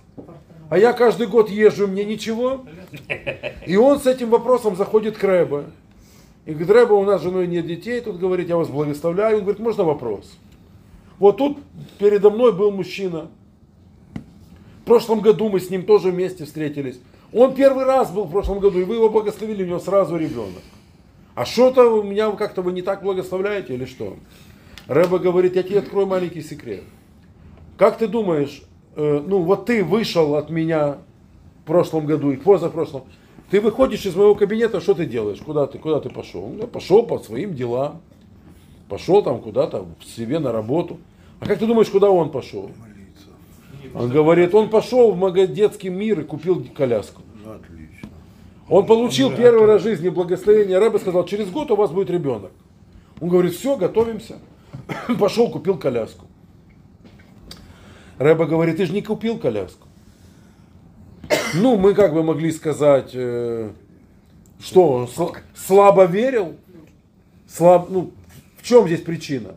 а 0.72 0.78
я 0.78 0.94
каждый 0.94 1.28
год 1.28 1.50
езжу, 1.50 1.86
мне 1.86 2.06
ничего. 2.06 2.64
И 3.68 3.76
он 3.76 4.00
с 4.00 4.08
этим 4.08 4.30
вопросом 4.30 4.78
заходит 4.78 5.18
к 5.18 5.24
Рэбе. 5.26 5.66
И 6.46 6.52
говорит, 6.52 6.70
Рэбе, 6.70 6.94
у 6.94 7.04
нас 7.04 7.20
с 7.20 7.26
женой 7.26 7.46
нет 7.48 7.68
детей, 7.68 8.00
тут 8.00 8.18
говорит, 8.18 8.48
я 8.48 8.56
вас 8.56 8.70
благословляю. 8.70 9.40
Он 9.40 9.42
говорит, 9.44 9.60
можно 9.60 9.84
вопрос? 9.84 10.32
Вот 11.20 11.36
тут 11.36 11.58
передо 12.00 12.30
мной 12.30 12.54
был 12.54 12.72
мужчина. 12.72 13.30
В 14.84 14.86
прошлом 14.86 15.20
году 15.20 15.50
мы 15.50 15.60
с 15.60 15.70
ним 15.70 15.84
тоже 15.84 16.10
вместе 16.10 16.46
встретились. 16.46 17.02
Он 17.34 17.54
первый 17.54 17.84
раз 17.84 18.10
был 18.10 18.24
в 18.24 18.32
прошлом 18.32 18.60
году, 18.60 18.80
и 18.80 18.86
вы 18.86 18.96
его 18.96 19.10
благословили, 19.10 19.64
у 19.64 19.68
него 19.68 19.80
сразу 19.80 20.16
ребенок. 20.16 20.64
А 21.36 21.44
что-то 21.44 21.94
у 21.94 22.02
меня 22.02 22.32
как-то 22.32 22.62
вы 22.62 22.72
не 22.72 22.82
так 22.82 23.04
благословляете 23.04 23.74
или 23.74 23.84
что? 23.84 24.16
Рэба 24.88 25.20
говорит, 25.20 25.54
я 25.58 25.64
тебе 25.64 25.80
открою 25.80 26.08
маленький 26.08 26.42
секрет. 26.42 26.86
Как 27.78 27.98
ты 27.98 28.08
думаешь, 28.08 28.64
э, 28.96 29.24
ну 29.26 29.42
вот 29.42 29.66
ты 29.66 29.84
вышел 29.84 30.36
от 30.36 30.50
меня 30.50 30.98
в 31.64 31.68
прошлом 31.68 32.06
году 32.06 32.32
и 32.32 32.38
позапрошлом, 32.38 33.04
ты 33.50 33.60
выходишь 33.60 34.06
из 34.06 34.16
моего 34.16 34.34
кабинета, 34.36 34.80
что 34.80 34.94
ты 34.94 35.06
делаешь? 35.06 35.40
Куда 35.40 35.68
ты, 35.68 35.78
куда 35.78 36.00
ты 36.00 36.10
пошел? 36.10 36.54
Я 36.58 36.68
пошел 36.68 37.04
по 37.04 37.20
своим 37.20 37.54
делам. 37.54 38.02
Пошел 38.88 39.22
там 39.22 39.42
куда-то 39.42 39.86
себе 40.04 40.40
на 40.40 40.52
работу. 40.52 40.98
А 41.40 41.46
как 41.46 41.60
ты 41.60 41.66
думаешь, 41.66 41.90
куда 41.90 42.10
он 42.10 42.30
пошел? 42.30 42.72
Он 43.94 44.10
говорит, 44.10 44.54
он 44.56 44.70
пошел 44.70 45.12
в 45.12 45.48
детский 45.48 45.90
мир 45.90 46.22
и 46.22 46.24
купил 46.24 46.66
коляску. 46.76 47.22
Отлично. 47.46 48.10
Он 48.70 48.86
получил 48.86 49.32
первый 49.36 49.66
раз 49.66 49.82
в 49.82 49.84
жизни 49.84 50.10
благословение. 50.10 50.80
Рэбе 50.80 51.00
сказал, 51.00 51.26
через 51.26 51.50
год 51.50 51.72
у 51.72 51.76
вас 51.76 51.92
будет 51.92 52.10
ребенок. 52.10 52.52
Он 53.20 53.28
говорит, 53.28 53.54
все, 53.54 53.76
готовимся. 53.76 54.40
Пошел, 55.20 55.50
купил 55.50 55.78
коляску. 55.78 56.26
Рэба 58.22 58.46
говорит, 58.46 58.78
ты 58.78 58.86
же 58.86 58.94
не 58.94 59.02
купил 59.02 59.40
коляску. 59.40 59.88
Ну, 61.56 61.76
мы 61.78 61.94
как 61.96 62.14
бы 62.14 62.24
могли 62.24 62.52
сказать, 62.52 63.12
э, 63.14 63.72
что 64.60 64.90
он 64.90 65.06
сл- 65.06 65.36
слабо 65.56 66.06
верил. 66.06 66.56
Слаб, 67.48 67.90
ну, 67.90 68.12
в 68.58 68.64
чем 68.64 68.86
здесь 68.86 69.02
причина? 69.02 69.56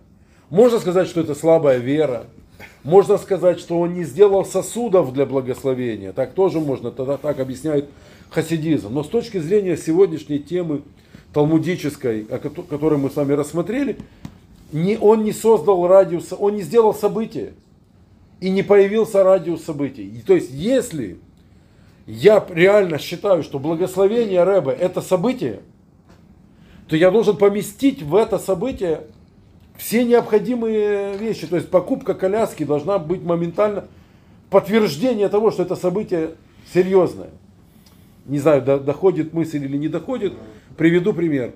Можно 0.49 0.79
сказать, 0.79 1.09
что 1.09 1.21
это 1.21 1.35
слабая 1.35 1.79
вера. 1.79 2.25
Можно 2.85 3.19
сказать, 3.19 3.61
что 3.61 3.79
он 3.81 3.95
не 3.95 4.05
сделал 4.05 4.45
сосудов 4.47 5.13
для 5.13 5.27
благословения. 5.27 6.13
Так 6.13 6.33
тоже 6.33 6.59
можно, 6.59 6.91
тогда 6.91 7.17
так 7.19 7.41
объясняет 7.41 7.89
хасидизм. 8.31 8.93
Но 8.93 9.05
с 9.05 9.09
точки 9.09 9.39
зрения 9.39 9.77
сегодняшней 9.77 10.39
темы 10.39 10.83
талмудической, 11.35 12.23
о 12.31 12.39
кото- 12.39 12.63
которую 12.63 12.99
мы 13.01 13.11
с 13.11 13.17
вами 13.17 13.35
рассмотрели, 13.35 13.99
не, 14.73 14.97
он 14.97 15.23
не 15.23 15.33
создал 15.33 15.87
радиус, 15.87 16.33
он 16.39 16.57
не 16.57 16.63
сделал 16.63 16.95
события. 16.95 17.53
И 18.45 18.51
не 18.51 18.63
появился 18.63 19.25
радиус 19.25 19.65
событий. 19.65 20.05
И 20.07 20.21
то 20.21 20.35
есть, 20.35 20.51
если 20.51 21.17
я 22.07 22.45
реально 22.51 22.99
считаю, 22.99 23.43
что 23.43 23.59
благословение 23.59 24.45
Рэбе 24.45 24.73
это 24.73 25.01
событие, 25.01 25.61
то 26.87 26.95
я 26.95 27.11
должен 27.11 27.39
поместить 27.39 28.03
в 28.03 28.15
это 28.15 28.39
событие 28.39 29.07
все 29.79 30.05
необходимые 30.05 31.17
вещи. 31.17 31.47
То 31.47 31.57
есть 31.57 31.71
покупка 31.71 32.13
коляски 32.13 32.65
должна 32.65 32.99
быть 32.99 33.23
моментально 33.23 33.87
подтверждение 34.51 35.31
того, 35.31 35.51
что 35.51 35.63
это 35.63 35.75
событие 35.75 36.33
серьезное. 36.71 37.31
Не 38.27 38.41
знаю, 38.41 38.61
до- 38.61 38.79
доходит 38.79 39.33
мысль 39.33 39.65
или 39.65 39.79
не 39.79 39.89
доходит. 39.89 40.35
Приведу 40.77 41.15
пример. 41.15 41.55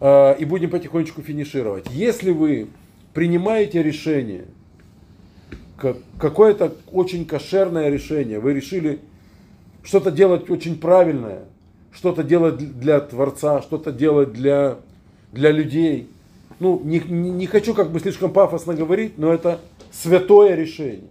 Э, 0.00 0.36
И 0.38 0.46
будем 0.46 0.70
потихонечку 0.70 1.20
финишировать. 1.20 1.84
Если 1.90 2.30
вы 2.30 2.68
принимаете 3.12 3.82
решение, 3.82 4.46
ка- 5.76 5.96
какое-то 6.18 6.74
очень 6.92 7.24
кошерное 7.24 7.88
решение, 7.88 8.40
вы 8.40 8.52
решили 8.52 9.00
что-то 9.82 10.10
делать 10.10 10.50
очень 10.50 10.78
правильное, 10.78 11.44
что-то 11.92 12.22
делать 12.22 12.58
для 12.78 13.00
Творца, 13.00 13.62
что-то 13.62 13.92
делать 13.92 14.32
для, 14.32 14.76
для 15.32 15.50
людей. 15.50 16.08
Ну, 16.58 16.80
не, 16.82 16.98
не 17.00 17.46
хочу 17.46 17.74
как 17.74 17.90
бы 17.90 18.00
слишком 18.00 18.32
пафосно 18.32 18.74
говорить, 18.74 19.18
но 19.18 19.32
это 19.32 19.60
святое 19.92 20.54
решение. 20.54 21.08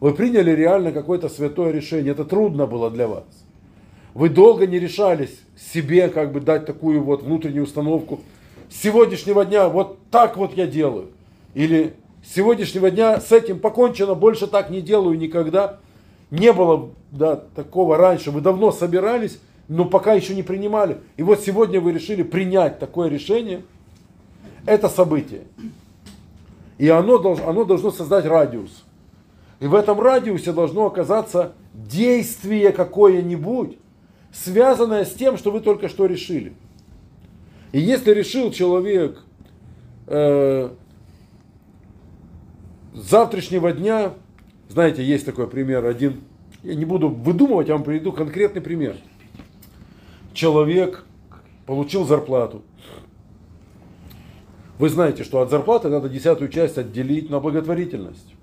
Вы 0.00 0.14
приняли 0.14 0.52
реально 0.52 0.92
какое-то 0.92 1.28
святое 1.28 1.72
решение. 1.72 2.12
Это 2.12 2.24
трудно 2.24 2.66
было 2.66 2.90
для 2.90 3.08
вас. 3.08 3.24
Вы 4.14 4.28
долго 4.28 4.66
не 4.66 4.78
решались 4.78 5.40
себе 5.72 6.08
как 6.08 6.32
бы 6.32 6.40
дать 6.40 6.66
такую 6.66 7.02
вот 7.02 7.22
внутреннюю 7.22 7.64
установку. 7.64 8.20
С 8.70 8.80
сегодняшнего 8.82 9.44
дня 9.44 9.68
вот 9.68 9.98
так 10.10 10.36
вот 10.36 10.56
я 10.56 10.66
делаю. 10.66 11.08
Или 11.54 11.94
с 12.24 12.34
сегодняшнего 12.34 12.90
дня 12.90 13.20
с 13.20 13.32
этим 13.32 13.58
покончено, 13.58 14.14
больше 14.14 14.46
так 14.46 14.70
не 14.70 14.80
делаю 14.80 15.18
никогда. 15.18 15.78
Не 16.30 16.52
было 16.52 16.90
да, 17.10 17.36
такого 17.36 17.96
раньше. 17.96 18.30
Вы 18.30 18.40
давно 18.40 18.70
собирались 18.72 19.38
но 19.68 19.84
пока 19.84 20.14
еще 20.14 20.34
не 20.34 20.42
принимали. 20.42 20.98
И 21.16 21.22
вот 21.22 21.40
сегодня 21.40 21.80
вы 21.80 21.92
решили 21.92 22.22
принять 22.22 22.78
такое 22.78 23.08
решение. 23.08 23.62
Это 24.64 24.88
событие. 24.88 25.42
И 26.78 26.88
оно, 26.88 27.16
долж- 27.16 27.46
оно 27.46 27.64
должно 27.64 27.90
создать 27.90 28.24
радиус. 28.24 28.84
И 29.60 29.66
в 29.66 29.74
этом 29.74 30.00
радиусе 30.00 30.52
должно 30.52 30.86
оказаться 30.86 31.52
действие 31.74 32.72
какое-нибудь, 32.72 33.76
связанное 34.32 35.04
с 35.04 35.12
тем, 35.12 35.36
что 35.36 35.50
вы 35.50 35.60
только 35.60 35.88
что 35.88 36.06
решили. 36.06 36.54
И 37.72 37.80
если 37.80 38.12
решил 38.12 38.50
человек 38.50 39.22
э, 40.06 40.70
с 42.98 43.10
завтрашнего 43.10 43.72
дня, 43.72 44.14
знаете, 44.68 45.04
есть 45.04 45.24
такой 45.24 45.48
пример 45.48 45.86
один, 45.86 46.20
я 46.64 46.74
не 46.74 46.84
буду 46.84 47.08
выдумывать, 47.08 47.68
я 47.68 47.74
вам 47.74 47.84
приведу 47.84 48.12
конкретный 48.12 48.60
пример. 48.60 48.96
Человек 50.34 51.04
получил 51.66 52.04
зарплату. 52.04 52.62
Вы 54.78 54.88
знаете, 54.88 55.22
что 55.22 55.40
от 55.40 55.50
зарплаты 55.50 55.88
надо 55.88 56.08
десятую 56.08 56.50
часть 56.50 56.76
отделить 56.76 57.30
на 57.30 57.40
благотворительность. 57.40 58.34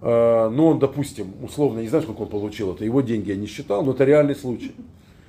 А, 0.00 0.50
Ну, 0.50 0.66
он, 0.66 0.78
допустим, 0.78 1.32
условно, 1.42 1.80
не 1.80 1.88
знаю, 1.88 2.02
сколько 2.02 2.22
он 2.22 2.28
получил, 2.28 2.72
это 2.72 2.84
его 2.84 3.00
деньги 3.00 3.30
я 3.30 3.36
не 3.36 3.46
считал, 3.46 3.84
но 3.84 3.92
это 3.92 4.04
реальный 4.04 4.34
случай. 4.34 4.72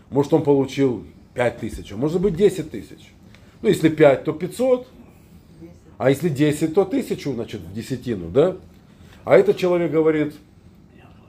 Может, 0.09 0.33
он 0.33 0.43
получил 0.43 1.03
5 1.35 1.59
тысяч, 1.59 1.91
а 1.91 1.97
может 1.97 2.19
быть 2.19 2.35
10 2.35 2.71
тысяч. 2.71 3.11
Ну, 3.61 3.69
если 3.69 3.89
5, 3.89 4.23
то 4.23 4.33
500, 4.33 4.87
а 5.97 6.09
если 6.09 6.29
10, 6.29 6.73
то 6.73 6.81
1000, 6.83 7.33
значит, 7.33 7.61
в 7.61 7.73
десятину, 7.73 8.29
да? 8.29 8.57
А 9.25 9.35
этот 9.35 9.57
человек 9.57 9.91
говорит, 9.91 10.35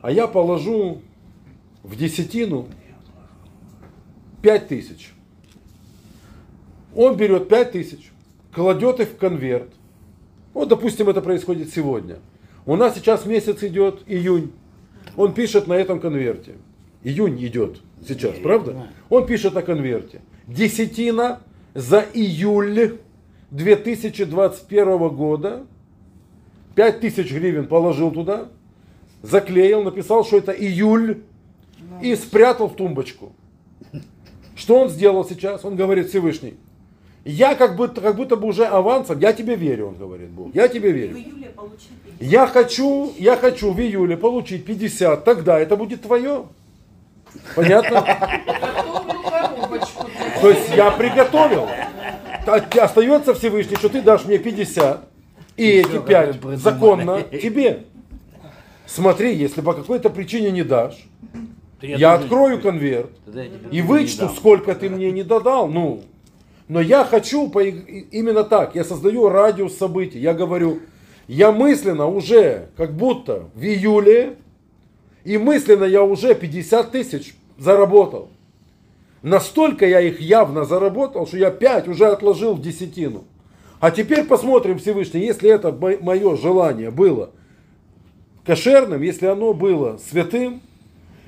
а 0.02 0.10
я 0.10 0.26
положу 0.26 1.00
в 1.82 1.96
десятину 1.96 2.68
5 4.42 4.68
тысяч. 4.68 5.12
Он 6.94 7.16
берет 7.16 7.48
5 7.48 7.72
тысяч, 7.72 8.10
кладет 8.52 9.00
их 9.00 9.08
в 9.08 9.16
конверт. 9.16 9.72
Вот, 10.54 10.68
допустим, 10.68 11.08
это 11.08 11.22
происходит 11.22 11.72
сегодня. 11.72 12.18
У 12.66 12.76
нас 12.76 12.94
сейчас 12.94 13.24
месяц 13.24 13.62
идет, 13.62 14.02
июнь. 14.06 14.52
Он 15.16 15.32
пишет 15.32 15.66
на 15.66 15.72
этом 15.72 16.00
конверте. 16.00 16.56
Июнь 17.02 17.44
идет 17.44 17.80
сейчас, 18.06 18.36
правда? 18.42 18.88
Он 19.08 19.26
пишет 19.26 19.54
на 19.54 19.62
конверте. 19.62 20.20
Десятина 20.46 21.40
за 21.74 22.04
июль 22.12 22.98
2021 23.50 25.08
года. 25.08 25.66
5000 26.74 27.32
гривен 27.32 27.66
положил 27.66 28.12
туда, 28.12 28.48
заклеил, 29.22 29.82
написал, 29.82 30.24
что 30.24 30.36
это 30.36 30.52
июль 30.52 31.22
и 32.00 32.14
спрятал 32.14 32.68
в 32.68 32.76
тумбочку. 32.76 33.32
Что 34.54 34.80
он 34.80 34.88
сделал 34.88 35.24
сейчас? 35.24 35.64
Он 35.64 35.74
говорит 35.74 36.08
Всевышний. 36.08 36.54
Я 37.24 37.54
как 37.56 37.76
будто, 37.76 38.00
как 38.00 38.16
будто 38.16 38.36
бы 38.36 38.46
уже 38.46 38.64
авансом, 38.64 39.18
я 39.18 39.32
тебе 39.32 39.56
верю, 39.56 39.88
он 39.88 39.96
говорит 39.96 40.30
Бог. 40.30 40.54
Я 40.54 40.68
тебе 40.68 40.92
В 40.92 40.94
верю. 40.94 41.16
Я 42.20 42.46
хочу, 42.46 43.12
я 43.18 43.36
хочу 43.36 43.72
в 43.72 43.80
июле 43.80 44.16
получить 44.16 44.64
50, 44.64 45.24
тогда 45.24 45.58
это 45.58 45.76
будет 45.76 46.02
твое. 46.02 46.46
Понятно? 47.54 48.02
То 50.40 50.50
есть 50.50 50.74
я 50.74 50.90
приготовил. 50.92 51.68
Т- 52.70 52.80
Остается 52.80 53.34
Всевышний, 53.34 53.76
что 53.76 53.88
ты 53.88 54.00
дашь 54.02 54.24
мне 54.24 54.38
50, 54.38 55.08
и 55.56 55.64
эти 55.66 55.98
5 56.06 56.40
законно 56.58 57.22
тебе. 57.42 57.84
Смотри, 58.86 59.34
если 59.34 59.60
по 59.60 59.74
какой-то 59.74 60.08
причине 60.10 60.50
не 60.50 60.62
дашь, 60.62 60.96
я 61.82 62.14
открою 62.14 62.60
конверт 62.60 63.10
и 63.70 63.82
вычту, 63.82 64.28
сколько 64.36 64.74
ты 64.74 64.88
мне 64.90 65.10
не 65.12 65.22
додал. 65.22 65.68
Ну, 65.68 66.02
но 66.68 66.80
я 66.80 67.04
хочу 67.04 67.48
по- 67.50 67.60
именно 67.64 68.44
так. 68.44 68.74
Я 68.74 68.84
создаю 68.84 69.28
радиус 69.28 69.76
событий. 69.76 70.18
Я 70.18 70.32
говорю, 70.34 70.80
я 71.28 71.52
мысленно 71.52 72.06
уже 72.06 72.68
как 72.76 72.94
будто 72.94 73.44
в 73.54 73.62
июле, 73.62 74.36
и 75.24 75.36
мысленно 75.38 75.84
я 75.84 76.02
уже 76.02 76.34
50 76.34 76.90
тысяч 76.90 77.34
заработал. 77.58 78.30
Настолько 79.22 79.86
я 79.86 80.00
их 80.00 80.20
явно 80.20 80.64
заработал, 80.64 81.26
что 81.26 81.36
я 81.36 81.50
5 81.50 81.88
уже 81.88 82.06
отложил 82.06 82.54
в 82.54 82.62
десятину. 82.62 83.24
А 83.80 83.90
теперь 83.90 84.24
посмотрим 84.24 84.78
Всевышний, 84.78 85.20
если 85.20 85.50
это 85.50 85.72
мое 85.72 86.36
желание 86.36 86.90
было 86.90 87.30
кошерным, 88.44 89.02
если 89.02 89.26
оно 89.26 89.52
было 89.54 89.98
святым, 90.10 90.62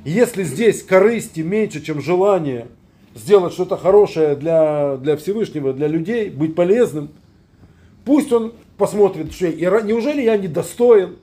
если 0.05 0.43
здесь 0.45 0.83
корысти 0.83 1.41
меньше, 1.41 1.83
чем 1.83 2.01
желание 2.01 2.69
сделать 3.15 3.53
что-то 3.53 3.77
хорошее 3.77 4.37
для, 4.37 4.97
для 4.97 5.17
Всевышнего, 5.17 5.73
для 5.73 5.87
людей, 5.89 6.31
быть 6.31 6.55
полезным, 6.55 7.11
пусть 8.05 8.33
он 8.33 8.55
посмотрит, 8.79 9.33
что 9.33 9.47
я- 9.47 9.81
неужели 9.83 10.23
я 10.23 10.37
недостоин 10.37 11.17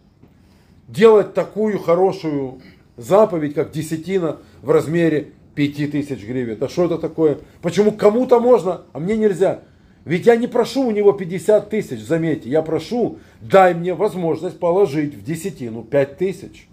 делать 0.87 1.33
такую 1.33 1.79
хорошую 1.79 2.61
заповедь, 2.97 3.53
как 3.53 3.71
десятина 3.71 4.37
в 4.61 4.69
размере 4.69 5.31
5000 5.57 6.23
гривен. 6.23 6.57
А 6.61 6.69
что 6.69 6.85
это 6.85 6.99
такое? 6.99 7.39
Почему 7.63 7.91
кому-то 7.91 8.39
можно, 8.39 8.83
а 8.93 8.99
мне 8.99 9.17
нельзя? 9.17 9.61
Ведь 10.05 10.27
я 10.27 10.35
не 10.35 10.45
прошу 10.45 10.87
у 10.87 10.91
него 10.91 11.13
50 11.13 11.69
тысяч, 11.69 11.99
заметьте, 11.99 12.47
я 12.47 12.61
прошу, 12.61 13.17
дай 13.41 13.73
мне 13.73 13.95
возможность 13.95 14.59
положить 14.59 15.15
в 15.15 15.23
десятину 15.23 15.83
5 15.83 16.17
тысяч. 16.17 16.67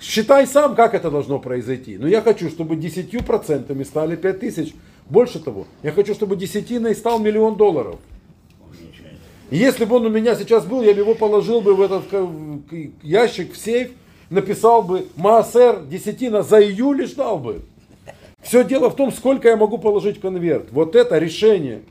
Считай 0.00 0.48
сам, 0.48 0.74
как 0.74 0.94
это 0.94 1.12
должно 1.12 1.38
произойти. 1.38 1.96
Но 1.96 2.08
я 2.08 2.22
хочу, 2.22 2.48
чтобы 2.48 2.74
10% 2.74 3.84
стали 3.84 4.16
5 4.16 4.40
тысяч. 4.40 4.74
Больше 5.08 5.38
того, 5.38 5.66
я 5.84 5.92
хочу, 5.92 6.14
чтобы 6.14 6.36
десятиной 6.36 6.96
стал 6.96 7.20
миллион 7.20 7.56
долларов. 7.56 8.00
Если 9.50 9.84
бы 9.84 9.96
он 9.96 10.06
у 10.06 10.10
меня 10.10 10.34
сейчас 10.34 10.66
был, 10.66 10.82
я 10.82 10.92
бы 10.92 11.00
его 11.00 11.14
положил 11.14 11.60
бы 11.60 11.74
в 11.74 11.80
этот 11.80 12.04
ящик, 13.02 13.52
в 13.52 13.56
сейф, 13.56 13.92
написал 14.30 14.82
бы 14.82 15.06
Маасер, 15.16 15.84
десятина 15.84 16.42
за 16.42 16.62
июль 16.62 17.02
и 17.02 17.06
ждал 17.06 17.38
бы. 17.38 17.62
Все 18.40 18.64
дело 18.64 18.88
в 18.90 18.96
том, 18.96 19.12
сколько 19.12 19.48
я 19.48 19.56
могу 19.56 19.78
положить 19.78 20.18
в 20.18 20.20
конверт. 20.20 20.68
Вот 20.70 20.94
это 20.94 21.18
решение, 21.18 21.82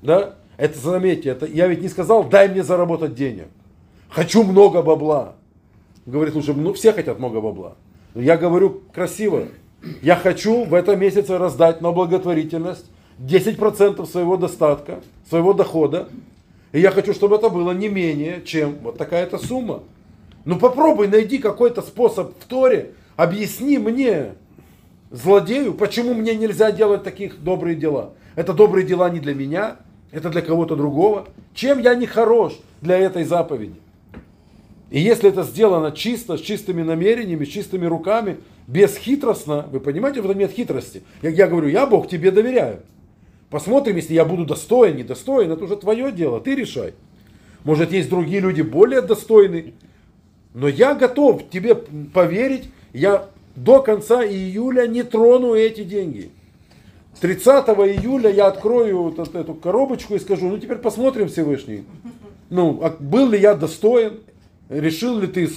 да, 0.00 0.34
это 0.56 0.78
заметьте, 0.78 1.30
это, 1.30 1.46
я 1.46 1.66
ведь 1.66 1.82
не 1.82 1.88
сказал, 1.88 2.24
дай 2.24 2.48
мне 2.48 2.62
заработать 2.62 3.14
денег. 3.14 3.48
Хочу 4.08 4.42
много 4.42 4.82
бабла. 4.82 5.34
Говорит, 6.06 6.34
лучше, 6.34 6.54
ну 6.54 6.72
все 6.72 6.92
хотят 6.92 7.18
много 7.18 7.40
бабла. 7.40 7.74
Я 8.14 8.36
говорю 8.36 8.82
красиво. 8.94 9.48
Я 10.02 10.16
хочу 10.16 10.64
в 10.64 10.74
этом 10.74 10.98
месяце 10.98 11.36
раздать 11.36 11.80
на 11.80 11.92
благотворительность 11.92 12.86
10% 13.18 14.06
своего 14.06 14.36
достатка, 14.36 15.00
своего 15.28 15.52
дохода. 15.52 16.08
И 16.72 16.80
я 16.80 16.90
хочу, 16.90 17.12
чтобы 17.12 17.36
это 17.36 17.48
было 17.48 17.72
не 17.72 17.88
менее, 17.88 18.42
чем 18.44 18.76
вот 18.82 18.98
такая-то 18.98 19.38
сумма. 19.38 19.82
Ну 20.44 20.58
попробуй 20.58 21.08
найди 21.08 21.38
какой-то 21.38 21.82
способ 21.82 22.32
в 22.38 22.44
Торе, 22.46 22.92
объясни 23.16 23.78
мне, 23.78 24.34
злодею, 25.10 25.74
почему 25.74 26.14
мне 26.14 26.34
нельзя 26.34 26.72
делать 26.72 27.02
таких 27.02 27.42
добрые 27.42 27.76
дела. 27.76 28.12
Это 28.34 28.52
добрые 28.52 28.86
дела 28.86 29.10
не 29.10 29.20
для 29.20 29.34
меня, 29.34 29.76
это 30.10 30.30
для 30.30 30.42
кого-то 30.42 30.76
другого. 30.76 31.26
Чем 31.54 31.80
я 31.80 31.94
не 31.94 32.06
хорош 32.06 32.58
для 32.80 32.98
этой 32.98 33.24
заповеди? 33.24 33.74
И 34.90 35.00
если 35.00 35.28
это 35.28 35.42
сделано 35.42 35.92
чисто, 35.92 36.38
с 36.38 36.40
чистыми 36.40 36.82
намерениями, 36.82 37.44
с 37.44 37.48
чистыми 37.48 37.84
руками, 37.84 38.38
бесхитростно, 38.66 39.66
вы 39.70 39.80
понимаете, 39.80 40.22
в 40.22 40.24
этом 40.24 40.38
нет 40.38 40.52
хитрости. 40.52 41.02
Я, 41.20 41.30
я 41.30 41.46
говорю, 41.46 41.68
я 41.68 41.86
Бог 41.86 42.08
тебе 42.08 42.30
доверяю. 42.30 42.80
Посмотрим, 43.50 43.96
если 43.96 44.14
я 44.14 44.24
буду 44.24 44.44
достоин, 44.44 44.96
недостоин, 44.96 45.50
это 45.50 45.64
уже 45.64 45.76
твое 45.76 46.12
дело, 46.12 46.40
ты 46.40 46.54
решай. 46.54 46.94
Может, 47.64 47.92
есть 47.92 48.08
другие 48.08 48.40
люди 48.40 48.62
более 48.62 49.02
достойные. 49.02 49.72
Но 50.58 50.66
я 50.66 50.96
готов 50.96 51.48
тебе 51.50 51.76
поверить, 51.76 52.64
я 52.92 53.28
до 53.54 53.80
конца 53.80 54.24
июля 54.26 54.88
не 54.88 55.04
трону 55.04 55.54
эти 55.54 55.84
деньги. 55.84 56.30
30 57.20 57.68
июля 57.86 58.28
я 58.28 58.48
открою 58.48 59.04
вот 59.04 59.20
эту- 59.20 59.54
коробочку 59.54 60.16
и 60.16 60.18
скажу, 60.18 60.48
ну 60.48 60.58
теперь 60.58 60.78
посмотрим 60.78 61.28
Всевышний. 61.28 61.84
Ну, 62.50 62.80
а 62.82 62.90
был 62.98 63.30
ли 63.30 63.38
я 63.38 63.54
достоин? 63.54 64.18
Решил 64.68 65.20
ли 65.20 65.28
ты 65.28 65.48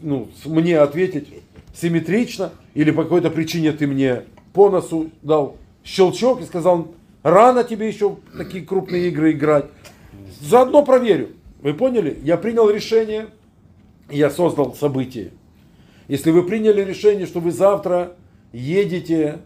ну, 0.00 0.28
мне 0.44 0.80
ответить 0.80 1.28
симметрично? 1.72 2.50
Или 2.74 2.90
по 2.90 3.04
какой-то 3.04 3.30
причине 3.30 3.70
ты 3.70 3.86
мне 3.86 4.24
по 4.54 4.70
носу 4.70 5.10
дал 5.22 5.56
щелчок 5.84 6.40
и 6.40 6.46
сказал, 6.46 6.88
рано 7.22 7.62
тебе 7.62 7.86
еще 7.86 8.16
такие 8.36 8.64
крупные 8.64 9.06
игры 9.06 9.30
играть. 9.30 9.66
Заодно 10.40 10.84
проверю. 10.84 11.28
Вы 11.62 11.74
поняли? 11.74 12.18
Я 12.24 12.36
принял 12.36 12.68
решение, 12.68 13.28
я 14.10 14.30
создал 14.30 14.74
событие. 14.74 15.30
Если 16.08 16.30
вы 16.30 16.42
приняли 16.42 16.82
решение, 16.82 17.26
что 17.26 17.40
вы 17.40 17.50
завтра 17.50 18.14
едете 18.52 19.40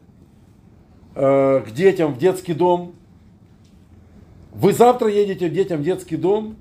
э, 1.15 1.61
к 1.67 1.71
детям 1.73 2.15
в 2.15 2.19
детский 2.19 2.55
дом, 2.55 2.95
вы 4.53 4.73
завтра 4.73 5.09
едете 5.09 5.49
к 5.49 5.53
детям 5.53 5.81
в 5.81 5.83
детский 5.83 6.17
дом, 6.17 6.57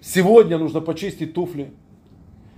сегодня 0.00 0.58
нужно 0.58 0.80
почистить 0.80 1.32
туфли, 1.32 1.72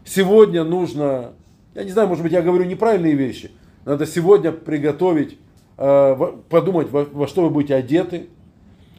сегодня 0.04 0.64
нужно, 0.64 1.32
я 1.74 1.84
не 1.84 1.90
знаю, 1.90 2.08
может 2.08 2.24
быть, 2.24 2.32
я 2.32 2.42
говорю 2.42 2.64
неправильные 2.64 3.14
вещи, 3.14 3.52
надо 3.84 4.06
сегодня 4.06 4.50
приготовить, 4.50 5.38
э, 5.76 6.16
подумать, 6.48 6.90
во, 6.90 7.04
во 7.04 7.28
что 7.28 7.42
вы 7.42 7.50
будете 7.50 7.76
одеты, 7.76 8.28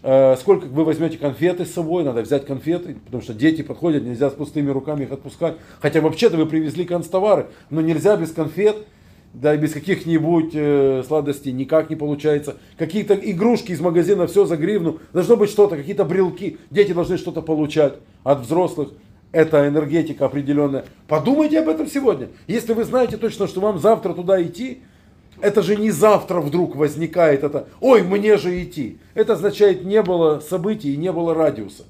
сколько 0.01 0.65
вы 0.65 0.85
возьмете 0.85 1.17
конфеты 1.17 1.65
с 1.65 1.73
собой, 1.73 2.03
надо 2.03 2.21
взять 2.21 2.45
конфеты, 2.45 2.95
потому 3.05 3.21
что 3.21 3.33
дети 3.33 3.61
подходят, 3.61 4.03
нельзя 4.03 4.29
с 4.29 4.33
пустыми 4.33 4.69
руками 4.69 5.03
их 5.03 5.11
отпускать. 5.11 5.57
Хотя 5.81 6.01
вообще-то 6.01 6.37
вы 6.37 6.45
привезли 6.45 6.85
констовары, 6.85 7.47
но 7.69 7.81
нельзя 7.81 8.15
без 8.15 8.31
конфет, 8.31 8.77
да 9.33 9.53
и 9.53 9.57
без 9.57 9.73
каких-нибудь 9.73 10.51
э, 10.53 11.03
сладостей 11.05 11.51
никак 11.51 11.89
не 11.89 11.95
получается. 11.95 12.57
Какие-то 12.77 13.13
игрушки 13.13 13.71
из 13.71 13.79
магазина, 13.79 14.25
все 14.27 14.45
за 14.45 14.57
гривну. 14.57 14.99
Должно 15.13 15.35
быть 15.35 15.51
что-то, 15.51 15.77
какие-то 15.77 16.05
брелки. 16.05 16.57
Дети 16.71 16.93
должны 16.93 17.17
что-то 17.17 17.41
получать 17.41 17.95
от 18.23 18.41
взрослых. 18.41 18.89
Это 19.31 19.67
энергетика 19.67 20.25
определенная. 20.25 20.85
Подумайте 21.07 21.59
об 21.59 21.69
этом 21.69 21.85
сегодня. 21.85 22.29
Если 22.47 22.73
вы 22.73 22.83
знаете 22.83 23.17
точно, 23.17 23.47
что 23.47 23.61
вам 23.61 23.77
завтра 23.77 24.13
туда 24.13 24.41
идти, 24.41 24.79
это 25.41 25.61
же 25.61 25.75
не 25.75 25.91
завтра 25.91 26.41
вдруг 26.41 26.75
возникает 26.75 27.43
это, 27.43 27.67
ой, 27.79 28.03
мне 28.03 28.37
же 28.37 28.61
идти. 28.63 28.97
Это 29.13 29.33
означает, 29.33 29.83
не 29.83 30.01
было 30.01 30.39
событий 30.39 30.93
и 30.93 30.97
не 30.97 31.11
было 31.11 31.33
радиуса. 31.33 31.83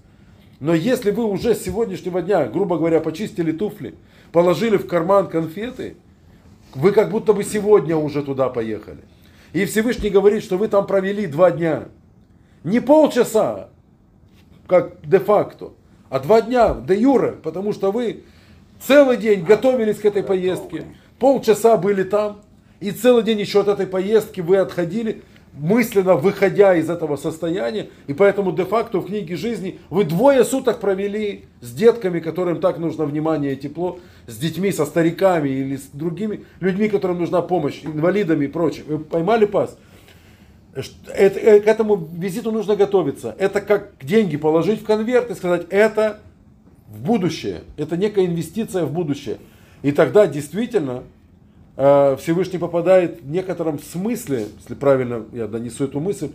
Но 0.59 0.73
если 0.73 1.11
вы 1.11 1.23
уже 1.23 1.55
с 1.55 1.63
сегодняшнего 1.63 2.21
дня, 2.21 2.45
грубо 2.45 2.77
говоря, 2.77 2.99
почистили 2.99 3.51
туфли, 3.51 3.95
положили 4.31 4.77
в 4.77 4.87
карман 4.87 5.27
конфеты, 5.27 5.95
вы 6.75 6.91
как 6.91 7.09
будто 7.09 7.33
бы 7.33 7.43
сегодня 7.43 7.95
уже 7.95 8.23
туда 8.23 8.49
поехали. 8.49 8.99
И 9.53 9.65
Всевышний 9.65 10.09
говорит, 10.09 10.43
что 10.43 10.57
вы 10.57 10.67
там 10.67 10.85
провели 10.85 11.25
два 11.25 11.51
дня. 11.51 11.85
Не 12.63 12.79
полчаса, 12.79 13.69
как 14.67 14.97
де-факто, 15.03 15.71
а 16.09 16.19
два 16.19 16.41
дня 16.41 16.73
де 16.73 16.95
юре, 16.95 17.31
потому 17.31 17.73
что 17.73 17.91
вы 17.91 18.23
целый 18.85 19.17
день 19.17 19.43
готовились 19.43 19.97
к 19.97 20.05
этой 20.05 20.23
поездке, 20.23 20.85
полчаса 21.17 21.77
были 21.77 22.03
там, 22.03 22.41
и 22.79 22.91
целый 22.91 23.23
день 23.23 23.39
еще 23.39 23.61
от 23.61 23.67
этой 23.67 23.87
поездки 23.87 24.41
вы 24.41 24.57
отходили, 24.57 25.21
мысленно 25.53 26.15
выходя 26.15 26.75
из 26.75 26.89
этого 26.89 27.15
состояния, 27.17 27.89
и 28.07 28.13
поэтому 28.13 28.51
де-факто 28.51 28.99
в 28.99 29.07
книге 29.07 29.35
жизни 29.35 29.79
вы 29.89 30.03
двое 30.05 30.43
суток 30.43 30.79
провели 30.79 31.45
с 31.61 31.71
детками, 31.73 32.19
которым 32.19 32.59
так 32.59 32.77
нужно 32.77 33.05
внимание 33.05 33.53
и 33.53 33.57
тепло, 33.57 33.99
с 34.27 34.37
детьми, 34.37 34.71
со 34.71 34.85
стариками 34.85 35.49
или 35.49 35.75
с 35.75 35.89
другими 35.91 36.45
людьми, 36.59 36.87
которым 36.87 37.19
нужна 37.19 37.41
помощь, 37.41 37.81
инвалидами 37.83 38.45
и 38.45 38.47
прочим. 38.47 38.83
Вы 38.87 38.99
поймали 38.99 39.45
пас? 39.45 39.77
Это- 41.07 41.39
э, 41.39 41.59
к 41.59 41.67
этому 41.67 41.95
визиту 41.95 42.51
нужно 42.51 42.75
готовиться. 42.75 43.35
Это 43.39 43.59
как 43.59 43.93
деньги 44.01 44.37
положить 44.37 44.81
в 44.81 44.85
конверт 44.85 45.31
и 45.31 45.35
сказать, 45.35 45.65
это 45.71 46.19
в 46.87 47.01
будущее. 47.01 47.61
Это 47.75 47.97
некая 47.97 48.25
инвестиция 48.27 48.85
в 48.85 48.93
будущее. 48.93 49.37
И 49.81 49.91
тогда 49.91 50.27
действительно 50.27 50.91
э, 51.01 51.18
Всевышний 51.79 52.59
попадает 52.59 53.21
в 53.21 53.31
некотором 53.31 53.79
смысле, 53.79 54.47
если 54.57 54.73
правильно 54.73 55.23
я 55.31 55.47
донесу 55.47 55.85
эту 55.85 56.01
мысль, 56.01 56.29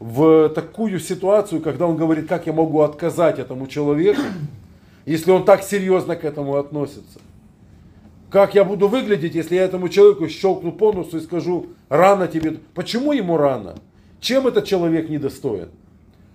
в 0.00 0.48
такую 0.48 0.98
ситуацию, 0.98 1.60
когда 1.60 1.86
он 1.86 1.96
говорит, 1.96 2.26
как 2.26 2.48
я 2.48 2.52
могу 2.52 2.80
отказать 2.80 3.38
этому 3.38 3.68
человеку, 3.68 4.22
если 5.06 5.30
он 5.30 5.44
так 5.44 5.62
серьезно 5.62 6.16
к 6.16 6.24
этому 6.24 6.56
относится. 6.56 7.20
Как 8.28 8.56
я 8.56 8.64
буду 8.64 8.88
выглядеть, 8.88 9.36
если 9.36 9.54
я 9.54 9.62
этому 9.62 9.88
человеку 9.88 10.26
щелкну 10.26 10.72
по 10.72 10.92
носу 10.92 11.18
и 11.18 11.20
скажу, 11.20 11.68
рано 11.88 12.26
тебе. 12.26 12.58
Почему 12.74 13.12
ему 13.12 13.36
рано? 13.36 13.76
Чем 14.18 14.48
этот 14.48 14.64
человек 14.64 15.08
недостоин? 15.08 15.68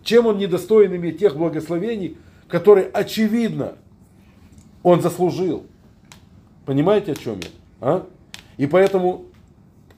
Чем 0.04 0.26
он 0.26 0.38
недостоин 0.38 0.96
иметь 0.96 1.20
тех 1.20 1.36
благословений, 1.36 2.16
которые, 2.48 2.86
очевидно, 2.86 3.74
он 4.84 5.02
заслужил? 5.02 5.66
Понимаете, 6.66 7.12
о 7.12 7.16
чем 7.16 7.40
я? 7.40 7.50
А? 7.82 8.08
И 8.58 8.68
поэтому 8.68 9.26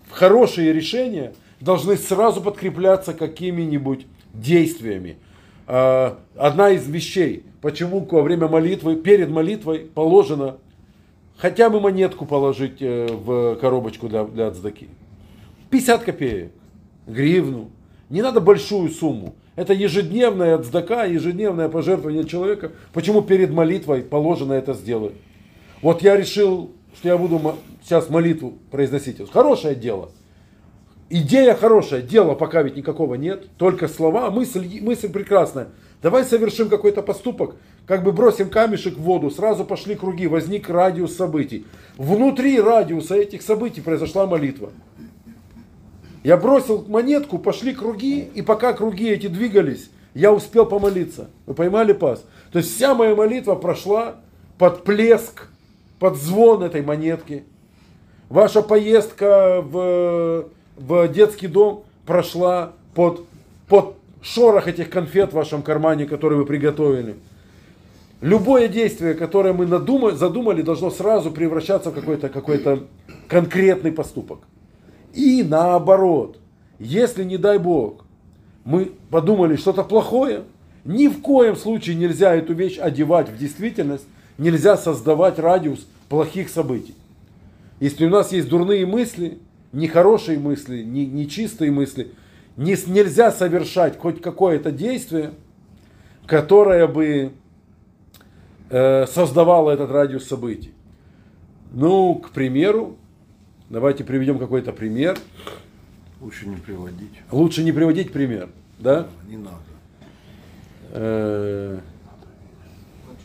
хорошие 0.10 0.74
решения 0.74 1.34
должны 1.60 1.97
сразу 1.97 2.41
подкрепляться 2.41 3.14
какими-нибудь 3.14 4.05
действиями. 4.34 5.18
А, 5.68 6.20
Одна 6.36 6.72
из 6.72 6.88
вещей, 6.88 7.43
почему 7.62 8.05
во 8.10 8.22
время 8.22 8.47
молитвы, 8.47 8.95
перед 8.95 9.30
молитвой 9.30 9.80
положено 9.80 10.57
хотя 11.38 11.70
бы 11.70 11.80
монетку 11.80 12.26
положить 12.26 12.82
э, 12.82 13.07
в 13.07 13.55
коробочку 13.55 14.07
для, 14.10 14.26
для 14.26 14.47
отздаки. 14.47 14.89
50 15.70 16.03
копеек, 16.03 16.51
гривну. 17.07 17.70
Не 18.10 18.22
надо 18.22 18.41
большую 18.41 18.89
сумму. 18.89 19.36
Это 19.55 19.74
ежедневная 19.74 20.55
отздака, 20.55 21.05
ежедневное 21.05 21.70
пожертвование 21.70 22.26
человека. 22.26 22.72
Почему 22.93 23.22
перед 23.22 23.51
молитвой 23.51 24.01
положено 24.01 24.53
это 24.53 24.74
сделать? 24.74 25.14
Вот 25.82 26.01
я 26.01 26.16
решил, 26.16 26.72
что 26.96 27.08
я 27.08 27.18
буду 27.18 27.56
сейчас 27.84 28.10
молитву 28.10 28.58
произносить. 28.72 29.18
Хорошее 29.32 29.76
дело. 29.76 30.12
Идея 31.10 31.56
хорошая, 31.56 32.02
дела 32.02 32.36
пока 32.36 32.62
ведь 32.62 32.76
никакого 32.76 33.16
нет, 33.16 33.48
только 33.58 33.88
слова, 33.88 34.30
мысль, 34.30 34.80
мысль 34.82 35.10
прекрасная. 35.10 35.70
Давай 36.04 36.24
совершим 36.24 36.70
какой-то 36.70 37.02
поступок, 37.02 37.56
как 37.88 38.04
бы 38.04 38.12
бросим 38.12 38.50
камешек 38.50 38.96
в 38.96 39.02
воду, 39.02 39.32
сразу 39.32 39.66
пошли 39.66 39.96
круги, 39.96 40.28
возник 40.28 40.70
радиус 40.70 41.16
событий. 41.16 41.66
Внутри 41.98 42.62
радиуса 42.62 43.16
этих 43.16 43.42
событий 43.42 43.82
произошла 43.82 44.28
молитва. 44.28 44.70
Я 46.24 46.38
бросил 46.38 46.86
монетку, 46.88 47.40
пошли 47.40 47.74
круги, 47.74 48.30
и 48.34 48.42
пока 48.42 48.74
круги 48.74 49.10
эти 49.10 49.28
двигались, 49.28 49.90
я 50.14 50.32
успел 50.32 50.66
помолиться. 50.66 51.30
Вы 51.48 51.54
поймали 51.54 51.94
пас? 51.94 52.24
То 52.52 52.60
есть 52.60 52.76
вся 52.76 52.94
моя 52.94 53.16
молитва 53.16 53.56
прошла 53.56 54.18
под 54.58 54.84
плеск, 54.84 55.48
под 56.00 56.16
звон 56.16 56.64
этой 56.64 56.82
монетки. 56.82 57.43
Ваша 58.30 58.62
поездка 58.62 59.62
в, 59.62 60.45
в 60.78 61.08
детский 61.10 61.47
дом 61.47 61.84
прошла 62.06 62.74
под, 62.95 63.26
под 63.68 63.95
шорох 64.22 64.68
этих 64.68 64.89
конфет 64.89 65.32
в 65.32 65.36
вашем 65.36 65.62
кармане, 65.62 66.06
которые 66.06 66.39
вы 66.39 66.45
приготовили. 66.45 67.16
Любое 68.22 68.68
действие, 68.68 69.14
которое 69.14 69.54
мы 69.54 69.66
надумали, 69.66 70.16
задумали, 70.16 70.62
должно 70.62 70.89
сразу 70.89 71.32
превращаться 71.32 71.91
в 71.91 71.93
какой-то 71.93 72.30
какой 72.30 72.86
конкретный 73.28 73.91
поступок. 73.91 74.39
И 75.14 75.43
наоборот, 75.43 76.38
если, 76.80 77.24
не 77.24 77.38
дай 77.38 77.58
Бог, 77.58 78.06
мы 78.66 78.91
подумали 79.10 79.56
что-то 79.56 79.84
плохое, 79.84 80.43
ни 80.84 81.08
в 81.08 81.22
коем 81.22 81.56
случае 81.56 81.95
нельзя 81.95 82.36
эту 82.36 82.54
вещь 82.54 82.78
одевать 82.78 83.30
в 83.30 83.38
действительность, 83.38 84.06
нельзя 84.40 84.78
создавать 84.78 85.38
радиус 85.38 85.86
плохих 86.08 86.50
событий. 86.50 86.96
Если 87.80 88.06
у 88.06 88.10
нас 88.10 88.32
есть 88.32 88.50
дурные 88.50 88.86
мысли, 88.88 89.38
нехорошие 89.72 90.40
мысли, 90.40 90.82
не- 90.82 91.06
нечистые 91.06 91.72
мысли, 91.72 92.12
не, 92.58 92.76
нельзя 92.88 93.32
совершать 93.32 93.98
хоть 94.00 94.22
какое-то 94.22 94.72
действие, 94.72 95.32
которое 96.26 96.88
бы 96.88 97.32
э, 98.70 99.06
создавало 99.08 99.72
этот 99.72 99.92
радиус 99.92 100.26
событий. 100.26 100.74
Ну, 101.72 102.16
к 102.16 102.32
примеру, 102.32 102.98
давайте 103.70 104.04
приведем 104.04 104.40
какой-то 104.40 104.74
пример. 104.74 105.18
Лучше 106.20 106.48
не 106.50 106.56
приводить. 106.58 107.12
Лучше 107.32 107.64
не 107.64 107.72
приводить 107.72 108.12
пример, 108.12 108.50
да? 108.80 109.08
Не 109.28 109.38
надо. 109.38 109.58
Э, 110.92 111.80
Ну 111.80 111.89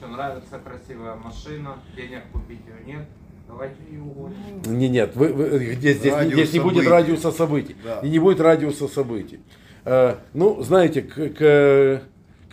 что, 0.04 0.12
нравится 0.12 0.58
красивая 0.58 1.14
машина, 1.16 1.78
денег 1.96 2.22
купить 2.32 2.60
ее 2.66 2.94
нет, 2.94 3.06
давайте 3.48 3.76
ее 3.90 4.00
уволим. 4.02 4.36
Не, 4.66 4.88
нет, 4.88 5.16
вы, 5.16 5.28
вы- 5.32 5.74
здесь, 5.74 5.98
здесь, 5.98 6.12
Радиус 6.12 6.34
здесь 6.34 6.52
не 6.52 6.60
будет 6.60 6.86
радиуса 6.86 7.30
событий. 7.32 7.76
Да. 7.84 8.00
И 8.00 8.10
не 8.10 8.18
будет 8.18 8.40
радиуса 8.40 8.88
событий. 8.88 9.40
Э, 9.84 10.16
ну, 10.32 10.62
знаете, 10.62 11.02
к, 11.02 11.14
к, 11.14 12.02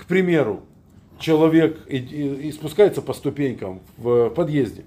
к 0.01 0.05
примеру, 0.05 0.61
человек 1.19 1.79
и, 1.87 1.97
и- 1.97 2.47
и 2.47 2.51
спускается 2.51 3.01
по 3.01 3.13
ступенькам 3.13 3.81
в 3.97 4.29
подъезде, 4.29 4.83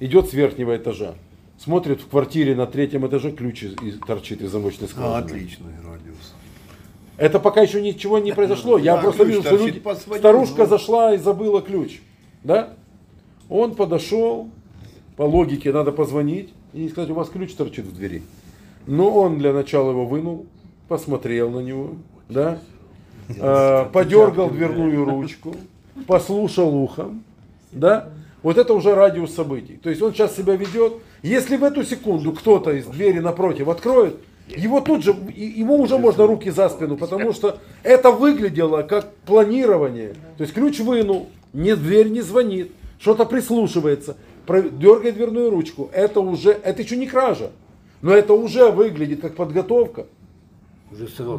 идет 0.00 0.28
с 0.28 0.32
верхнего 0.32 0.76
этажа, 0.76 1.14
смотрит 1.58 2.00
в 2.00 2.08
квартире 2.08 2.54
на 2.54 2.66
третьем 2.66 3.06
этаже, 3.06 3.32
ключ 3.32 3.62
из- 3.64 3.74
из- 3.82 3.98
торчит 4.00 4.40
из 4.42 4.50
замочной 4.50 4.88
А, 4.88 4.90
скважины. 4.90 5.26
отличный 5.26 5.72
радиус. 5.84 6.34
Это 7.20 7.38
пока 7.38 7.60
еще 7.60 7.82
ничего 7.82 8.18
не 8.18 8.32
произошло. 8.32 8.78
Я 8.78 8.96
Да, 8.96 9.02
просто 9.02 9.24
вижу, 9.24 9.42
что 9.42 9.56
люди... 9.56 9.82
старушка 10.16 10.64
зашла 10.64 11.14
и 11.14 11.18
забыла 11.18 11.60
ключ. 11.60 12.00
Да? 12.42 12.70
Он 13.50 13.74
подошел, 13.74 14.48
по 15.18 15.24
логике 15.24 15.70
надо 15.70 15.92
позвонить 15.92 16.48
и 16.72 16.88
сказать, 16.88 17.10
у 17.10 17.14
вас 17.14 17.28
ключ 17.28 17.52
торчит 17.52 17.84
в 17.84 17.94
двери. 17.94 18.22
Но 18.86 19.10
он 19.10 19.36
для 19.38 19.52
начала 19.52 19.90
его 19.90 20.06
вынул, 20.06 20.46
посмотрел 20.88 21.50
на 21.50 21.58
него, 21.58 21.90
да? 22.30 22.58
Э, 23.36 23.84
подергал 23.92 24.48
дверную 24.48 25.04
ручку, 25.04 25.54
послушал 26.06 26.74
ухом, 26.74 27.22
да? 27.70 28.08
Вот 28.42 28.56
это 28.56 28.72
уже 28.72 28.94
радиус 28.94 29.34
событий. 29.34 29.76
То 29.76 29.90
есть 29.90 30.00
он 30.00 30.14
сейчас 30.14 30.34
себя 30.34 30.56
ведет. 30.56 30.94
Если 31.20 31.58
в 31.58 31.64
эту 31.64 31.84
секунду 31.84 32.32
кто-то 32.32 32.72
из 32.72 32.86
двери 32.86 33.18
напротив 33.18 33.68
откроет, 33.68 34.16
его 34.56 34.80
тут 34.80 35.04
же, 35.04 35.10
ему 35.34 35.80
уже 35.80 35.98
можно 35.98 36.26
руки 36.26 36.50
за 36.50 36.68
спину, 36.68 36.96
потому 36.96 37.32
что 37.32 37.58
это 37.82 38.10
выглядело 38.10 38.82
как 38.82 39.12
планирование. 39.26 40.14
То 40.36 40.42
есть 40.44 40.54
ключ 40.54 40.80
вынул, 40.80 41.28
не 41.52 41.76
дверь 41.76 42.08
не 42.08 42.20
звонит, 42.20 42.72
что-то 42.98 43.24
прислушивается, 43.24 44.16
дергает 44.46 45.14
дверную 45.14 45.50
ручку. 45.50 45.90
Это 45.92 46.20
уже, 46.20 46.50
это 46.50 46.82
еще 46.82 46.96
не 46.96 47.06
кража. 47.06 47.50
Но 48.02 48.12
это 48.12 48.32
уже 48.32 48.70
выглядит 48.70 49.20
как 49.20 49.36
подготовка. 49.36 50.06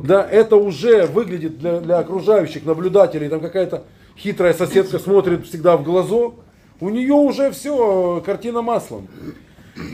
Да, 0.07 0.25
это 0.29 0.55
уже 0.55 1.05
выглядит 1.07 1.59
для, 1.59 1.79
для 1.79 1.99
окружающих 1.99 2.65
наблюдателей, 2.65 3.27
там 3.27 3.41
какая-то 3.41 3.83
хитрая 4.17 4.53
соседка 4.53 4.99
смотрит 4.99 5.45
всегда 5.45 5.75
в 5.77 5.83
глазок, 5.83 6.35
у 6.79 6.89
нее 6.89 7.13
уже 7.13 7.51
все, 7.51 8.21
картина 8.25 8.61
маслом. 8.61 9.07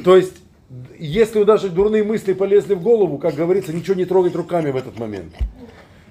То 0.03 0.15
есть, 0.15 0.35
если 0.99 1.43
даже 1.43 1.69
дурные 1.69 2.03
мысли 2.03 2.33
полезли 2.33 2.73
в 2.73 2.81
голову, 2.81 3.17
как 3.17 3.35
говорится, 3.35 3.73
ничего 3.73 3.95
не 3.95 4.05
трогать 4.05 4.35
руками 4.35 4.71
в 4.71 4.75
этот 4.75 4.99
момент. 4.99 5.33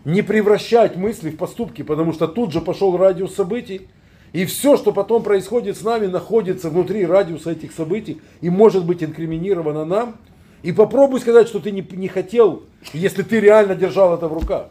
Не 0.05 0.23
превращать 0.23 0.97
мысли 0.97 1.31
в 1.31 1.37
поступки, 1.37 1.83
потому 1.83 2.13
что 2.13 2.27
тут 2.27 2.53
же 2.53 2.61
пошел 2.61 2.97
радиус 2.97 3.35
событий, 3.35 3.89
и 4.33 4.45
все, 4.45 4.77
что 4.77 4.93
потом 4.93 5.23
происходит 5.23 5.77
с 5.77 5.83
нами, 5.83 6.07
находится 6.07 6.71
внутри 6.71 7.05
радиуса 7.05 7.53
этих 7.53 7.73
событий 7.73 8.21
и 8.41 8.51
может 8.51 8.85
быть 8.85 9.03
инкриминировано 9.03 9.85
нам. 9.85 10.17
И 10.63 10.73
попробуй 10.73 11.21
сказать, 11.21 11.49
что 11.49 11.61
ты 11.61 11.71
не, 11.71 11.87
не 11.93 12.09
хотел, 12.09 12.65
если 12.93 13.23
ты 13.23 13.41
реально 13.41 13.75
держал 13.75 14.15
это 14.15 14.29
в 14.29 14.33
руках. 14.33 14.69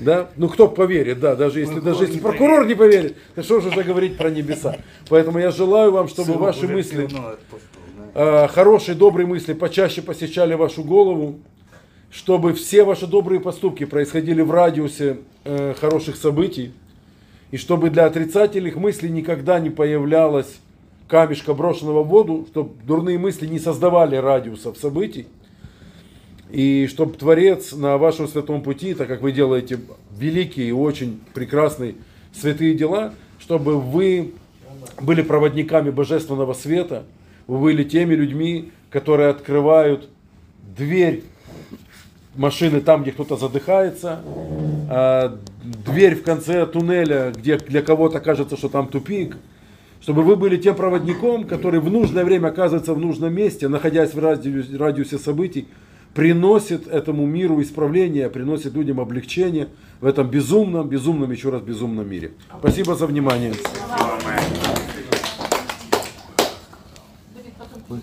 Да? 0.00 0.30
Ну 0.36 0.48
кто 0.48 0.68
поверит, 0.68 1.20
да, 1.20 1.36
даже 1.36 1.60
если, 1.60 1.80
даже 1.80 2.04
если 2.04 2.18
прокурор 2.18 2.66
не 2.66 2.74
поверит, 2.74 3.16
то 3.34 3.42
что 3.42 3.60
же 3.60 3.68
уже 3.68 3.82
говорить 3.82 4.16
про 4.16 4.30
небеса. 4.30 4.76
Поэтому 5.08 5.38
я 5.38 5.50
желаю 5.50 5.92
вам, 5.92 6.08
чтобы 6.08 6.34
ваши 6.34 6.66
мысли, 6.66 7.08
э, 8.14 8.48
хорошие, 8.48 8.94
добрые 8.94 9.26
мысли 9.26 9.52
почаще 9.52 10.02
посещали 10.02 10.54
вашу 10.54 10.82
голову, 10.82 11.38
чтобы 12.10 12.54
все 12.54 12.84
ваши 12.84 13.06
добрые 13.06 13.40
поступки 13.40 13.84
происходили 13.84 14.42
в 14.42 14.50
радиусе 14.50 15.18
э, 15.44 15.74
хороших 15.78 16.16
событий, 16.16 16.72
и 17.50 17.56
чтобы 17.56 17.90
для 17.90 18.06
отрицательных 18.06 18.76
мыслей 18.76 19.10
никогда 19.10 19.60
не 19.60 19.70
появлялось 19.70 20.60
камешка 21.08 21.54
брошенного 21.54 22.04
в 22.04 22.08
воду, 22.08 22.46
чтобы 22.50 22.70
дурные 22.84 23.18
мысли 23.18 23.46
не 23.46 23.58
создавали 23.58 24.16
радиусов 24.16 24.78
событий, 24.78 25.26
и 26.52 26.86
чтобы 26.88 27.14
Творец 27.16 27.72
на 27.72 27.98
вашем 27.98 28.28
святом 28.28 28.62
пути, 28.62 28.94
так 28.94 29.08
как 29.08 29.22
вы 29.22 29.32
делаете 29.32 29.78
великие 30.16 30.68
и 30.68 30.72
очень 30.72 31.20
прекрасные 31.34 31.94
святые 32.32 32.74
дела, 32.74 33.14
чтобы 33.38 33.80
вы 33.80 34.32
были 35.00 35.22
проводниками 35.22 35.90
божественного 35.90 36.54
света, 36.54 37.04
вы 37.46 37.58
были 37.58 37.84
теми 37.84 38.14
людьми, 38.14 38.72
которые 38.90 39.30
открывают 39.30 40.08
дверь 40.76 41.22
машины 42.36 42.80
там, 42.80 43.02
где 43.02 43.12
кто-то 43.12 43.36
задыхается, 43.36 44.20
а, 44.88 45.38
дверь 45.62 46.16
в 46.16 46.22
конце 46.22 46.66
туннеля, 46.66 47.32
где 47.36 47.58
для 47.58 47.82
кого-то 47.82 48.20
кажется, 48.20 48.56
что 48.56 48.68
там 48.68 48.88
тупик, 48.88 49.36
чтобы 50.00 50.22
вы 50.22 50.36
были 50.36 50.56
тем 50.56 50.74
проводником, 50.74 51.44
который 51.44 51.80
в 51.80 51.90
нужное 51.90 52.24
время 52.24 52.48
оказывается 52.48 52.94
в 52.94 52.98
нужном 52.98 53.34
месте, 53.34 53.68
находясь 53.68 54.14
в 54.14 54.18
радиусе, 54.18 54.76
радиусе 54.76 55.18
событий, 55.18 55.68
приносит 56.14 56.86
этому 56.86 57.26
миру 57.26 57.60
исправление, 57.62 58.28
приносит 58.30 58.74
людям 58.74 59.00
облегчение 59.00 59.68
в 60.00 60.06
этом 60.06 60.28
безумном, 60.28 60.88
безумном, 60.88 61.30
еще 61.30 61.50
раз 61.50 61.62
безумном 61.62 62.08
мире. 62.08 62.32
Спасибо 62.58 62.94
за 62.94 63.06
внимание. 63.06 63.52
Потом 67.58 68.00